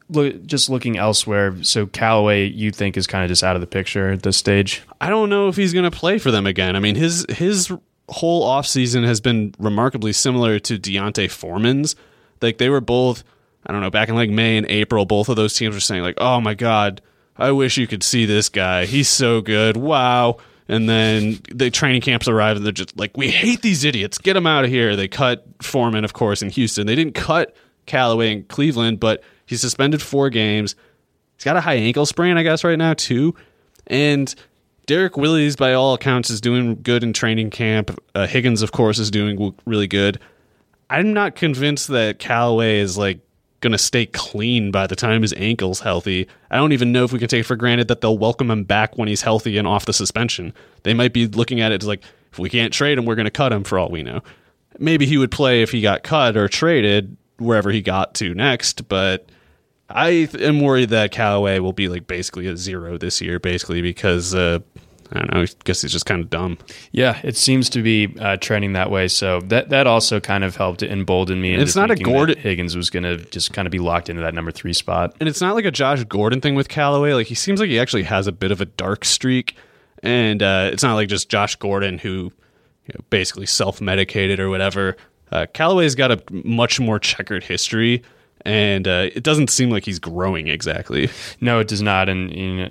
look, 0.10 0.46
just 0.46 0.70
looking 0.70 0.98
elsewhere, 0.98 1.56
so 1.64 1.88
Callaway, 1.88 2.48
you 2.48 2.72
think 2.72 2.98
is 2.98 3.08
kind 3.08 3.24
of 3.24 3.30
just 3.30 3.44
out 3.44 3.56
of 3.56 3.62
the 3.62 3.68
picture 3.68 4.12
at 4.12 4.24
this 4.24 4.38
stage. 4.38 4.84
I 5.02 5.10
don't 5.10 5.30
know 5.30 5.48
if 5.48 5.56
he's 5.56 5.74
going 5.74 5.90
to 5.90 5.98
play 5.98 6.18
for 6.18 6.32
them 6.32 6.46
again. 6.46 6.76
I 6.76 6.80
mean, 6.80 6.96
his 6.96 7.26
his 7.30 7.72
whole 8.10 8.48
offseason 8.48 9.06
has 9.06 9.20
been 9.20 9.54
remarkably 9.58 10.14
similar 10.14 10.60
to 10.60 10.78
D'Onta 10.78 11.30
Foreman's. 11.30 11.96
Like 12.42 12.58
they 12.58 12.70
were 12.70 12.82
both, 12.82 13.24
I 13.66 13.72
don't 13.72 13.82
know, 13.82 13.90
back 13.90 14.10
in 14.10 14.16
like 14.16 14.30
May 14.30 14.58
and 14.58 14.68
April, 14.68 15.06
both 15.06 15.30
of 15.30 15.36
those 15.36 15.56
teams 15.56 15.74
were 15.74 15.82
saying 15.82 16.04
like, 16.04 16.18
"Oh 16.20 16.40
my 16.40 16.54
god, 16.54 17.02
I 17.38 17.52
wish 17.52 17.78
you 17.78 17.88
could 17.88 18.04
see 18.04 18.26
this 18.26 18.50
guy. 18.50 18.86
He's 18.86 19.10
so 19.10 19.42
good. 19.42 19.78
Wow." 19.78 20.38
And 20.68 20.90
then 20.90 21.40
the 21.52 21.70
training 21.70 22.02
camps 22.02 22.28
arrive 22.28 22.58
and 22.58 22.66
they're 22.66 22.72
just 22.74 22.98
like, 22.98 23.16
"We 23.16 23.30
hate 23.30 23.62
these 23.62 23.84
idiots. 23.84 24.18
Get 24.18 24.34
them 24.34 24.48
out 24.48 24.66
of 24.66 24.70
here." 24.70 24.96
They 24.96 25.08
cut 25.08 25.46
Foreman, 25.62 26.04
of 26.04 26.14
course, 26.14 26.42
in 26.42 26.50
Houston. 26.50 26.86
They 26.86 26.96
didn't 26.96 27.16
cut 27.16 27.56
Callaway 27.86 28.32
in 28.32 28.44
Cleveland, 28.44 29.00
but 29.00 29.24
he's 29.46 29.62
suspended 29.62 30.02
4 30.02 30.30
games. 30.30 30.76
He's 31.36 31.44
got 31.44 31.58
a 31.58 31.62
high 31.62 31.76
ankle 31.76 32.06
sprain, 32.06 32.38
I 32.38 32.44
guess, 32.44 32.64
right 32.64 32.78
now 32.78 32.94
too. 32.94 33.36
And 33.88 34.34
Derrick 34.86 35.18
Willies, 35.18 35.56
by 35.56 35.74
all 35.74 35.94
accounts, 35.94 36.30
is 36.30 36.40
doing 36.42 36.82
good 36.82 37.04
in 37.04 37.14
training 37.14 37.50
camp. 37.50 37.98
Uh, 38.14 38.28
Higgins, 38.28 38.62
of 38.62 38.72
course, 38.72 39.00
is 39.00 39.10
doing 39.12 39.56
really 39.66 39.88
good. 39.88 40.20
I'm 40.90 41.14
not 41.14 41.36
convinced 41.36 41.88
that 41.90 42.20
Callaway 42.20 42.80
is 42.80 42.98
like 42.98 43.20
going 43.62 43.72
to 43.72 43.78
stay 43.78 44.06
clean 44.06 44.70
by 44.70 44.86
the 44.86 44.96
time 44.96 45.24
his 45.24 45.34
ankle's 45.34 45.80
healthy. 45.80 46.28
I 46.52 46.58
don't 46.58 46.72
even 46.72 46.92
know 46.92 47.04
if 47.04 47.12
we 47.12 47.20
can 47.20 47.28
take 47.28 47.46
for 47.46 47.56
granted 47.56 47.88
that 47.88 48.02
they'll 48.02 48.18
welcome 48.18 48.52
him 48.52 48.64
back 48.64 48.98
when 48.98 49.08
he's 49.08 49.24
healthy 49.24 49.58
and 49.58 49.68
off 49.68 49.86
the 49.86 49.94
suspension. 49.94 50.54
They 50.84 50.94
might 50.94 51.14
be 51.14 51.28
looking 51.28 51.62
at 51.62 51.72
it 51.72 51.82
as 51.82 51.88
like, 51.88 52.04
if 52.32 52.38
we 52.38 52.50
can't 52.50 52.72
trade 52.72 52.98
him, 52.98 53.06
we're 53.06 53.16
going 53.16 53.26
to 53.26 53.32
cut 53.32 53.52
him 53.52 53.64
for 53.64 53.80
all 53.80 53.90
we 53.90 54.04
know. 54.04 54.22
Maybe 54.78 55.06
he 55.06 55.18
would 55.18 55.32
play 55.32 55.64
if 55.64 55.72
he 55.72 55.82
got 55.82 56.04
cut 56.04 56.38
or 56.38 56.48
traded 56.48 57.18
wherever 57.38 57.72
he 57.72 57.82
got 57.82 58.14
to 58.16 58.36
next, 58.36 58.88
but 58.88 59.28
I 59.90 60.28
am 60.40 60.62
worried 60.62 60.90
that 60.90 61.12
Callaway 61.12 61.60
will 61.60 61.74
be 61.74 61.88
like 61.88 62.08
basically 62.08 62.48
a 62.48 62.58
zero 62.58 62.98
this 62.98 63.22
year, 63.22 63.40
basically 63.40 63.82
because 63.82 64.34
uh, 64.34 64.60
I 65.12 65.20
don't 65.20 65.34
know. 65.34 65.42
I 65.42 65.48
guess 65.64 65.82
he's 65.82 65.92
just 65.92 66.06
kind 66.06 66.22
of 66.22 66.30
dumb. 66.30 66.58
Yeah, 66.92 67.20
it 67.24 67.38
seems 67.38 67.70
to 67.70 67.82
be 67.82 68.16
uh, 68.20 68.38
trending 68.38 68.74
that 68.74 68.90
way. 68.90 69.08
So 69.08 69.42
that 69.42 69.70
that 69.70 69.86
also 69.86 70.20
kind 70.20 70.44
of 70.44 70.56
helped 70.56 70.82
embolden 70.82 71.42
me. 71.42 71.54
It's 71.54 71.76
not 71.76 71.92
a 71.92 71.96
Gordon 71.96 72.38
Higgins 72.38 72.76
was 72.76 72.90
going 72.90 73.04
to 73.04 73.18
just 73.18 73.54
kind 73.54 73.68
of 73.68 73.72
be 73.72 73.80
locked 73.80 74.10
into 74.10 74.22
that 74.24 74.34
number 74.34 74.52
three 74.52 74.74
spot. 74.74 75.16
And 75.20 75.30
it's 75.30 75.42
not 75.42 75.54
like 75.54 75.66
a 75.66 75.72
Josh 75.72 76.04
Gordon 76.06 76.42
thing 76.42 76.56
with 76.56 76.68
Callaway. 76.68 77.14
Like 77.14 77.28
he 77.28 77.36
seems 77.36 77.60
like 77.60 77.70
he 77.70 77.80
actually 77.80 78.04
has 78.04 78.28
a 78.28 78.32
bit 78.32 78.52
of 78.52 78.62
a 78.62 78.66
dark 78.66 79.06
streak, 79.06 79.56
and 80.02 80.42
uh, 80.42 80.70
it's 80.74 80.84
not 80.84 80.96
like 80.96 81.10
just 81.10 81.30
Josh 81.30 81.56
Gordon 81.58 82.00
who 82.00 82.32
you 82.88 82.94
know, 82.94 83.06
basically 83.10 83.46
self 83.46 83.82
medicated 83.82 84.40
or 84.40 84.50
whatever. 84.50 84.98
Uh, 85.32 85.46
Callaway's 85.54 85.96
got 85.96 86.12
a 86.12 86.22
much 86.32 86.80
more 86.80 87.00
checkered 87.00 87.44
history. 87.44 88.04
And 88.46 88.88
uh, 88.88 89.10
it 89.14 89.24
doesn't 89.24 89.50
seem 89.50 89.72
like 89.72 89.86
he's 89.86 90.00
growing 90.00 90.48
exactly. 90.48 91.10
No, 91.42 91.60
it 91.60 91.68
does 91.68 91.82
not. 91.82 92.10
And 92.10 92.32
you 92.32 92.56
know, 92.56 92.70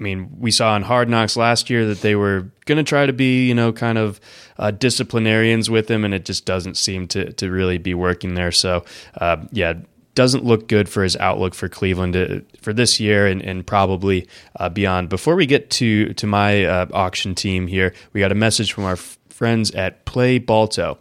I 0.00 0.02
mean, 0.02 0.30
we 0.38 0.50
saw 0.50 0.74
in 0.76 0.82
Hard 0.82 1.10
Knocks 1.10 1.36
last 1.36 1.68
year 1.68 1.84
that 1.86 2.00
they 2.00 2.14
were 2.14 2.50
going 2.64 2.78
to 2.78 2.84
try 2.84 3.04
to 3.04 3.12
be, 3.12 3.46
you 3.46 3.54
know, 3.54 3.72
kind 3.72 3.98
of 3.98 4.18
uh, 4.58 4.70
disciplinarians 4.70 5.68
with 5.68 5.90
him, 5.90 6.04
and 6.04 6.14
it 6.14 6.24
just 6.24 6.46
doesn't 6.46 6.76
seem 6.76 7.06
to 7.08 7.32
to 7.34 7.50
really 7.50 7.76
be 7.76 7.92
working 7.92 8.34
there. 8.34 8.52
So, 8.52 8.84
uh, 9.20 9.44
yeah, 9.52 9.74
doesn't 10.14 10.44
look 10.44 10.68
good 10.68 10.88
for 10.88 11.02
his 11.02 11.16
outlook 11.16 11.54
for 11.54 11.68
Cleveland 11.68 12.16
uh, 12.16 12.40
for 12.60 12.72
this 12.72 12.98
year 12.98 13.26
and, 13.26 13.42
and 13.42 13.66
probably 13.66 14.26
uh, 14.56 14.68
beyond. 14.68 15.08
Before 15.08 15.34
we 15.34 15.44
get 15.46 15.70
to 15.70 16.14
to 16.14 16.26
my 16.26 16.64
uh, 16.64 16.86
auction 16.92 17.34
team 17.34 17.66
here, 17.66 17.92
we 18.12 18.20
got 18.20 18.32
a 18.32 18.36
message 18.36 18.72
from 18.72 18.84
our 18.84 18.92
f- 18.94 19.18
friends 19.28 19.70
at 19.72 20.04
Play 20.06 20.38
Balto. 20.38 20.98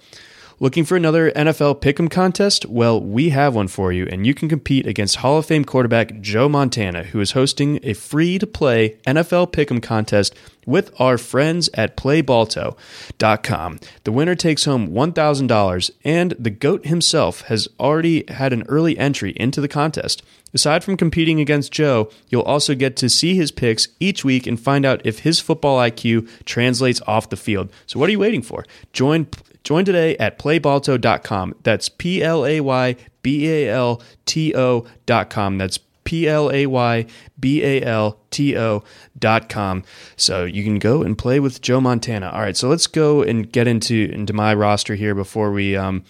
Looking 0.62 0.84
for 0.84 0.98
another 0.98 1.32
NFL 1.32 1.80
Pick'em 1.80 2.12
contest? 2.12 2.66
Well, 2.66 3.00
we 3.00 3.30
have 3.30 3.56
one 3.56 3.70
for 3.70 3.94
you, 3.94 4.06
and 4.08 4.28
you 4.28 4.34
can 4.34 4.50
compete 4.50 4.86
against 4.86 5.16
Hall 5.18 5.38
of 5.38 5.46
Fame 5.46 5.64
quarterback 5.64 6.20
Joe 6.20 6.50
Montana, 6.50 7.04
who 7.04 7.22
is 7.22 7.32
hosting 7.32 7.80
a 7.82 7.94
free 7.94 8.38
to 8.38 8.46
play 8.46 8.98
NFL 9.08 9.54
Pick'em 9.54 9.82
contest 9.82 10.36
with 10.66 10.92
our 11.00 11.18
friends 11.18 11.70
at 11.76 11.96
playbalto.com. 11.96 13.80
The 14.04 14.12
winner 14.12 14.36
takes 14.36 14.66
home 14.66 14.90
$1,000, 14.90 15.92
and 16.04 16.32
the 16.38 16.50
GOAT 16.50 16.86
himself 16.86 17.44
has 17.44 17.70
already 17.80 18.26
had 18.28 18.52
an 18.52 18.64
early 18.68 18.98
entry 18.98 19.32
into 19.38 19.62
the 19.62 19.70
contest. 19.70 20.22
Aside 20.54 20.84
from 20.84 20.98
competing 20.98 21.40
against 21.40 21.72
Joe, 21.72 22.12
you'll 22.28 22.42
also 22.42 22.76
get 22.76 22.98
to 22.98 23.10
see 23.10 23.34
his 23.34 23.52
picks 23.52 23.88
each 24.02 24.26
week 24.26 24.46
and 24.46 24.60
find 24.60 24.86
out 24.86 25.06
if 25.06 25.20
his 25.20 25.40
football 25.40 25.78
IQ 25.78 26.28
translates 26.44 27.02
off 27.08 27.30
the 27.30 27.38
field. 27.38 27.72
So, 27.86 27.98
what 27.98 28.10
are 28.10 28.12
you 28.12 28.20
waiting 28.20 28.42
for? 28.42 28.66
Join 28.92 29.28
Join 29.64 29.86
today 29.86 30.18
at 30.18 30.40
playbalto.com. 30.40 31.56
That's 31.64 31.90
P 31.90 32.24
L 32.24 32.46
A 32.46 32.62
Y 32.62 32.96
B 33.22 33.50
A 33.50 33.70
L 33.70 34.02
T 34.26 34.54
O.com. 34.56 35.58
That's 35.58 35.80
P 36.10 36.28
L 36.28 36.52
A 36.52 36.66
Y 36.66 37.06
B 37.40 37.64
A 37.64 37.84
L 37.84 38.20
T 38.32 38.58
O 38.58 38.84
dot 39.18 39.48
com. 39.48 39.84
So 40.16 40.44
you 40.44 40.64
can 40.64 40.80
go 40.80 41.04
and 41.04 41.16
play 41.18 41.40
with 41.40 41.62
Joe 41.62 41.80
Montana. 41.80 42.30
All 42.30 42.42
right, 42.42 42.58
so 42.58 42.68
let's 42.68 42.88
go 42.88 43.22
and 43.22 43.52
get 43.52 43.68
into 43.68 44.10
into 44.12 44.34
my 44.34 44.54
roster 44.56 44.96
here 44.96 45.14
before 45.14 45.52
we 45.52 45.76
um, 45.76 46.04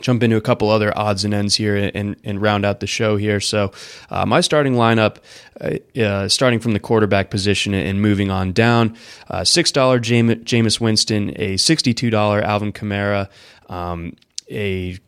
jump 0.00 0.22
into 0.22 0.36
a 0.36 0.40
couple 0.40 0.70
other 0.70 0.96
odds 0.96 1.24
and 1.24 1.34
ends 1.34 1.54
here 1.56 1.90
and, 1.94 2.16
and 2.24 2.40
round 2.40 2.64
out 2.64 2.80
the 2.80 2.86
show 2.86 3.16
here. 3.16 3.40
So, 3.40 3.72
uh, 4.10 4.24
my 4.26 4.40
starting 4.40 4.74
lineup, 4.74 5.18
uh, 5.60 6.00
uh, 6.00 6.28
starting 6.28 6.60
from 6.60 6.72
the 6.72 6.80
quarterback 6.80 7.30
position 7.30 7.74
and 7.74 8.00
moving 8.00 8.30
on 8.30 8.52
down, 8.52 8.96
uh, 9.28 9.40
$6 9.40 10.00
Jame- 10.00 10.44
Jameis 10.44 10.80
Winston, 10.80 11.30
a 11.36 11.54
$62 11.56 12.42
Alvin 12.42 12.72
Kamara, 12.72 13.28
um, 13.68 14.16
a 14.50 14.98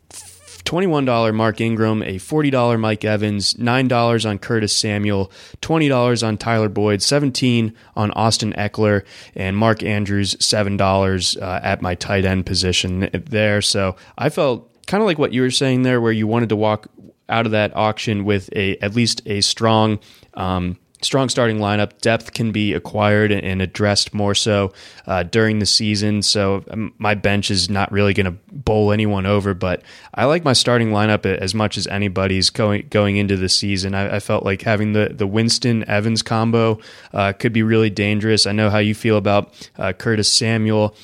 $21 0.65 1.33
Mark 1.33 1.61
Ingram, 1.61 2.01
a 2.01 2.17
$40 2.17 2.79
Mike 2.79 3.05
Evans, 3.05 3.53
$9 3.53 4.29
on 4.29 4.39
Curtis 4.39 4.73
Samuel, 4.73 5.31
$20 5.61 6.27
on 6.27 6.37
Tyler 6.37 6.69
Boyd, 6.69 7.03
17 7.03 7.73
on 7.95 8.11
Austin 8.11 8.51
Ekeler, 8.53 9.03
and 9.35 9.55
Mark 9.55 9.83
Andrews, 9.83 10.35
$7 10.35 11.41
uh, 11.41 11.59
at 11.63 11.83
my 11.83 11.93
tight 11.93 12.25
end 12.25 12.47
position 12.47 13.09
there. 13.13 13.61
So 13.61 13.95
I 14.17 14.29
felt 14.29 14.74
kind 14.85 15.01
of 15.01 15.07
like 15.07 15.17
what 15.17 15.33
you 15.33 15.41
were 15.41 15.51
saying 15.51 15.83
there, 15.83 15.99
where 16.01 16.11
you 16.11 16.27
wanted 16.27 16.49
to 16.49 16.55
walk 16.55 16.87
out 17.27 17.45
of 17.45 17.51
that 17.53 17.75
auction 17.75 18.25
with 18.25 18.49
a 18.55 18.77
at 18.77 18.95
least 18.95 19.21
a 19.25 19.41
strong. 19.41 19.99
Um, 20.33 20.77
strong 21.01 21.29
starting 21.29 21.57
lineup. 21.57 22.01
Depth 22.01 22.33
can 22.33 22.51
be 22.51 22.73
acquired 22.73 23.31
and 23.31 23.61
addressed 23.61 24.13
more 24.13 24.33
so 24.33 24.73
uh, 25.05 25.23
during 25.23 25.59
the 25.59 25.65
season. 25.65 26.21
So 26.21 26.63
um, 26.71 26.93
my 26.97 27.13
bench 27.13 27.51
is 27.51 27.69
not 27.69 27.91
really 27.91 28.13
going 28.13 28.25
to 28.25 28.37
bowl 28.51 28.91
anyone 28.91 29.25
over, 29.25 29.53
but 29.53 29.83
I 30.13 30.25
like 30.25 30.43
my 30.43 30.53
starting 30.53 30.89
lineup 30.89 31.25
as 31.25 31.53
much 31.53 31.77
as 31.77 31.87
anybody's 31.87 32.49
going 32.49 32.87
going 32.89 33.17
into 33.17 33.37
the 33.37 33.49
season. 33.49 33.93
I, 33.93 34.15
I 34.15 34.19
felt 34.19 34.43
like 34.43 34.63
having 34.63 34.93
the 34.93 35.11
the 35.13 35.27
Winston 35.27 35.87
Evans 35.87 36.21
combo 36.21 36.79
uh, 37.13 37.33
could 37.33 37.53
be 37.53 37.63
really 37.63 37.89
dangerous. 37.89 38.47
I 38.47 38.51
know 38.51 38.69
how 38.69 38.79
you 38.79 38.95
feel 38.95 39.17
about 39.17 39.69
uh, 39.77 39.93
Curtis 39.93 40.31
Samuel 40.31 40.95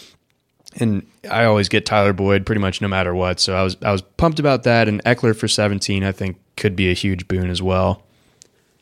and 0.79 1.05
I 1.29 1.45
always 1.45 1.69
get 1.69 1.85
Tyler 1.85 2.13
Boyd 2.13 2.45
pretty 2.45 2.61
much 2.61 2.81
no 2.81 2.87
matter 2.87 3.13
what. 3.13 3.39
So 3.39 3.55
I 3.55 3.63
was 3.63 3.77
I 3.81 3.91
was 3.91 4.01
pumped 4.01 4.39
about 4.39 4.63
that, 4.63 4.87
and 4.87 5.03
Ekeler 5.03 5.35
for 5.35 5.47
17 5.47 6.03
I 6.03 6.11
think 6.11 6.37
could 6.57 6.75
be 6.75 6.89
a 6.89 6.93
huge 6.93 7.27
boon 7.27 7.49
as 7.49 7.61
well. 7.61 8.03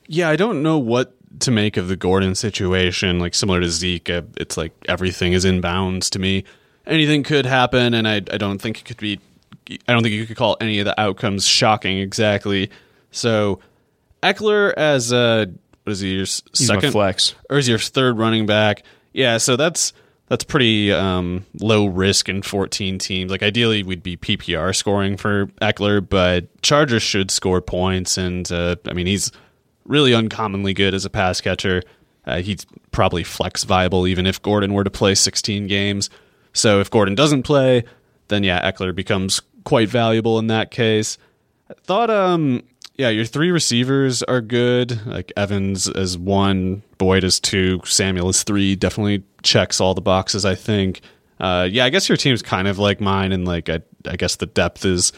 Yeah, 0.07 0.29
I 0.29 0.35
don't 0.35 0.63
know 0.63 0.77
what 0.77 1.13
to 1.41 1.51
make 1.51 1.77
of 1.77 1.87
the 1.87 1.95
Gordon 1.95 2.35
situation. 2.35 3.19
Like 3.19 3.33
similar 3.33 3.59
to 3.61 3.69
Zeke, 3.69 4.09
uh, 4.09 4.21
it's 4.37 4.57
like 4.57 4.73
everything 4.87 5.33
is 5.33 5.45
in 5.45 5.61
bounds 5.61 6.09
to 6.11 6.19
me. 6.19 6.43
Anything 6.85 7.23
could 7.23 7.45
happen, 7.45 7.93
and 7.93 8.07
I 8.07 8.15
I 8.15 8.37
don't 8.37 8.59
think 8.59 8.81
it 8.81 8.85
could 8.85 8.97
be. 8.97 9.19
I 9.87 9.93
don't 9.93 10.01
think 10.01 10.15
you 10.15 10.25
could 10.25 10.37
call 10.37 10.57
any 10.59 10.79
of 10.79 10.85
the 10.85 10.99
outcomes 10.99 11.45
shocking 11.45 11.99
exactly. 11.99 12.71
So 13.11 13.59
Ekeler 14.23 14.73
as 14.73 15.11
a 15.11 15.51
what 15.83 15.93
is 15.93 15.99
he 15.99 16.15
your 16.15 16.25
second 16.25 16.91
flex 16.91 17.35
or 17.49 17.57
is 17.57 17.67
your 17.67 17.79
third 17.79 18.17
running 18.17 18.45
back? 18.45 18.83
Yeah, 19.13 19.37
so 19.37 19.55
that's 19.55 19.93
that's 20.30 20.43
pretty 20.43 20.93
um, 20.93 21.45
low 21.59 21.88
risk 21.88 22.30
in 22.30 22.43
14 22.43 22.99
teams. 22.99 23.32
Like 23.32 23.43
ideally, 23.43 23.84
we'd 23.84 24.03
be 24.03 24.15
PPR 24.15 24.75
scoring 24.75 25.17
for 25.17 25.47
Ekeler, 25.61 26.07
but 26.07 26.61
Chargers 26.61 27.03
should 27.03 27.32
score 27.32 27.61
points. 27.61 28.17
And 28.17 28.49
uh, 28.51 28.75
I 28.86 28.93
mean, 28.93 29.07
he's 29.07 29.32
really 29.86 30.13
uncommonly 30.13 30.73
good 30.73 30.93
as 30.93 31.03
a 31.03 31.09
pass 31.09 31.41
catcher. 31.41 31.82
Uh, 32.25 32.41
he's 32.41 32.65
probably 32.91 33.23
flex 33.23 33.63
viable 33.63 34.05
even 34.05 34.27
if 34.27 34.41
Gordon 34.41 34.73
were 34.73 34.84
to 34.84 34.91
play 34.91 35.15
16 35.15 35.65
games. 35.65 36.11
So 36.53 36.80
if 36.80 36.91
Gordon 36.91 37.15
doesn't 37.15 37.43
play, 37.43 37.84
then 38.27 38.43
yeah, 38.43 38.71
Ekeler 38.71 38.93
becomes 38.93 39.41
quite 39.63 39.89
valuable 39.89 40.38
in 40.38 40.47
that 40.47 40.69
case. 40.69 41.17
I 41.69 41.73
thought 41.73 42.11
um 42.11 42.63
yeah, 43.00 43.08
your 43.08 43.24
three 43.24 43.50
receivers 43.50 44.24
are 44.24 44.41
good. 44.41 45.06
Like 45.06 45.32
Evans 45.38 45.88
as 45.88 46.18
one, 46.18 46.84
Boyd 46.97 47.24
as 47.24 47.39
two, 47.39 47.80
Samuel 47.86 48.28
as 48.28 48.43
three. 48.43 48.76
Definitely 48.76 49.24
checks 49.41 49.80
all 49.80 49.93
the 49.93 50.02
boxes. 50.02 50.43
I 50.43 50.56
think. 50.56 51.00
Uh, 51.39 51.66
yeah, 51.72 51.86
I 51.86 51.89
guess 51.91 52.10
your 52.10 52.18
team's 52.18 52.41
kind 52.41 52.68
of 52.68 52.78
like 52.78 53.00
mine, 53.00 53.32
and 53.32 53.47
like 53.47 53.70
I, 53.70 53.80
I 54.06 54.18
guess 54.18 54.36
the 54.36 54.47
depth 54.47 54.84
is 54.84 55.14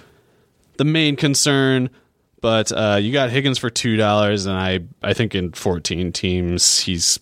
the 0.78 0.86
main 0.86 1.16
concern. 1.16 1.90
But 2.40 2.72
uh, 2.72 3.00
you 3.02 3.12
got 3.12 3.32
Higgins 3.32 3.58
for 3.58 3.72
two 3.72 3.98
dollars, 3.98 4.46
and 4.46 4.56
I, 4.56 4.82
I 5.02 5.14
think 5.14 5.34
in 5.34 5.52
fourteen 5.54 6.12
teams 6.12 6.82
he's 6.82 7.20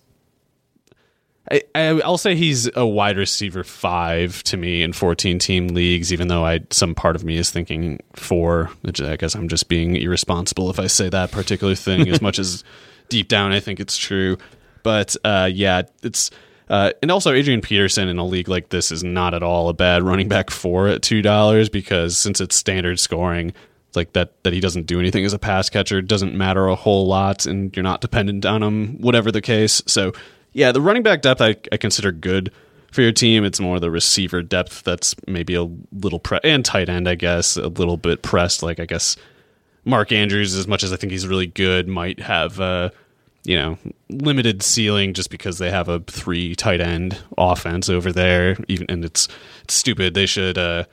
I, 1.52 1.64
I 1.74 1.94
will 1.94 2.18
say 2.18 2.36
he's 2.36 2.70
a 2.76 2.86
wide 2.86 3.18
receiver 3.18 3.64
five 3.64 4.44
to 4.44 4.58
me 4.58 4.84
in 4.84 4.94
14 4.94 5.40
team 5.40 5.70
leagues, 5.70 6.14
even 6.14 6.28
though 6.28 6.46
I 6.46 6.62
some 6.70 6.94
part 6.94 7.16
of 7.16 7.24
me 7.24 7.38
is 7.38 7.50
thinking 7.50 8.00
four. 8.16 8.70
Which 8.82 9.02
I 9.02 9.16
guess 9.16 9.36
I'm 9.36 9.48
just 9.48 9.68
being 9.68 9.96
irresponsible 9.96 10.70
if 10.70 10.80
I 10.80 10.88
say 10.88 11.10
that 11.10 11.32
particular 11.32 11.76
thing, 11.76 12.08
as 12.10 12.22
much 12.22 12.40
as 12.40 12.64
deep 13.10 13.28
down 13.28 13.52
I 13.52 13.60
think 13.60 13.80
it's 13.80 13.98
true. 13.98 14.38
But 14.84 15.16
uh, 15.24 15.50
yeah, 15.52 15.84
it's 16.04 16.30
uh, 16.70 16.92
and 17.02 17.10
also 17.10 17.34
Adrian 17.34 17.62
Peterson 17.62 18.08
in 18.08 18.20
a 18.20 18.26
league 18.26 18.48
like 18.48 18.70
this 18.70 18.92
is 18.92 19.04
not 19.04 19.34
at 19.34 19.42
all 19.42 19.70
a 19.70 19.74
bad 19.74 20.04
running 20.04 20.28
back 20.28 20.52
four 20.52 20.88
at 20.88 21.02
two 21.02 21.22
dollars 21.22 21.68
because 21.68 22.18
since 22.18 22.40
it's 22.40 22.56
standard 22.56 23.00
scoring, 23.00 23.54
like 23.96 24.14
that 24.14 24.44
that 24.44 24.54
he 24.54 24.60
doesn't 24.60 24.86
do 24.86 25.00
anything 25.00 25.26
as 25.26 25.34
a 25.34 25.40
pass 25.40 25.70
catcher 25.70 26.02
doesn't 26.02 26.36
matter 26.36 26.68
a 26.68 26.76
whole 26.76 27.08
lot, 27.08 27.48
and 27.48 27.76
you're 27.76 27.84
not 27.84 28.02
dependent 28.02 28.46
on 28.46 28.62
him, 28.62 29.02
whatever 29.02 29.32
the 29.32 29.42
case. 29.42 29.82
So 29.88 30.14
yeah, 30.54 30.72
the 30.72 30.82
running 30.82 31.04
back 31.04 31.22
depth 31.22 31.42
I, 31.42 31.56
I 31.72 31.78
consider 31.78 32.12
good 32.12 32.52
for 32.92 33.02
your 33.02 33.12
team. 33.12 33.44
It's 33.44 33.60
more 33.60 33.80
the 33.80 33.92
receiver 33.92 34.42
depth 34.42 34.84
that's 34.84 35.16
maybe 35.28 35.56
a 35.56 35.70
little 35.92 36.20
pre- 36.20 36.40
and 36.44 36.64
tight 36.66 36.90
end, 36.90 37.08
I 37.08 37.16
guess, 37.16 37.58
a 37.58 37.68
little 37.68 37.98
bit 37.98 38.22
pressed. 38.22 38.64
Like 38.64 38.80
I 38.80 38.86
guess 38.86 39.16
Mark 39.86 40.12
Andrews, 40.12 40.56
as 40.56 40.68
much 40.68 40.84
as 40.84 40.92
I 40.92 40.98
think 40.98 41.12
he's 41.12 41.28
really 41.28 41.48
good, 41.48 41.88
might 41.88 42.20
have 42.20 42.60
uh, 42.60 42.90
you 43.44 43.56
know 43.56 43.78
limited 44.10 44.64
ceiling 44.64 45.14
just 45.14 45.30
because 45.30 45.58
they 45.58 45.72
have 45.72 45.88
a 45.88 46.00
three 46.00 46.56
tight 46.56 46.82
end 46.82 47.18
offense 47.38 47.90
over 47.90 48.12
there. 48.12 48.58
Even 48.68 48.88
and 48.90 49.06
it's, 49.06 49.28
it's 49.64 49.74
stupid. 49.76 50.14
They 50.14 50.26
should. 50.26 50.58
Uh, 50.58 50.86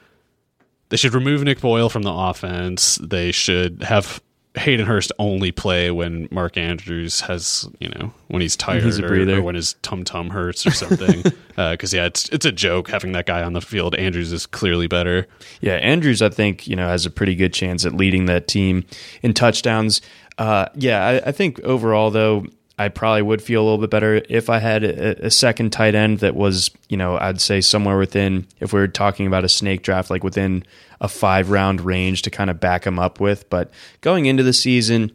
they 0.88 0.96
should 0.96 1.14
remove 1.14 1.42
Nick 1.42 1.60
Boyle 1.60 1.88
from 1.88 2.02
the 2.02 2.12
offense. 2.12 2.96
They 3.02 3.32
should 3.32 3.82
have 3.82 4.22
Hayden 4.56 4.86
Hurst 4.86 5.12
only 5.18 5.52
play 5.52 5.90
when 5.90 6.28
Mark 6.30 6.56
Andrews 6.56 7.20
has, 7.22 7.68
you 7.78 7.88
know, 7.90 8.12
when 8.28 8.40
he's 8.40 8.56
tired 8.56 8.82
He's 8.82 8.98
or, 8.98 9.30
or 9.30 9.42
when 9.42 9.54
his 9.54 9.74
tum 9.82 10.02
tum 10.04 10.30
hurts 10.30 10.66
or 10.66 10.70
something. 10.70 11.24
Because 11.56 11.94
yeah, 11.94 12.04
it's 12.04 12.28
it's 12.28 12.44
a 12.44 12.52
joke 12.52 12.90
having 12.90 13.12
that 13.12 13.24
guy 13.24 13.42
on 13.42 13.54
the 13.54 13.62
field. 13.62 13.94
Andrews 13.94 14.30
is 14.30 14.44
clearly 14.44 14.86
better. 14.88 15.26
Yeah, 15.62 15.76
Andrews, 15.76 16.20
I 16.20 16.28
think 16.28 16.68
you 16.68 16.76
know 16.76 16.86
has 16.86 17.06
a 17.06 17.10
pretty 17.10 17.34
good 17.34 17.54
chance 17.54 17.86
at 17.86 17.94
leading 17.94 18.26
that 18.26 18.46
team 18.46 18.84
in 19.22 19.32
touchdowns. 19.32 20.02
Uh, 20.36 20.66
yeah, 20.74 21.06
I, 21.06 21.28
I 21.28 21.32
think 21.32 21.58
overall 21.60 22.10
though, 22.10 22.44
I 22.78 22.88
probably 22.88 23.22
would 23.22 23.40
feel 23.40 23.62
a 23.62 23.64
little 23.64 23.78
bit 23.78 23.90
better 23.90 24.22
if 24.28 24.50
I 24.50 24.58
had 24.58 24.84
a, 24.84 25.26
a 25.26 25.30
second 25.30 25.70
tight 25.70 25.94
end 25.94 26.18
that 26.18 26.34
was, 26.36 26.70
you 26.88 26.96
know, 26.96 27.16
I'd 27.16 27.40
say 27.40 27.62
somewhere 27.62 27.96
within, 27.96 28.46
if 28.60 28.72
we 28.74 28.80
are 28.80 28.88
talking 28.88 29.26
about 29.26 29.44
a 29.44 29.48
snake 29.48 29.82
draft, 29.82 30.10
like 30.10 30.22
within 30.22 30.62
a 31.00 31.08
five 31.08 31.50
round 31.50 31.80
range 31.80 32.22
to 32.22 32.30
kind 32.30 32.50
of 32.50 32.60
back 32.60 32.86
him 32.86 32.98
up 32.98 33.18
with. 33.18 33.48
But 33.48 33.70
going 34.02 34.26
into 34.26 34.42
the 34.42 34.52
season, 34.52 35.10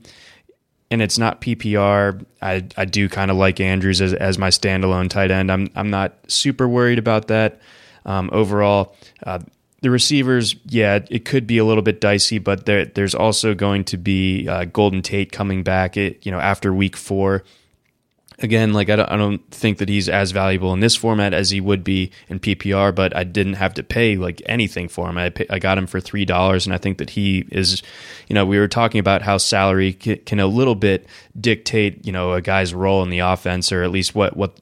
and 0.89 1.01
it's 1.01 1.17
not 1.17 1.39
PPR. 1.39 2.25
I, 2.41 2.65
I 2.75 2.85
do 2.85 3.07
kind 3.07 3.31
of 3.31 3.37
like 3.37 3.59
Andrews 3.59 4.01
as, 4.01 4.13
as 4.13 4.37
my 4.37 4.49
standalone 4.49 5.09
tight 5.09 5.31
end. 5.31 5.51
I'm 5.51 5.69
I'm 5.73 5.89
not 5.89 6.13
super 6.27 6.67
worried 6.67 6.99
about 6.99 7.27
that 7.27 7.61
um, 8.05 8.29
overall. 8.33 8.95
Uh, 9.23 9.39
the 9.81 9.89
receivers, 9.89 10.55
yeah, 10.65 10.99
it 11.09 11.25
could 11.25 11.47
be 11.47 11.57
a 11.57 11.65
little 11.65 11.81
bit 11.81 11.99
dicey, 11.99 12.37
but 12.37 12.65
there, 12.65 12.85
there's 12.85 13.15
also 13.15 13.55
going 13.55 13.83
to 13.85 13.97
be 13.97 14.47
uh, 14.47 14.65
Golden 14.65 15.01
Tate 15.01 15.31
coming 15.31 15.63
back. 15.63 15.97
It 15.97 16.25
you 16.25 16.31
know 16.31 16.39
after 16.39 16.73
week 16.73 16.95
four. 16.95 17.43
Again, 18.43 18.73
like 18.73 18.89
I 18.89 18.95
don't, 18.95 19.11
I 19.11 19.17
don't 19.17 19.51
think 19.51 19.77
that 19.77 19.89
he's 19.89 20.09
as 20.09 20.31
valuable 20.31 20.73
in 20.73 20.79
this 20.79 20.95
format 20.95 21.31
as 21.31 21.51
he 21.51 21.61
would 21.61 21.83
be 21.83 22.09
in 22.27 22.39
PPR, 22.39 22.93
but 22.93 23.15
I 23.15 23.23
didn't 23.23 23.53
have 23.53 23.75
to 23.75 23.83
pay 23.83 24.17
like 24.17 24.41
anything 24.47 24.87
for 24.87 25.07
him. 25.07 25.19
I 25.19 25.29
pay, 25.29 25.45
I 25.47 25.59
got 25.59 25.77
him 25.77 25.85
for 25.85 25.99
three 25.99 26.25
dollars, 26.25 26.65
and 26.65 26.73
I 26.73 26.79
think 26.79 26.97
that 26.97 27.11
he 27.11 27.45
is, 27.51 27.83
you 28.27 28.33
know, 28.33 28.43
we 28.43 28.57
were 28.57 28.67
talking 28.67 28.99
about 28.99 29.21
how 29.21 29.37
salary 29.37 29.93
can, 29.93 30.17
can 30.25 30.39
a 30.39 30.47
little 30.47 30.73
bit 30.73 31.05
dictate, 31.39 32.03
you 32.03 32.11
know, 32.11 32.33
a 32.33 32.41
guy's 32.41 32.73
role 32.73 33.03
in 33.03 33.11
the 33.11 33.19
offense, 33.19 33.71
or 33.71 33.83
at 33.83 33.91
least 33.91 34.15
what 34.15 34.35
what 34.35 34.57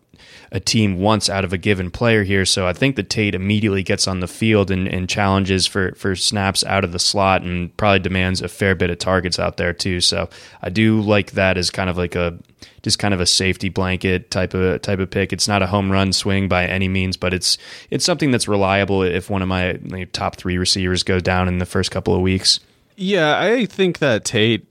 a 0.52 0.60
team 0.60 1.00
wants 1.00 1.30
out 1.30 1.44
of 1.44 1.54
a 1.54 1.58
given 1.58 1.92
player 1.92 2.24
here. 2.24 2.46
So 2.46 2.68
I 2.68 2.74
think 2.74 2.96
that 2.96 3.10
Tate 3.10 3.36
immediately 3.36 3.84
gets 3.84 4.08
on 4.08 4.20
the 4.20 4.28
field 4.28 4.72
and, 4.72 4.88
and, 4.88 5.08
challenges 5.10 5.66
for, 5.66 5.94
for 5.96 6.16
snaps 6.16 6.64
out 6.66 6.84
of 6.84 6.92
the 6.92 7.00
slot 7.00 7.42
and 7.42 7.76
probably 7.78 8.00
demands 8.00 8.42
a 8.42 8.48
fair 8.48 8.76
bit 8.76 8.90
of 8.90 9.00
targets 9.00 9.40
out 9.40 9.58
there 9.58 9.74
too. 9.74 10.02
So 10.02 10.30
I 10.62 10.70
do 10.70 11.02
like 11.02 11.32
that 11.32 11.58
as 11.58 11.70
kind 11.70 11.90
of 11.90 11.98
like 11.98 12.16
a 12.16 12.38
just 12.82 13.00
kind 13.00 13.14
of 13.14 13.20
a 13.20 13.26
safety 13.26 13.70
blanket 13.70 14.32
type 14.32 14.54
of 14.54 14.82
type 14.82 15.00
of 15.00 15.10
pick. 15.10 15.34
It's 15.34 15.48
not 15.48 15.62
a 15.62 15.68
home 15.68 15.92
run 15.92 16.14
swing 16.14 16.48
by 16.48 16.66
any 16.66 16.88
means, 16.88 17.18
but 17.18 17.34
it's 17.34 17.58
it's 17.90 18.06
something 18.06 18.32
that's 18.32 18.48
reliable 18.48 19.04
if 19.04 19.30
one 19.30 19.42
of 19.42 19.48
my 19.48 19.80
top 20.14 20.36
three 20.36 20.58
receivers 20.58 21.04
go 21.04 21.20
down 21.20 21.48
in 21.48 21.58
the 21.58 21.66
first 21.66 21.92
couple 21.92 22.16
of 22.16 22.22
weeks. 22.22 22.60
Yeah, 22.96 23.40
I 23.40 23.66
think 23.66 24.00
that 24.00 24.26
Tate 24.26 24.66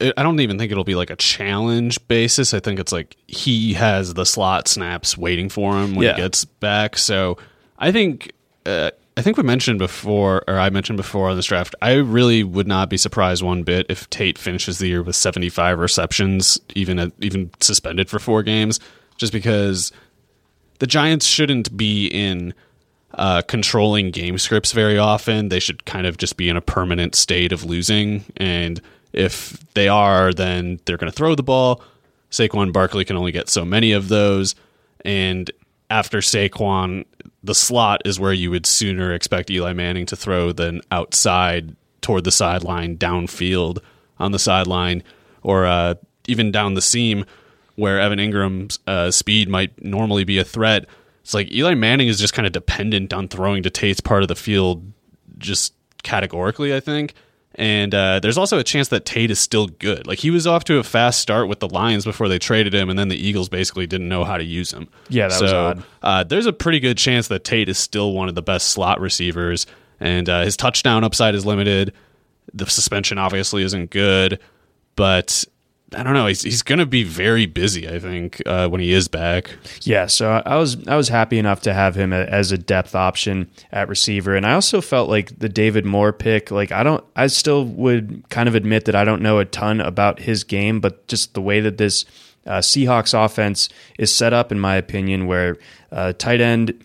I 0.00 0.22
don't 0.22 0.40
even 0.40 0.58
think 0.58 0.70
it'll 0.70 0.84
be 0.84 0.94
like 0.94 1.10
a 1.10 1.16
challenge 1.16 2.06
basis. 2.06 2.52
I 2.52 2.60
think 2.60 2.78
it's 2.78 2.92
like 2.92 3.16
he 3.26 3.72
has 3.74 4.14
the 4.14 4.26
slot 4.26 4.68
snaps 4.68 5.16
waiting 5.16 5.48
for 5.48 5.72
him 5.80 5.94
when 5.94 6.06
Yeah. 6.06 6.16
he 6.16 6.20
gets 6.22 6.44
back. 6.44 6.98
So 6.98 7.38
I 7.78 7.90
think 7.92 8.32
uh, 8.66 8.90
I 9.16 9.22
think 9.22 9.36
we 9.38 9.42
mentioned 9.42 9.78
before, 9.78 10.44
or 10.46 10.58
I 10.58 10.68
mentioned 10.70 10.96
before 10.98 11.30
on 11.30 11.36
this 11.36 11.46
draft. 11.46 11.74
I 11.82 11.94
really 11.94 12.44
would 12.44 12.66
not 12.68 12.90
be 12.90 12.96
surprised 12.98 13.42
one 13.42 13.62
bit 13.62 13.86
if 13.88 14.08
Tate 14.10 14.38
finishes 14.38 14.78
the 14.78 14.88
year 14.88 15.02
with 15.02 15.16
seventy 15.16 15.48
five 15.48 15.78
receptions, 15.78 16.60
even 16.74 16.98
at, 16.98 17.12
even 17.20 17.50
suspended 17.60 18.08
for 18.10 18.18
four 18.18 18.42
games, 18.42 18.80
just 19.16 19.32
because 19.32 19.92
the 20.78 20.86
Giants 20.86 21.26
shouldn't 21.26 21.74
be 21.76 22.06
in 22.06 22.52
uh, 23.14 23.42
controlling 23.42 24.10
game 24.10 24.36
scripts 24.38 24.72
very 24.72 24.98
often. 24.98 25.48
They 25.48 25.60
should 25.60 25.84
kind 25.86 26.06
of 26.06 26.16
just 26.18 26.36
be 26.36 26.48
in 26.48 26.56
a 26.56 26.60
permanent 26.62 27.14
state 27.14 27.52
of 27.52 27.64
losing. 27.64 28.24
And 28.36 28.80
if 29.12 29.58
they 29.74 29.88
are, 29.88 30.32
then 30.32 30.80
they're 30.84 30.96
going 30.96 31.10
to 31.10 31.16
throw 31.16 31.34
the 31.34 31.42
ball. 31.42 31.82
Saquon 32.30 32.72
Barkley 32.72 33.04
can 33.04 33.16
only 33.16 33.32
get 33.32 33.48
so 33.48 33.64
many 33.64 33.92
of 33.92 34.08
those. 34.08 34.54
And 35.04 35.50
after 35.88 36.18
Saquon, 36.18 37.04
the 37.42 37.54
slot 37.54 38.02
is 38.04 38.20
where 38.20 38.32
you 38.32 38.50
would 38.50 38.66
sooner 38.66 39.12
expect 39.12 39.50
Eli 39.50 39.72
Manning 39.72 40.06
to 40.06 40.16
throw 40.16 40.52
than 40.52 40.80
outside 40.92 41.74
toward 42.00 42.24
the 42.24 42.30
sideline, 42.30 42.96
downfield 42.96 43.78
on 44.18 44.32
the 44.32 44.38
sideline, 44.38 45.02
or 45.42 45.66
uh, 45.66 45.94
even 46.28 46.52
down 46.52 46.74
the 46.74 46.82
seam 46.82 47.24
where 47.76 47.98
Evan 47.98 48.18
Engram's 48.18 48.78
uh, 48.86 49.10
speed 49.10 49.48
might 49.48 49.82
normally 49.82 50.24
be 50.24 50.38
a 50.38 50.44
threat. 50.44 50.86
It's 51.22 51.34
like 51.34 51.50
Eli 51.50 51.74
Manning 51.74 52.08
is 52.08 52.20
just 52.20 52.34
kind 52.34 52.46
of 52.46 52.52
dependent 52.52 53.12
on 53.12 53.28
throwing 53.28 53.62
to 53.62 53.70
Tate's 53.70 54.00
part 54.00 54.22
of 54.22 54.28
the 54.28 54.36
field, 54.36 54.92
just 55.38 55.74
categorically, 56.02 56.74
I 56.74 56.80
think. 56.80 57.14
And 57.56 57.94
uh, 57.94 58.20
there's 58.20 58.38
also 58.38 58.58
a 58.58 58.64
chance 58.64 58.88
that 58.88 59.04
Tate 59.04 59.30
is 59.30 59.40
still 59.40 59.66
good. 59.66 60.06
Like 60.06 60.18
he 60.20 60.30
was 60.30 60.46
off 60.46 60.64
to 60.64 60.78
a 60.78 60.84
fast 60.84 61.20
start 61.20 61.48
with 61.48 61.58
the 61.58 61.68
Lions 61.68 62.04
before 62.04 62.28
they 62.28 62.38
traded 62.38 62.72
him, 62.72 62.88
and 62.88 62.98
then 62.98 63.08
the 63.08 63.16
Eagles 63.16 63.48
basically 63.48 63.86
didn't 63.86 64.08
know 64.08 64.24
how 64.24 64.36
to 64.36 64.44
use 64.44 64.72
him. 64.72 64.88
Yeah, 65.08 65.28
that 65.28 65.38
so, 65.38 65.44
was 65.44 65.52
odd. 65.52 65.84
Uh, 66.02 66.24
there's 66.24 66.46
a 66.46 66.52
pretty 66.52 66.78
good 66.78 66.96
chance 66.96 67.28
that 67.28 67.42
Tate 67.42 67.68
is 67.68 67.78
still 67.78 68.12
one 68.12 68.28
of 68.28 68.34
the 68.36 68.42
best 68.42 68.70
slot 68.70 69.00
receivers, 69.00 69.66
and 69.98 70.28
uh, 70.28 70.42
his 70.42 70.56
touchdown 70.56 71.02
upside 71.02 71.34
is 71.34 71.44
limited. 71.44 71.92
The 72.54 72.66
suspension 72.66 73.18
obviously 73.18 73.64
isn't 73.64 73.90
good, 73.90 74.38
but 74.94 75.44
I 75.94 76.02
don't 76.02 76.14
know. 76.14 76.26
He's 76.26 76.42
he's 76.42 76.62
going 76.62 76.78
to 76.78 76.86
be 76.86 77.02
very 77.02 77.46
busy. 77.46 77.88
I 77.88 77.98
think 77.98 78.40
uh, 78.46 78.68
when 78.68 78.80
he 78.80 78.92
is 78.92 79.08
back. 79.08 79.50
Yeah, 79.82 80.06
so 80.06 80.42
I 80.44 80.56
was 80.56 80.86
I 80.86 80.96
was 80.96 81.08
happy 81.08 81.38
enough 81.38 81.62
to 81.62 81.74
have 81.74 81.96
him 81.96 82.12
as 82.12 82.52
a 82.52 82.58
depth 82.58 82.94
option 82.94 83.50
at 83.72 83.88
receiver, 83.88 84.36
and 84.36 84.46
I 84.46 84.54
also 84.54 84.80
felt 84.80 85.08
like 85.08 85.38
the 85.38 85.48
David 85.48 85.84
Moore 85.84 86.12
pick. 86.12 86.50
Like 86.50 86.70
I 86.70 86.82
don't, 86.82 87.04
I 87.16 87.26
still 87.26 87.64
would 87.64 88.24
kind 88.28 88.48
of 88.48 88.54
admit 88.54 88.84
that 88.84 88.94
I 88.94 89.04
don't 89.04 89.22
know 89.22 89.38
a 89.38 89.44
ton 89.44 89.80
about 89.80 90.20
his 90.20 90.44
game, 90.44 90.80
but 90.80 91.06
just 91.08 91.34
the 91.34 91.42
way 91.42 91.60
that 91.60 91.78
this 91.78 92.04
uh, 92.46 92.58
Seahawks 92.58 93.12
offense 93.12 93.68
is 93.98 94.14
set 94.14 94.32
up, 94.32 94.52
in 94.52 94.60
my 94.60 94.76
opinion, 94.76 95.26
where 95.26 95.56
uh, 95.90 96.12
tight 96.12 96.40
end. 96.40 96.84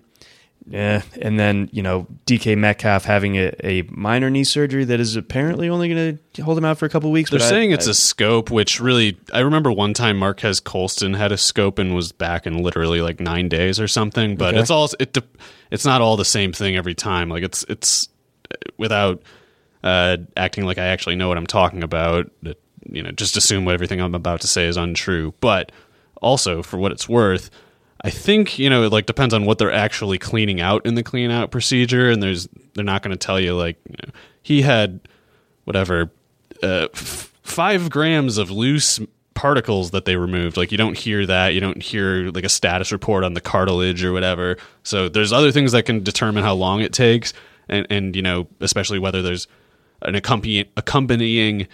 Yeah, 0.67 1.03
and 1.21 1.39
then 1.39 1.69
you 1.71 1.83
know 1.83 2.07
DK 2.25 2.57
Metcalf 2.57 3.05
having 3.05 3.35
a, 3.35 3.53
a 3.63 3.83
minor 3.91 4.31
knee 4.31 4.43
surgery 4.43 4.83
that 4.85 4.99
is 4.99 5.15
apparently 5.15 5.69
only 5.69 5.89
going 5.89 6.19
to 6.33 6.41
hold 6.43 6.57
him 6.57 6.65
out 6.65 6.79
for 6.79 6.85
a 6.85 6.89
couple 6.89 7.11
weeks. 7.11 7.29
They're 7.29 7.37
but 7.39 7.45
I- 7.45 7.49
saying 7.49 7.71
it's 7.71 7.87
I- 7.87 7.91
a 7.91 7.93
scope, 7.93 8.49
which 8.49 8.79
really 8.79 9.17
I 9.31 9.41
remember 9.41 9.71
one 9.71 9.93
time 9.93 10.17
Marques 10.17 10.59
Colston 10.59 11.13
had 11.13 11.31
a 11.31 11.37
scope 11.37 11.77
and 11.77 11.93
was 11.93 12.11
back 12.11 12.47
in 12.47 12.57
literally 12.63 13.01
like 13.01 13.19
nine 13.19 13.47
days 13.47 13.79
or 13.79 13.87
something. 13.87 14.35
But 14.37 14.55
Okay. 14.55 14.61
it's 14.61 14.71
all 14.71 14.89
it. 14.99 15.13
de- 15.13 15.21
It's 15.69 15.85
not 15.85 16.01
all 16.01 16.17
the 16.17 16.25
same 16.25 16.51
thing 16.51 16.75
every 16.75 16.95
time. 16.95 17.29
Like 17.29 17.43
it's 17.43 17.63
it's 17.69 18.09
without 18.77 19.21
uh, 19.83 20.17
acting 20.35 20.65
like 20.65 20.77
I 20.79 20.85
actually 20.85 21.15
know 21.15 21.27
what 21.27 21.37
I'm 21.37 21.47
talking 21.47 21.83
about. 21.83 22.31
You 22.89 23.03
know, 23.03 23.11
just 23.11 23.37
assume 23.37 23.65
what 23.65 23.73
everything 23.75 24.01
I'm 24.01 24.15
about 24.15 24.41
to 24.41 24.47
say 24.47 24.65
is 24.65 24.77
untrue. 24.77 25.33
But 25.41 25.71
also, 26.21 26.63
for 26.63 26.77
what 26.77 26.91
it's 26.91 27.07
worth, 27.09 27.49
I 28.05 28.11
think 28.11 28.59
you 28.59 28.69
know 28.69 28.83
it 28.83 28.91
like 28.91 29.07
depends 29.07 29.33
on 29.33 29.45
what 29.45 29.57
they're 29.57 29.73
actually 29.73 30.19
cleaning 30.19 30.61
out 30.61 30.85
in 30.85 30.93
the 30.93 31.01
clean 31.01 31.31
out 31.31 31.49
procedure, 31.49 32.11
and 32.11 32.21
there's 32.21 32.47
they're 32.75 32.83
not 32.83 33.01
going 33.01 33.17
to 33.17 33.17
tell 33.17 33.39
you 33.39 33.55
like 33.55 33.77
you 33.89 33.95
know, 34.05 34.13
he 34.43 34.61
had 34.61 34.99
whatever 35.63 36.11
uh, 36.61 36.87
f- 36.93 37.33
five 37.41 37.89
grams 37.89 38.37
of 38.37 38.51
loose 38.51 38.99
particles 39.33 39.89
that 39.89 40.05
they 40.05 40.17
removed. 40.17 40.55
Like 40.55 40.71
you 40.71 40.77
don't 40.77 40.95
hear 40.95 41.25
that. 41.25 41.55
You 41.55 41.59
don't 41.59 41.81
hear 41.81 42.29
like 42.29 42.43
a 42.43 42.49
status 42.49 42.91
report 42.91 43.23
on 43.23 43.33
the 43.33 43.41
cartilage 43.41 44.03
or 44.03 44.13
whatever. 44.13 44.57
So 44.83 45.09
there's 45.09 45.33
other 45.33 45.51
things 45.51 45.71
that 45.71 45.87
can 45.87 46.03
determine 46.03 46.43
how 46.43 46.53
long 46.53 46.81
it 46.81 46.93
takes, 46.93 47.33
and 47.67 47.87
and 47.89 48.15
you 48.15 48.21
know 48.21 48.45
especially 48.59 48.99
whether 48.99 49.23
there's 49.23 49.47
an 50.03 50.13
accompanying 50.13 50.67
accompanying 50.77 51.67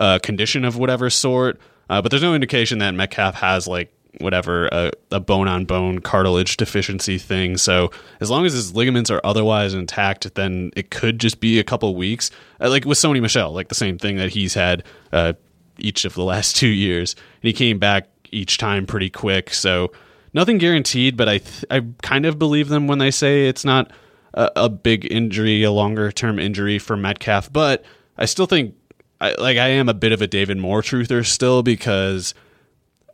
uh, 0.00 0.18
condition 0.18 0.64
of 0.64 0.76
whatever 0.76 1.10
sort. 1.10 1.60
Uh, 1.88 2.02
but 2.02 2.10
there's 2.10 2.24
no 2.24 2.34
indication 2.34 2.80
that 2.80 2.92
Metcalf 2.92 3.36
has 3.36 3.68
like 3.68 3.92
whatever 4.20 4.66
a, 4.72 4.90
a 5.10 5.20
bone 5.20 5.48
on 5.48 5.64
bone 5.64 6.00
cartilage 6.00 6.56
deficiency 6.56 7.18
thing. 7.18 7.56
So 7.56 7.90
as 8.20 8.30
long 8.30 8.46
as 8.46 8.52
his 8.52 8.74
ligaments 8.74 9.10
are 9.10 9.20
otherwise 9.24 9.74
intact, 9.74 10.34
then 10.34 10.70
it 10.76 10.90
could 10.90 11.18
just 11.18 11.40
be 11.40 11.58
a 11.58 11.64
couple 11.64 11.94
weeks. 11.94 12.30
Uh, 12.60 12.70
like 12.70 12.84
with 12.84 12.98
Sony 12.98 13.20
Michel, 13.20 13.52
like 13.52 13.68
the 13.68 13.74
same 13.74 13.98
thing 13.98 14.16
that 14.16 14.30
he's 14.30 14.54
had 14.54 14.84
uh, 15.12 15.34
each 15.78 16.04
of 16.04 16.14
the 16.14 16.24
last 16.24 16.56
two 16.56 16.68
years, 16.68 17.14
and 17.42 17.48
he 17.48 17.52
came 17.52 17.78
back 17.78 18.08
each 18.32 18.58
time 18.58 18.86
pretty 18.86 19.10
quick. 19.10 19.52
So 19.52 19.92
nothing 20.32 20.58
guaranteed, 20.58 21.16
but 21.16 21.28
I 21.28 21.38
th- 21.38 21.64
I 21.70 21.82
kind 22.02 22.26
of 22.26 22.38
believe 22.38 22.68
them 22.68 22.86
when 22.86 22.98
they 22.98 23.10
say 23.10 23.48
it's 23.48 23.64
not 23.64 23.90
a, 24.34 24.50
a 24.56 24.68
big 24.68 25.10
injury, 25.10 25.62
a 25.62 25.72
longer 25.72 26.10
term 26.12 26.38
injury 26.38 26.78
for 26.78 26.96
Metcalf. 26.96 27.52
But 27.52 27.84
I 28.16 28.26
still 28.26 28.46
think. 28.46 28.74
I, 29.18 29.34
like 29.38 29.56
I 29.56 29.68
am 29.68 29.88
a 29.88 29.94
bit 29.94 30.12
of 30.12 30.20
a 30.20 30.26
David 30.26 30.58
Moore 30.58 30.82
truther 30.82 31.24
still 31.24 31.62
because 31.62 32.34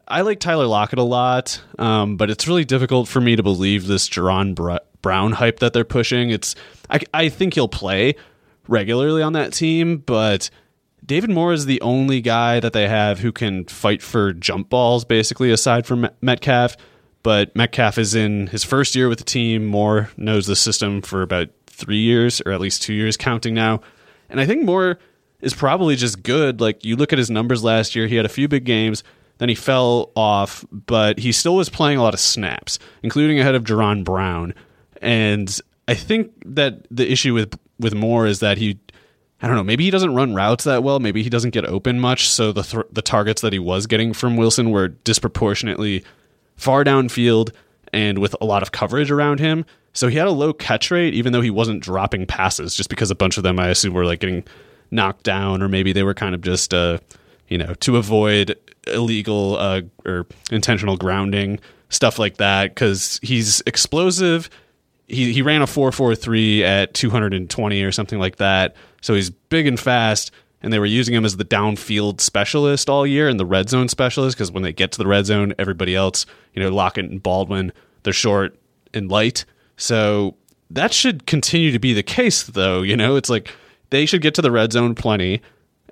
I 0.07 0.23
like 0.23 0.41
Tyler 0.41 0.67
Lockett 0.67 0.99
a 0.99 1.05
lot, 1.05 1.63
um, 1.79 2.17
but 2.17 2.31
it's 2.31 2.49
really 2.49 2.65
difficult 2.65 3.09
for 3.09 3.21
me 3.21 3.37
to 3.37 3.43
believe 3.43 3.87
this 3.87 4.09
Jaron 4.09 4.55
Br- 4.55 4.77
Brown 5.01 5.33
hype 5.33 5.61
that 5.61 5.73
they're 5.73 5.85
pushing. 5.85 6.31
It's 6.31 6.55
I, 6.91 7.01
I 7.15 7.29
think 7.29 7.55
he'll 7.55 7.69
play 7.69 8.17
regularly 8.69 9.23
on 9.23 9.33
that 9.35 9.53
team, 9.53 9.99
but 9.99 10.51
David 11.05 11.31
Moore 11.31 11.53
is 11.53 11.67
the 11.67 11.81
only 11.81 12.21
guy 12.21 12.61
that 12.61 12.73
they 12.73 12.89
have 12.89 13.19
who 13.21 13.33
can 13.33 13.65
fight 13.65 14.03
for 14.03 14.33
jump 14.33 14.69
balls, 14.69 15.05
basically, 15.05 15.51
aside 15.51 15.87
from 15.87 16.09
Metcalf. 16.21 16.77
But 17.23 17.55
Metcalf 17.57 17.99
is 17.99 18.15
in 18.15 18.49
his 18.49 18.65
first 18.65 18.95
year 18.95 19.09
with 19.09 19.19
the 19.19 19.25
team. 19.25 19.65
Moore 19.65 20.11
knows 20.17 20.47
the 20.47 20.57
system 20.57 21.03
for 21.03 21.23
about 21.23 21.49
three 21.67 22.01
years, 22.01 22.41
or 22.45 22.53
at 22.53 22.61
least 22.61 22.83
two 22.83 22.95
years 22.95 23.17
counting 23.17 23.55
now. 23.55 23.81
And 24.29 24.41
I 24.41 24.47
think 24.47 24.65
Moore 24.65 24.99
is 25.41 25.55
probably 25.55 25.97
just 25.97 26.23
good. 26.23 26.61
Like 26.61 26.85
you 26.85 26.97
look 26.97 27.13
at 27.13 27.19
his 27.19 27.31
numbers 27.31 27.65
last 27.65 27.95
year, 27.95 28.07
he 28.07 28.17
had 28.17 28.25
a 28.25 28.31
few 28.31 28.49
big 28.49 28.65
games, 28.65 29.03
then 29.43 29.49
he 29.49 29.57
fell 29.57 30.13
off, 30.15 30.65
but 30.71 31.19
he 31.19 31.33
still 31.33 31.57
was 31.57 31.69
playing 31.69 31.99
a 31.99 32.03
lot 32.03 32.15
of 32.15 32.21
snaps, 32.21 32.79
including 33.03 33.41
ahead 33.41 33.57
of 33.57 33.65
Jaron 33.65 34.05
Brown. 34.05 34.55
And 35.01 35.61
I 35.89 35.95
think 35.95 36.31
that 36.47 36.87
the 36.93 37.11
issue 37.11 37.35
with 37.35 37.59
with 37.81 37.93
Moore 37.93 38.29
is 38.29 38.39
that 38.39 38.57
he 38.57 38.79
I 39.41 39.49
don't 39.49 39.57
know, 39.57 39.65
maybe 39.65 39.83
he 39.83 39.91
doesn't 39.91 40.15
run 40.15 40.37
routes 40.37 40.63
that 40.63 40.85
well, 40.85 41.01
maybe 41.01 41.25
he 41.25 41.29
doesn't 41.29 41.51
get 41.51 41.65
open 41.65 41.99
much, 41.99 42.29
so 42.29 42.53
the 42.53 42.63
th- 42.63 42.87
the 42.93 43.03
targets 43.03 43.43
that 43.43 43.53
he 43.53 43.59
was 43.59 43.89
getting 43.89 44.13
from 44.13 44.37
Wilson 44.37 44.71
were 44.71 44.87
disproportionately 44.87 46.05
far 46.55 46.85
downfield 46.85 47.53
and 47.93 48.19
with 48.19 48.37
a 48.41 48.45
lot 48.45 48.63
of 48.63 48.71
coverage 48.71 49.11
around 49.11 49.41
him. 49.41 49.65
So 49.93 50.07
he 50.07 50.19
had 50.19 50.29
a 50.29 50.31
low 50.31 50.53
catch 50.53 50.93
rate, 50.93 51.15
even 51.15 51.33
though 51.33 51.41
he 51.41 51.51
wasn't 51.51 51.83
dropping 51.83 52.27
passes, 52.27 52.77
just 52.77 52.89
because 52.89 53.11
a 53.11 53.17
bunch 53.17 53.39
of 53.39 53.43
them, 53.43 53.59
I 53.59 53.71
assume, 53.71 53.93
were 53.93 54.07
like 54.07 54.21
getting 54.21 54.45
knocked 54.93 55.25
down, 55.25 55.63
or 55.63 55.69
maybe 55.69 55.93
they 55.93 56.05
were 56.05 56.15
kind 56.15 56.33
of 56.33 56.43
just, 56.43 56.73
uh, 56.73 56.99
you 57.49 57.59
know, 57.59 57.75
to 57.81 57.97
avoid 57.97 58.57
illegal 58.87 59.57
uh, 59.57 59.83
or 60.05 60.27
intentional 60.51 60.97
grounding, 60.97 61.61
stuff 61.89 62.19
like 62.19 62.39
that, 62.39 62.75
because 62.75 63.21
he's 63.23 63.63
explosive. 63.67 64.51
He, 65.09 65.33
he 65.33 65.43
ran 65.43 65.63
a 65.63 65.67
4.43 65.67 66.63
at 66.63 66.95
220 66.95 67.83
or 67.83 67.93
something 67.93 68.19
like 68.19 68.37
that. 68.37 68.77
So 69.01 69.15
he's 69.15 69.31
big 69.31 69.67
and 69.67 69.79
fast 69.79 70.31
and 70.63 70.73
they 70.73 70.79
were 70.79 70.87
using 70.87 71.15
him 71.15 71.25
as 71.25 71.37
the 71.37 71.45
downfield 71.45 72.21
specialist 72.21 72.89
all 72.89 73.07
year 73.07 73.29
and 73.29 73.39
the 73.39 73.47
red 73.47 73.69
zone 73.69 73.89
specialist 73.89 74.37
because 74.37 74.53
when 74.53 74.63
they 74.63 74.73
get 74.73 74.93
to 74.93 74.99
the 74.99 75.07
red 75.07 75.27
zone, 75.27 75.53
everybody 75.59 75.95
else, 75.97 76.25
you 76.55 76.63
know, 76.63 76.71
Lockett 76.71 77.11
and 77.11 77.23
Baldwin, 77.23 77.73
they're 78.05 78.13
short 78.13 78.57
and 78.95 79.11
light. 79.11 79.45
So 79.77 80.37
that 80.71 80.93
should 80.93 81.27
continue 81.27 81.73
to 81.73 81.79
be 81.79 81.93
the 81.93 82.03
case, 82.03 82.45
though. 82.45 82.83
You 82.83 82.97
know, 82.97 83.17
it's 83.17 83.29
like 83.29 83.53
they 83.91 84.07
should 84.07 84.23
get 84.23 84.35
to 84.37 84.43
the 84.43 84.53
red 84.53 84.73
zone 84.73 84.95
plenty. 84.95 85.43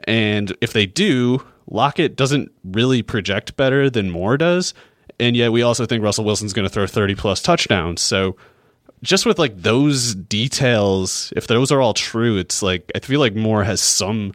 And 0.04 0.56
if 0.60 0.72
they 0.72 0.86
do, 0.86 1.44
Lockett 1.70 2.16
doesn't 2.16 2.52
really 2.64 3.02
project 3.02 3.56
better 3.56 3.88
than 3.88 4.10
Moore 4.10 4.36
does. 4.36 4.74
And 5.18 5.36
yet 5.36 5.52
we 5.52 5.62
also 5.62 5.86
think 5.86 6.02
Russell 6.02 6.24
Wilson's 6.24 6.52
going 6.52 6.66
to 6.66 6.72
throw 6.72 6.86
30 6.86 7.14
plus 7.14 7.40
touchdowns. 7.42 8.00
So 8.00 8.36
just 9.02 9.26
with 9.26 9.38
like 9.38 9.56
those 9.62 10.14
details, 10.14 11.32
if 11.36 11.46
those 11.46 11.70
are 11.70 11.80
all 11.80 11.94
true, 11.94 12.36
it's 12.36 12.62
like 12.62 12.90
I 12.94 12.98
feel 13.00 13.20
like 13.20 13.34
Moore 13.34 13.64
has 13.64 13.80
some 13.80 14.34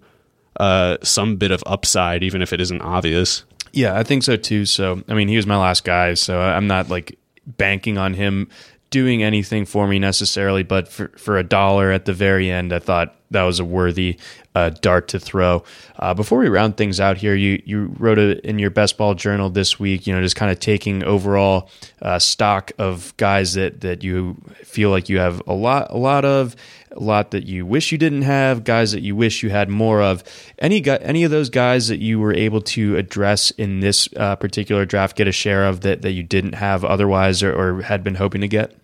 uh, 0.60 0.98
some 1.04 1.36
bit 1.36 1.52
of 1.52 1.62
upside, 1.66 2.24
even 2.24 2.42
if 2.42 2.54
it 2.54 2.62
isn't 2.62 2.82
obvious. 2.82 3.44
Yeah, 3.74 3.98
I 3.98 4.04
think 4.04 4.24
so 4.24 4.38
too. 4.38 4.66
So, 4.66 5.04
I 5.10 5.14
mean, 5.14 5.28
he 5.28 5.36
was 5.36 5.46
my 5.46 5.58
last 5.58 5.84
guy, 5.84 6.14
so 6.14 6.40
I'm 6.40 6.68
not 6.68 6.90
like 6.90 7.20
banking 7.46 7.98
on 7.98 8.14
him 8.14 8.48
doing 8.90 9.22
anything 9.22 9.66
for 9.66 9.88
me 9.88 10.00
necessarily, 10.00 10.64
but 10.64 10.88
for, 10.88 11.10
for 11.18 11.38
a 11.38 11.44
dollar 11.44 11.92
at 11.92 12.06
the 12.06 12.14
very 12.14 12.50
end, 12.50 12.72
I 12.72 12.80
thought 12.80 13.16
that 13.32 13.44
was 13.44 13.60
a 13.60 13.66
worthy 13.66 14.18
uh, 14.56 14.70
dart 14.70 15.10
to 15.10 15.20
throw. 15.20 15.64
Uh, 16.00 16.14
before 16.14 16.40
we 16.40 16.48
round 16.48 16.78
things 16.78 17.00
out 17.00 17.18
here, 17.18 17.36
you 17.36 17.62
you 17.66 17.94
wrote 18.00 18.18
it 18.18 18.40
in 18.46 18.58
your 18.58 18.70
best 18.70 18.98
ball 18.98 19.14
journal 19.14 19.50
this 19.50 19.80
week. 19.80 20.08
You 20.08 20.16
know, 20.16 20.22
just 20.22 20.36
kind 20.36 20.52
of 20.52 20.60
taking 20.60 21.04
overall 21.04 21.70
uh, 22.02 22.18
stock 22.18 22.72
of 22.80 23.16
guys 23.18 23.54
that 23.54 23.82
that 23.82 24.04
you 24.04 24.38
feel 24.64 24.90
like 24.90 25.10
you 25.10 25.20
have 25.20 25.42
a 25.46 25.54
lot 25.54 25.92
a 25.92 25.98
lot 25.98 26.26
of, 26.26 26.56
a 26.92 27.00
lot 27.00 27.32
that 27.32 27.46
you 27.46 27.66
wish 27.66 27.92
you 27.92 27.98
didn't 27.98 28.22
have, 28.22 28.64
guys 28.64 28.94
that 28.94 29.02
you 29.02 29.16
wish 29.16 29.44
you 29.44 29.50
had 29.50 29.70
more 29.70 30.02
of. 30.02 30.24
Any 30.58 30.80
guy, 30.80 30.96
any 30.98 31.24
of 31.24 31.32
those 31.32 31.50
guys 31.50 31.90
that 31.90 32.00
you 32.00 32.20
were 32.20 32.34
able 32.34 32.62
to 32.62 32.96
address 32.96 33.52
in 33.52 33.82
this 33.82 34.08
uh, 34.16 34.38
particular 34.38 34.86
draft, 34.86 35.18
get 35.18 35.28
a 35.28 35.34
share 35.34 35.66
of 35.66 35.82
that 35.82 36.02
that 36.02 36.12
you 36.12 36.24
didn't 36.24 36.54
have 36.54 36.86
otherwise 36.86 37.44
or, 37.44 37.54
or 37.54 37.82
had 37.82 38.04
been 38.04 38.16
hoping 38.16 38.42
to 38.42 38.48
get. 38.48 38.76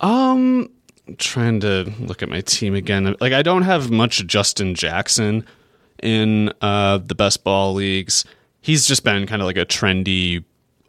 Um, 0.00 0.70
Trying 1.16 1.60
to 1.60 1.92
look 2.00 2.22
at 2.22 2.28
my 2.28 2.40
team 2.42 2.74
again. 2.74 3.16
Like 3.20 3.32
I 3.32 3.42
don't 3.42 3.62
have 3.62 3.90
much 3.90 4.26
Justin 4.26 4.74
Jackson 4.74 5.46
in 6.02 6.52
uh, 6.60 6.98
the 6.98 7.14
best 7.14 7.44
ball 7.44 7.74
leagues. 7.74 8.24
He's 8.60 8.86
just 8.86 9.04
been 9.04 9.26
kind 9.26 9.40
of 9.40 9.46
like 9.46 9.56
a 9.56 9.64
trendy 9.64 10.44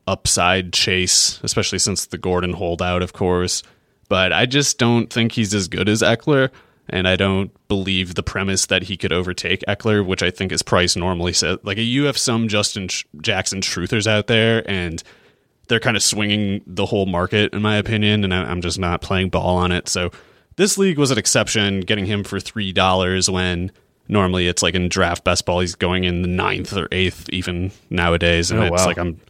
upside 0.07 0.74
chase, 0.74 1.39
especially 1.43 1.80
since 1.80 2.07
the 2.07 2.17
Gordon 2.17 2.53
holdout, 2.53 3.01
of 3.01 3.13
course. 3.13 3.63
But 4.09 4.34
I 4.34 4.45
just 4.45 4.80
don't 4.80 5.11
think 5.11 5.34
he's 5.34 5.53
as 5.53 5.67
good 5.67 5.88
as 5.88 6.01
Ekeler, 6.01 6.49
and 6.89 7.07
I 7.07 7.15
don't 7.15 7.51
believe 7.67 8.15
the 8.15 8.24
premise 8.24 8.65
that 8.65 8.84
he 8.84 8.97
could 8.97 9.13
overtake 9.13 9.63
Ekeler, 9.67 10.03
which 10.05 10.24
I 10.24 10.32
think 10.32 10.51
is 10.51 10.63
Price 10.63 10.95
normally 10.95 11.34
said. 11.34 11.59
Like 11.63 11.78
you 11.78 12.05
have 12.05 12.17
some 12.17 12.47
Justin 12.47 12.89
Jackson 13.22 13.61
truthers 13.61 14.07
out 14.07 14.28
there, 14.28 14.70
and 14.70 15.03
they're 15.70 15.80
kind 15.80 15.95
of 15.95 16.03
swinging 16.03 16.61
the 16.67 16.86
whole 16.86 17.05
market, 17.05 17.53
in 17.53 17.61
my 17.61 17.78
opinion, 17.78 18.26
and 18.26 18.34
I'm 18.34 18.61
just 18.61 18.78
not 18.78 19.01
playing 19.01 19.30
ball 19.30 19.55
on 19.55 19.72
it. 19.72 19.88
So 19.88 20.11
this 20.57 20.78
league 20.78 20.97
was 20.99 21.11
an 21.11 21.17
exception, 21.17 21.80
getting 21.82 22.05
him 22.05 22.26
for 22.26 22.39
three 22.41 22.74
dollars 22.74 23.30
when 23.30 23.72
normally 24.09 24.47
it's 24.47 24.61
like 24.61 24.76
in 24.76 24.89
draft 24.89 25.24
best 25.24 25.45
ball 25.45 25.61
he's 25.61 25.76
going 25.76 26.03
in 26.03 26.22
the 26.24 26.28
ninth 26.28 26.76
or 26.76 26.88
eighth 26.91 27.30
even 27.30 27.72
nowadays, 27.89 28.51
and 28.51 28.59
Oh, 28.59 28.63
it's 28.63 28.82
wow. 28.82 28.86
like 28.86 28.97
I'm. 28.97 29.22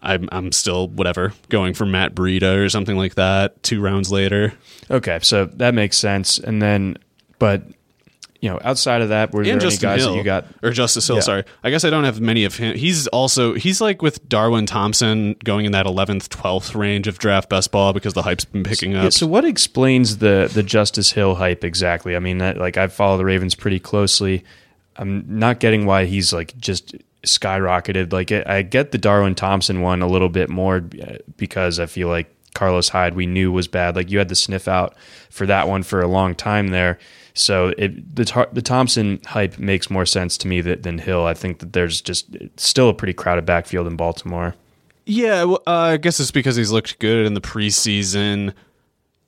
I'm 0.00 0.28
I'm 0.30 0.52
still 0.52 0.86
whatever 0.86 1.32
going 1.48 1.74
for 1.74 1.84
Matt 1.84 2.14
Breida 2.14 2.64
or 2.64 2.68
something 2.68 2.96
like 2.96 3.16
that. 3.16 3.60
Two 3.64 3.80
rounds 3.80 4.12
later, 4.12 4.52
Okay, 4.88 5.18
so 5.22 5.46
that 5.46 5.74
makes 5.74 5.98
sense. 5.98 6.38
And 6.38 6.62
then, 6.62 6.98
but 7.40 7.64
you 8.40 8.48
know, 8.48 8.60
outside 8.62 9.02
of 9.02 9.08
that, 9.08 9.32
were 9.32 9.42
there 9.42 9.54
and 9.54 9.62
any 9.62 9.76
guys 9.76 10.00
Hill 10.00 10.12
that 10.12 10.18
you 10.18 10.24
got? 10.24 10.46
or 10.62 10.70
Justice 10.70 11.06
Hill. 11.06 11.16
Yeah. 11.16 11.22
Sorry, 11.22 11.44
I 11.64 11.70
guess 11.70 11.84
I 11.84 11.90
don't 11.90 12.04
have 12.04 12.20
many 12.20 12.44
of 12.44 12.56
him. 12.56 12.76
He's 12.76 13.08
also 13.08 13.54
he's 13.54 13.80
like 13.80 14.00
with 14.00 14.28
Darwin 14.28 14.66
Thompson 14.66 15.34
going 15.44 15.66
in 15.66 15.72
that 15.72 15.86
eleventh, 15.86 16.28
twelfth 16.28 16.74
range 16.74 17.08
of 17.08 17.18
draft 17.18 17.48
best 17.48 17.72
ball 17.72 17.92
because 17.92 18.14
the 18.14 18.22
hype's 18.22 18.44
been 18.44 18.62
picking 18.62 18.94
up. 18.94 19.04
Yeah, 19.04 19.10
so 19.10 19.26
what 19.26 19.44
explains 19.44 20.18
the 20.18 20.50
the 20.52 20.62
Justice 20.62 21.10
Hill 21.10 21.34
hype 21.34 21.64
exactly? 21.64 22.14
I 22.14 22.20
mean, 22.20 22.38
that, 22.38 22.56
like 22.58 22.76
I 22.76 22.86
follow 22.86 23.16
the 23.16 23.24
Ravens 23.24 23.54
pretty 23.54 23.80
closely. 23.80 24.44
I'm 24.96 25.24
not 25.38 25.58
getting 25.58 25.86
why 25.86 26.04
he's 26.04 26.32
like 26.32 26.56
just 26.58 26.94
skyrocketed. 27.24 28.12
Like 28.12 28.30
I 28.30 28.62
get 28.62 28.92
the 28.92 28.98
Darwin 28.98 29.34
Thompson 29.34 29.80
one 29.80 30.02
a 30.02 30.06
little 30.06 30.28
bit 30.28 30.48
more 30.48 30.76
uh, 30.76 31.16
because 31.36 31.80
I 31.80 31.86
feel 31.86 32.08
like 32.08 32.32
Carlos 32.54 32.88
Hyde 32.88 33.14
we 33.14 33.26
knew 33.26 33.52
was 33.52 33.68
bad. 33.68 33.96
Like 33.96 34.10
you 34.10 34.18
had 34.18 34.28
the 34.28 34.34
sniff 34.34 34.68
out 34.68 34.94
for 35.30 35.46
that 35.46 35.68
one 35.68 35.82
for 35.82 36.00
a 36.00 36.08
long 36.08 36.34
time 36.34 36.68
there. 36.68 36.98
So 37.38 37.72
it, 37.78 38.16
the 38.16 38.48
the 38.52 38.62
Thompson 38.62 39.20
hype 39.24 39.58
makes 39.58 39.90
more 39.90 40.04
sense 40.06 40.36
to 40.38 40.48
me 40.48 40.60
that, 40.62 40.82
than 40.82 40.98
Hill. 40.98 41.24
I 41.24 41.34
think 41.34 41.60
that 41.60 41.72
there's 41.72 42.00
just 42.00 42.26
still 42.56 42.88
a 42.88 42.94
pretty 42.94 43.14
crowded 43.14 43.46
backfield 43.46 43.86
in 43.86 43.96
Baltimore. 43.96 44.54
Yeah, 45.06 45.44
well, 45.44 45.62
uh, 45.66 45.70
I 45.70 45.96
guess 45.96 46.20
it's 46.20 46.30
because 46.30 46.56
he's 46.56 46.70
looked 46.70 46.98
good 46.98 47.26
in 47.26 47.34
the 47.34 47.40
preseason. 47.40 48.52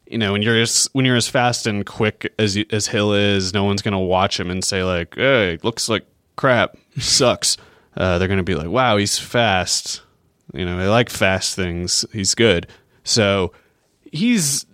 You 0.06 0.18
know, 0.18 0.32
when 0.32 0.42
you're 0.42 0.60
as 0.60 0.90
when 0.92 1.04
you're 1.04 1.16
as 1.16 1.28
fast 1.28 1.66
and 1.66 1.86
quick 1.86 2.32
as 2.38 2.58
as 2.70 2.88
Hill 2.88 3.14
is, 3.14 3.54
no 3.54 3.64
one's 3.64 3.80
gonna 3.80 4.00
watch 4.00 4.38
him 4.38 4.50
and 4.50 4.64
say 4.64 4.82
like, 4.82 5.14
"Hey, 5.14 5.58
looks 5.62 5.88
like 5.88 6.04
crap, 6.36 6.76
sucks." 6.98 7.56
uh, 7.96 8.18
they're 8.18 8.28
gonna 8.28 8.42
be 8.42 8.54
like, 8.54 8.68
"Wow, 8.68 8.96
he's 8.96 9.18
fast." 9.18 10.02
You 10.52 10.64
know, 10.64 10.78
they 10.78 10.88
like 10.88 11.10
fast 11.10 11.54
things. 11.54 12.04
He's 12.12 12.34
good. 12.34 12.66
So 13.04 13.52
he's 14.10 14.66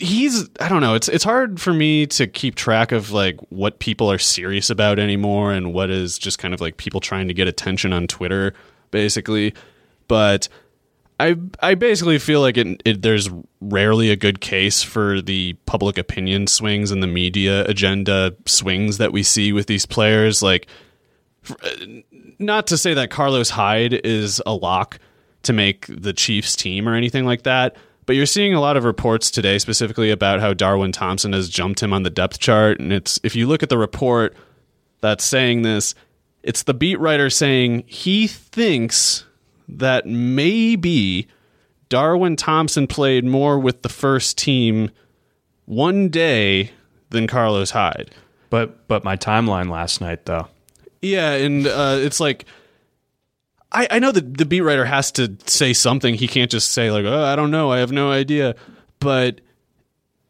he's 0.00 0.48
I 0.60 0.68
don't 0.68 0.80
know. 0.80 0.94
It's 0.94 1.08
it's 1.08 1.24
hard 1.24 1.60
for 1.60 1.72
me 1.72 2.06
to 2.06 2.26
keep 2.26 2.54
track 2.54 2.92
of 2.92 3.10
like 3.10 3.38
what 3.50 3.78
people 3.78 4.10
are 4.10 4.18
serious 4.18 4.70
about 4.70 4.98
anymore 4.98 5.52
and 5.52 5.72
what 5.72 5.90
is 5.90 6.18
just 6.18 6.38
kind 6.38 6.54
of 6.54 6.60
like 6.60 6.76
people 6.76 7.00
trying 7.00 7.28
to 7.28 7.34
get 7.34 7.48
attention 7.48 7.92
on 7.92 8.06
Twitter, 8.06 8.54
basically. 8.90 9.54
But 10.06 10.48
I 11.20 11.36
I 11.60 11.74
basically 11.74 12.18
feel 12.18 12.40
like 12.40 12.56
it, 12.56 12.82
it 12.84 13.02
there's 13.02 13.28
rarely 13.60 14.10
a 14.10 14.16
good 14.16 14.40
case 14.40 14.82
for 14.82 15.20
the 15.20 15.54
public 15.66 15.98
opinion 15.98 16.46
swings 16.46 16.90
and 16.90 17.02
the 17.02 17.08
media 17.08 17.64
agenda 17.64 18.34
swings 18.46 18.98
that 18.98 19.12
we 19.12 19.22
see 19.22 19.52
with 19.52 19.66
these 19.66 19.84
players. 19.84 20.42
Like, 20.42 20.68
f- 21.44 21.56
uh, 21.62 21.86
not 22.38 22.68
to 22.68 22.78
say 22.78 22.94
that 22.94 23.10
Carlos 23.10 23.50
Hyde 23.50 23.94
is 23.94 24.40
a 24.46 24.54
lock 24.54 24.98
to 25.42 25.52
make 25.52 25.86
the 25.88 26.12
Chiefs 26.12 26.54
team 26.54 26.88
or 26.88 26.94
anything 26.94 27.24
like 27.24 27.42
that, 27.42 27.76
but 28.08 28.16
you're 28.16 28.24
seeing 28.24 28.54
a 28.54 28.60
lot 28.60 28.78
of 28.78 28.84
reports 28.84 29.30
today 29.30 29.58
specifically 29.58 30.10
about 30.10 30.40
how 30.40 30.54
Darwin 30.54 30.92
Thompson 30.92 31.34
has 31.34 31.46
jumped 31.46 31.82
him 31.82 31.92
on 31.92 32.04
the 32.04 32.10
depth 32.10 32.38
chart, 32.38 32.80
and 32.80 32.90
it's 32.90 33.20
if 33.22 33.36
you 33.36 33.46
look 33.46 33.62
at 33.62 33.68
the 33.68 33.76
report 33.76 34.34
that's 35.02 35.22
saying 35.22 35.60
this, 35.60 35.94
it's 36.42 36.62
the 36.62 36.72
beat 36.72 36.98
writer 36.98 37.28
saying 37.28 37.84
he 37.86 38.26
thinks 38.26 39.26
that 39.68 40.06
maybe 40.06 41.28
Darwin 41.90 42.34
Thompson 42.34 42.86
played 42.86 43.26
more 43.26 43.58
with 43.58 43.82
the 43.82 43.90
first 43.90 44.38
team 44.38 44.90
one 45.66 46.08
day 46.08 46.70
than 47.10 47.26
Carlos 47.26 47.72
Hyde. 47.72 48.10
But 48.48 48.88
but 48.88 49.04
my 49.04 49.18
timeline 49.18 49.68
last 49.68 50.00
night 50.00 50.24
though. 50.24 50.48
Yeah, 51.02 51.32
and 51.32 51.66
uh, 51.66 51.98
it's 51.98 52.20
like 52.20 52.46
I, 53.70 53.86
I 53.90 53.98
know 53.98 54.12
that 54.12 54.38
the 54.38 54.46
beat 54.46 54.62
writer 54.62 54.84
has 54.84 55.12
to 55.12 55.36
say 55.46 55.72
something. 55.72 56.14
He 56.14 56.26
can't 56.26 56.50
just 56.50 56.72
say 56.72 56.90
like, 56.90 57.04
"Oh, 57.04 57.24
I 57.24 57.36
don't 57.36 57.50
know, 57.50 57.70
I 57.70 57.78
have 57.78 57.92
no 57.92 58.10
idea." 58.10 58.54
But 59.00 59.40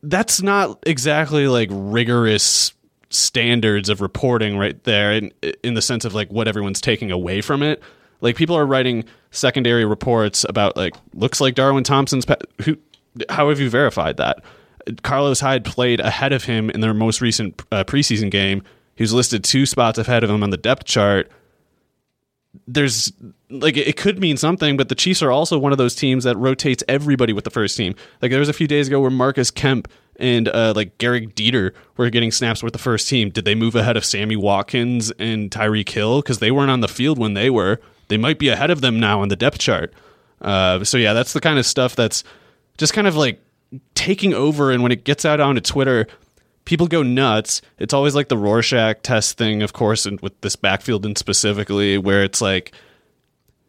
that's 0.03 0.43
not 0.43 0.78
exactly 0.86 1.49
like 1.49 1.68
rigorous 1.72 2.72
standards 3.11 3.89
of 3.89 4.01
reporting 4.01 4.59
right 4.59 4.82
there 4.84 5.12
in 5.12 5.32
in 5.62 5.74
the 5.74 5.82
sense 5.82 6.05
of 6.05 6.14
like 6.14 6.30
what 6.30 6.49
everyone's 6.49 6.80
taking 6.80 7.11
away 7.11 7.41
from 7.41 7.62
it. 7.62 7.82
Like 8.20 8.36
people 8.36 8.57
are 8.57 8.66
writing 8.66 9.05
secondary 9.30 9.84
reports 9.84 10.45
about 10.49 10.76
like 10.76 10.95
looks 11.14 11.41
like 11.41 11.55
Darwin 11.55 11.84
Thompson's 11.84 12.26
who 12.62 12.76
how 13.28 13.49
have 13.49 13.61
you 13.61 13.70
verified 13.70 14.16
that? 14.18 14.43
Carlos 15.03 15.41
Hyde 15.41 15.64
played 15.64 16.01
ahead 16.01 16.32
of 16.32 16.45
him 16.45 16.70
in 16.70 16.80
their 16.80 16.95
most 16.95 17.20
recent 17.20 17.62
uh, 17.70 17.84
preseason 17.84 18.30
game. 18.30 18.62
He 18.95 19.03
was 19.03 19.12
listed 19.12 19.45
two 19.45 19.66
spots 19.66 19.99
ahead 19.99 20.24
of 20.24 20.30
him 20.30 20.43
on 20.43 20.51
the 20.51 20.57
depth 20.57 20.84
chart. 20.84 21.30
There's 22.66 23.12
like 23.51 23.76
it 23.76 23.96
could 23.96 24.18
mean 24.18 24.36
something, 24.36 24.76
but 24.76 24.88
the 24.88 24.94
Chiefs 24.94 25.22
are 25.22 25.30
also 25.30 25.59
one 25.59 25.72
of 25.72 25.78
those 25.78 25.94
teams 25.94 26.24
that 26.24 26.36
rotates 26.36 26.82
everybody 26.88 27.32
with 27.32 27.44
the 27.44 27.51
first 27.51 27.76
team. 27.76 27.94
Like 28.22 28.30
there 28.30 28.40
was 28.40 28.49
a 28.49 28.55
few 28.55 28.66
days 28.66 28.88
ago 28.88 29.01
where 29.01 29.11
Marcus 29.11 29.51
Kemp 29.51 29.88
and 30.18 30.49
uh, 30.49 30.72
like 30.74 30.99
Gehrig 30.99 31.34
Dieter 31.34 31.72
were 31.96 32.11
getting 32.11 32.30
snaps 32.30 32.62
with 32.62 32.72
the 32.72 32.78
first 32.78 33.09
team. 33.09 33.30
Did 33.30 33.44
they 33.44 33.55
move 33.55 33.74
ahead 33.74 33.96
of 33.96 34.05
Sammy 34.05 34.36
Watkins 34.36 35.11
and 35.12 35.51
Tyreek 35.51 35.88
Hill 35.88 36.22
because 36.22 36.38
they 36.38 36.51
weren't 36.51 36.70
on 36.70 36.80
the 36.80 36.88
field 36.88 37.18
when 37.18 37.34
they 37.34 37.51
were? 37.51 37.80
They 38.09 38.16
might 38.16 38.38
be 38.38 38.49
ahead 38.49 38.70
of 38.70 38.80
them 38.80 38.99
now 38.99 39.20
on 39.20 39.28
the 39.28 39.36
depth 39.36 39.59
chart. 39.59 39.92
Uh, 40.40 40.82
so 40.84 40.96
yeah, 40.96 41.12
that's 41.12 41.32
the 41.32 41.40
kind 41.40 41.59
of 41.59 41.66
stuff 41.66 41.94
that's 41.94 42.24
just 42.78 42.92
kind 42.92 43.07
of 43.07 43.16
like 43.16 43.40
taking 43.94 44.34
over. 44.34 44.70
And 44.70 44.82
when 44.82 44.92
it 44.92 45.05
gets 45.05 45.24
out 45.24 45.40
onto 45.40 45.61
Twitter, 45.61 46.07
people 46.68 46.86
go 46.86 47.02
nuts. 47.02 47.62
It's 47.78 47.94
always 47.94 48.14
like 48.14 48.28
the 48.28 48.36
Rorschach 48.36 49.00
test 49.02 49.38
thing, 49.38 49.62
of 49.62 49.72
course, 49.72 50.04
and 50.04 50.20
with 50.20 50.38
this 50.42 50.54
backfield 50.54 51.06
and 51.06 51.16
specifically, 51.16 51.96
where 51.96 52.22
it's 52.22 52.42
like 52.42 52.72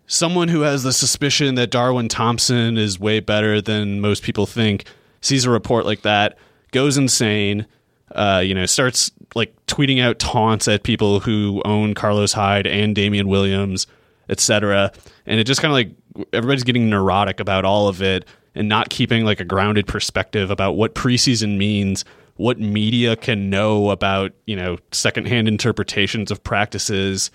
someone 0.05 0.49
who 0.49 0.61
has 0.61 0.83
the 0.83 0.91
suspicion 0.91 1.55
that 1.55 1.71
Darwin 1.71 2.09
Thompson 2.09 2.77
is 2.77 2.99
way 2.99 3.21
better 3.21 3.61
than 3.61 4.01
most 4.01 4.21
people 4.21 4.45
think 4.45 4.83
sees 5.21 5.45
a 5.45 5.49
report 5.49 5.85
like 5.85 6.01
that, 6.01 6.37
goes 6.71 6.97
insane. 6.97 7.65
Uh, 8.13 8.41
you 8.43 8.53
know, 8.53 8.65
starts 8.65 9.11
like 9.33 9.55
tweeting 9.65 10.01
out 10.01 10.19
taunts 10.19 10.67
at 10.67 10.83
people 10.83 11.21
who 11.21 11.61
own 11.63 11.93
Carlos 11.93 12.33
Hyde 12.33 12.67
and 12.67 12.93
Damien 12.93 13.29
Williams, 13.29 13.87
etc. 14.27 14.91
And 15.25 15.39
it 15.39 15.45
just 15.45 15.61
kind 15.61 15.71
of 15.71 15.75
like 15.75 16.27
everybody's 16.33 16.65
getting 16.65 16.89
neurotic 16.89 17.39
about 17.39 17.63
all 17.63 17.87
of 17.87 18.01
it 18.01 18.25
and 18.55 18.67
not 18.67 18.89
keeping 18.89 19.23
like 19.23 19.39
a 19.39 19.45
grounded 19.45 19.87
perspective 19.87 20.51
about 20.51 20.73
what 20.73 20.95
preseason 20.95 21.55
means, 21.57 22.03
what 22.39 22.57
media 22.57 23.17
can 23.17 23.49
know 23.49 23.89
about, 23.89 24.31
you 24.45 24.55
know, 24.55 24.77
secondhand 24.93 25.49
interpretations 25.49 26.31
of 26.31 26.41
practices. 26.41 27.31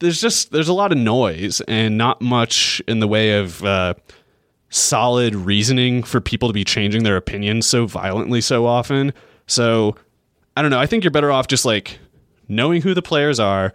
There's 0.00 0.20
just 0.20 0.50
there's 0.50 0.66
a 0.66 0.72
lot 0.72 0.90
of 0.90 0.98
noise 0.98 1.60
and 1.68 1.96
not 1.96 2.20
much 2.20 2.82
in 2.88 2.98
the 2.98 3.06
way 3.06 3.38
of 3.38 3.62
uh, 3.62 3.94
solid 4.70 5.36
reasoning 5.36 6.02
for 6.02 6.20
people 6.20 6.48
to 6.48 6.52
be 6.52 6.64
changing 6.64 7.04
their 7.04 7.16
opinions 7.16 7.66
so 7.66 7.86
violently 7.86 8.40
so 8.40 8.66
often. 8.66 9.12
So 9.46 9.94
I 10.56 10.62
don't 10.62 10.72
know. 10.72 10.80
I 10.80 10.86
think 10.86 11.04
you're 11.04 11.12
better 11.12 11.30
off 11.30 11.46
just 11.46 11.64
like 11.64 12.00
knowing 12.48 12.82
who 12.82 12.94
the 12.94 13.02
players 13.02 13.38
are, 13.38 13.72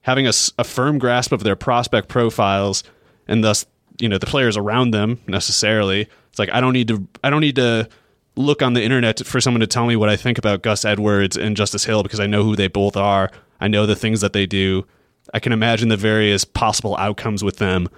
having 0.00 0.26
a, 0.26 0.32
a 0.58 0.64
firm 0.64 0.98
grasp 0.98 1.30
of 1.30 1.44
their 1.44 1.54
prospect 1.54 2.08
profiles, 2.08 2.82
and 3.28 3.44
thus 3.44 3.64
you 4.00 4.08
know 4.08 4.18
the 4.18 4.26
players 4.26 4.56
around 4.56 4.90
them 4.90 5.20
necessarily. 5.28 6.08
It's 6.30 6.40
like 6.40 6.50
I 6.52 6.60
don't 6.60 6.72
need 6.72 6.88
to 6.88 7.06
I 7.22 7.30
don't 7.30 7.40
need 7.40 7.54
to 7.54 7.88
look 8.36 8.62
on 8.62 8.74
the 8.74 8.82
internet 8.82 9.24
for 9.26 9.40
someone 9.40 9.60
to 9.60 9.66
tell 9.66 9.86
me 9.86 9.96
what 9.96 10.08
I 10.08 10.16
think 10.16 10.38
about 10.38 10.62
Gus 10.62 10.84
Edwards 10.84 11.36
and 11.36 11.56
Justice 11.56 11.84
Hill 11.84 12.02
because 12.02 12.20
I 12.20 12.26
know 12.26 12.44
who 12.44 12.54
they 12.54 12.68
both 12.68 12.96
are. 12.96 13.30
I 13.60 13.68
know 13.68 13.86
the 13.86 13.96
things 13.96 14.20
that 14.20 14.32
they 14.32 14.46
do. 14.46 14.86
I 15.34 15.40
can 15.40 15.52
imagine 15.52 15.88
the 15.88 15.96
various 15.96 16.44
possible 16.44 16.96
outcomes 16.98 17.42
with 17.42 17.56
them. 17.56 17.88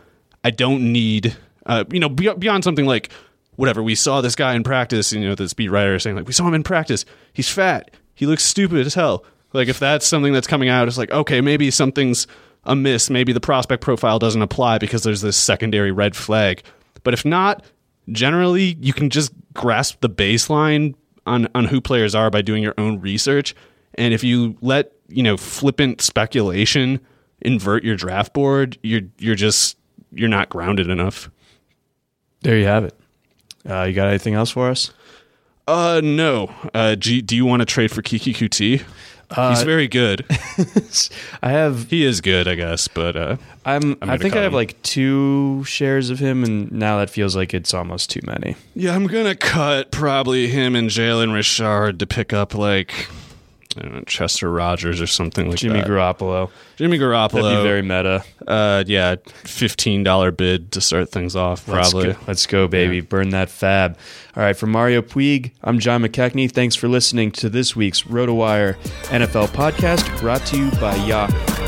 I 0.45 0.51
don't 0.51 0.93
need 0.93 1.37
uh, 1.67 1.85
you 1.91 2.01
know 2.01 2.09
beyond 2.09 2.65
something 2.65 2.87
like 2.87 3.11
whatever 3.57 3.83
we 3.83 3.95
saw 3.95 4.21
this 4.21 4.35
guy 4.35 4.55
in 4.55 4.63
practice. 4.63 5.13
You 5.13 5.21
know 5.21 5.35
this 5.35 5.53
beat 5.53 5.69
writer 5.69 5.99
saying 5.99 6.17
like 6.17 6.27
we 6.27 6.33
saw 6.33 6.47
him 6.47 6.55
in 6.55 6.63
practice. 6.63 7.05
He's 7.33 7.51
fat. 7.51 7.91
He 8.15 8.27
looks 8.27 8.45
stupid 8.45 8.87
as 8.87 8.95
hell. 8.95 9.25
Like 9.53 9.69
if 9.69 9.79
that's 9.79 10.07
something 10.07 10.33
that's 10.33 10.47
coming 10.47 10.69
out, 10.69 10.89
it's 10.89 10.99
like 10.99 11.11
okay 11.11 11.41
maybe 11.41 11.71
something's 11.71 12.27
amiss. 12.65 13.11
Maybe 13.11 13.33
the 13.33 13.41
prospect 13.41 13.83
profile 13.83 14.19
doesn't 14.19 14.43
apply 14.43 14.79
because 14.79 15.03
there's 15.03 15.21
this 15.21 15.37
secondary 15.37 15.91
red 15.93 16.15
flag. 16.17 16.63
But 17.03 17.15
if 17.15 17.25
not, 17.25 17.65
generally 18.13 18.77
you 18.81 18.93
can 18.93 19.11
just 19.11 19.33
grasp 19.55 20.01
the 20.01 20.11
baseline 20.11 20.95
on 21.27 21.49
on 21.55 21.67
who 21.67 21.81
players 21.81 22.15
are 22.15 22.31
by 22.31 22.43
doing 22.43 22.63
your 22.63 22.75
own 22.79 23.01
research. 23.01 23.55
And 23.95 24.15
if 24.15 24.23
you 24.25 24.57
let 24.61 24.93
you 25.09 25.23
know 25.23 25.37
flippant 25.37 26.01
speculation 26.01 27.01
invert 27.41 27.85
your 27.85 27.97
draft 27.97 28.33
board, 28.33 28.79
you're 28.83 29.03
you're 29.19 29.35
just 29.35 29.77
you're 30.13 30.29
not 30.29 30.49
grounded 30.49 30.89
enough. 30.89 31.31
There 32.41 32.57
you 32.57 32.67
have 32.67 32.85
it. 32.85 32.95
Uh, 33.69 33.85
you 33.85 33.95
got 33.95 34.09
anything 34.09 34.35
else 34.35 34.51
for 34.51 34.69
us? 34.69 34.93
Uh, 35.67 36.01
no. 36.03 36.51
Uh, 36.73 36.95
do, 36.95 37.21
do 37.21 37.37
you 37.37 37.45
want 37.45 37.61
to 37.61 37.67
trade 37.67 37.91
for 37.91 38.01
Keke 38.01 38.35
Coutee? 38.35 38.83
Uh, 39.31 39.51
He's 39.51 39.63
very 39.63 39.89
good. 39.89 40.25
I 41.43 41.51
have. 41.51 41.91
He 41.91 42.05
is 42.05 42.21
good, 42.21 42.49
I 42.49 42.55
guess, 42.55 42.89
but 42.89 43.15
uh, 43.15 43.37
I'm. 43.65 43.99
I'm 44.01 44.11
i 44.11 44.17
think 44.17 44.35
I 44.35 44.39
have 44.39 44.53
him. 44.53 44.57
like 44.57 44.81
two 44.83 45.65
shares 45.65 46.09
of 46.09 46.19
him, 46.19 46.45
and 46.45 46.73
now 46.73 46.99
that 46.99 47.11
feels 47.11 47.37
like 47.37 47.53
it's 47.53 47.75
almost 47.75 48.09
too 48.11 48.21
many. 48.25 48.57
Yeah, 48.75 48.95
I'm 48.95 49.07
gonna 49.07 49.35
cut 49.35 49.91
probably 49.91 50.49
him 50.49 50.75
and 50.75 50.89
Jalen 50.89 51.35
Richard 51.35 51.99
to 51.99 52.07
pick 52.07 52.33
up 52.33 52.55
like 52.55 53.09
know, 53.77 54.03
Chester 54.07 54.51
Rogers 54.51 55.01
or 55.01 55.07
something 55.07 55.47
like 55.47 55.53
that. 55.53 55.59
Jimmy 55.59 55.81
that. 55.81 55.89
Garoppolo. 55.89 56.51
Jimmy 56.77 56.99
Garoppolo. 56.99 57.43
That'd 57.43 57.59
be 57.59 57.63
very 57.63 57.83
meta. 57.83 58.25
Uh, 58.47 58.85
yeah, 58.87 59.17
fifteen 59.45 60.03
dollar 60.03 60.31
bid 60.31 60.73
to 60.73 60.81
start 60.81 61.11
things 61.11 61.37
off. 61.37 61.67
Probably. 61.67 62.09
Let's 62.09 62.19
go, 62.19 62.25
Let's 62.27 62.47
go 62.47 62.69
baby. 62.69 62.97
Yeah. 62.97 63.03
Burn 63.03 63.31
that 63.31 63.49
FAAB. 63.49 63.97
All 64.37 64.43
right, 64.43 64.57
for 64.57 64.67
Mario 64.67 65.03
Puig, 65.03 65.53
I'm 65.63 65.79
John 65.79 66.03
McKechnie. 66.03 66.51
Thanks 66.51 66.77
for 66.77 66.89
listening 66.89 67.33
to 67.33 67.49
this 67.49 67.75
week's 67.75 68.03
RotoWire 68.03 68.77
NFL 69.07 69.49
podcast, 69.49 70.21
brought 70.21 70.45
to 70.47 70.57
you 70.57 70.71
by 70.73 70.95
Yahoo. 71.07 71.68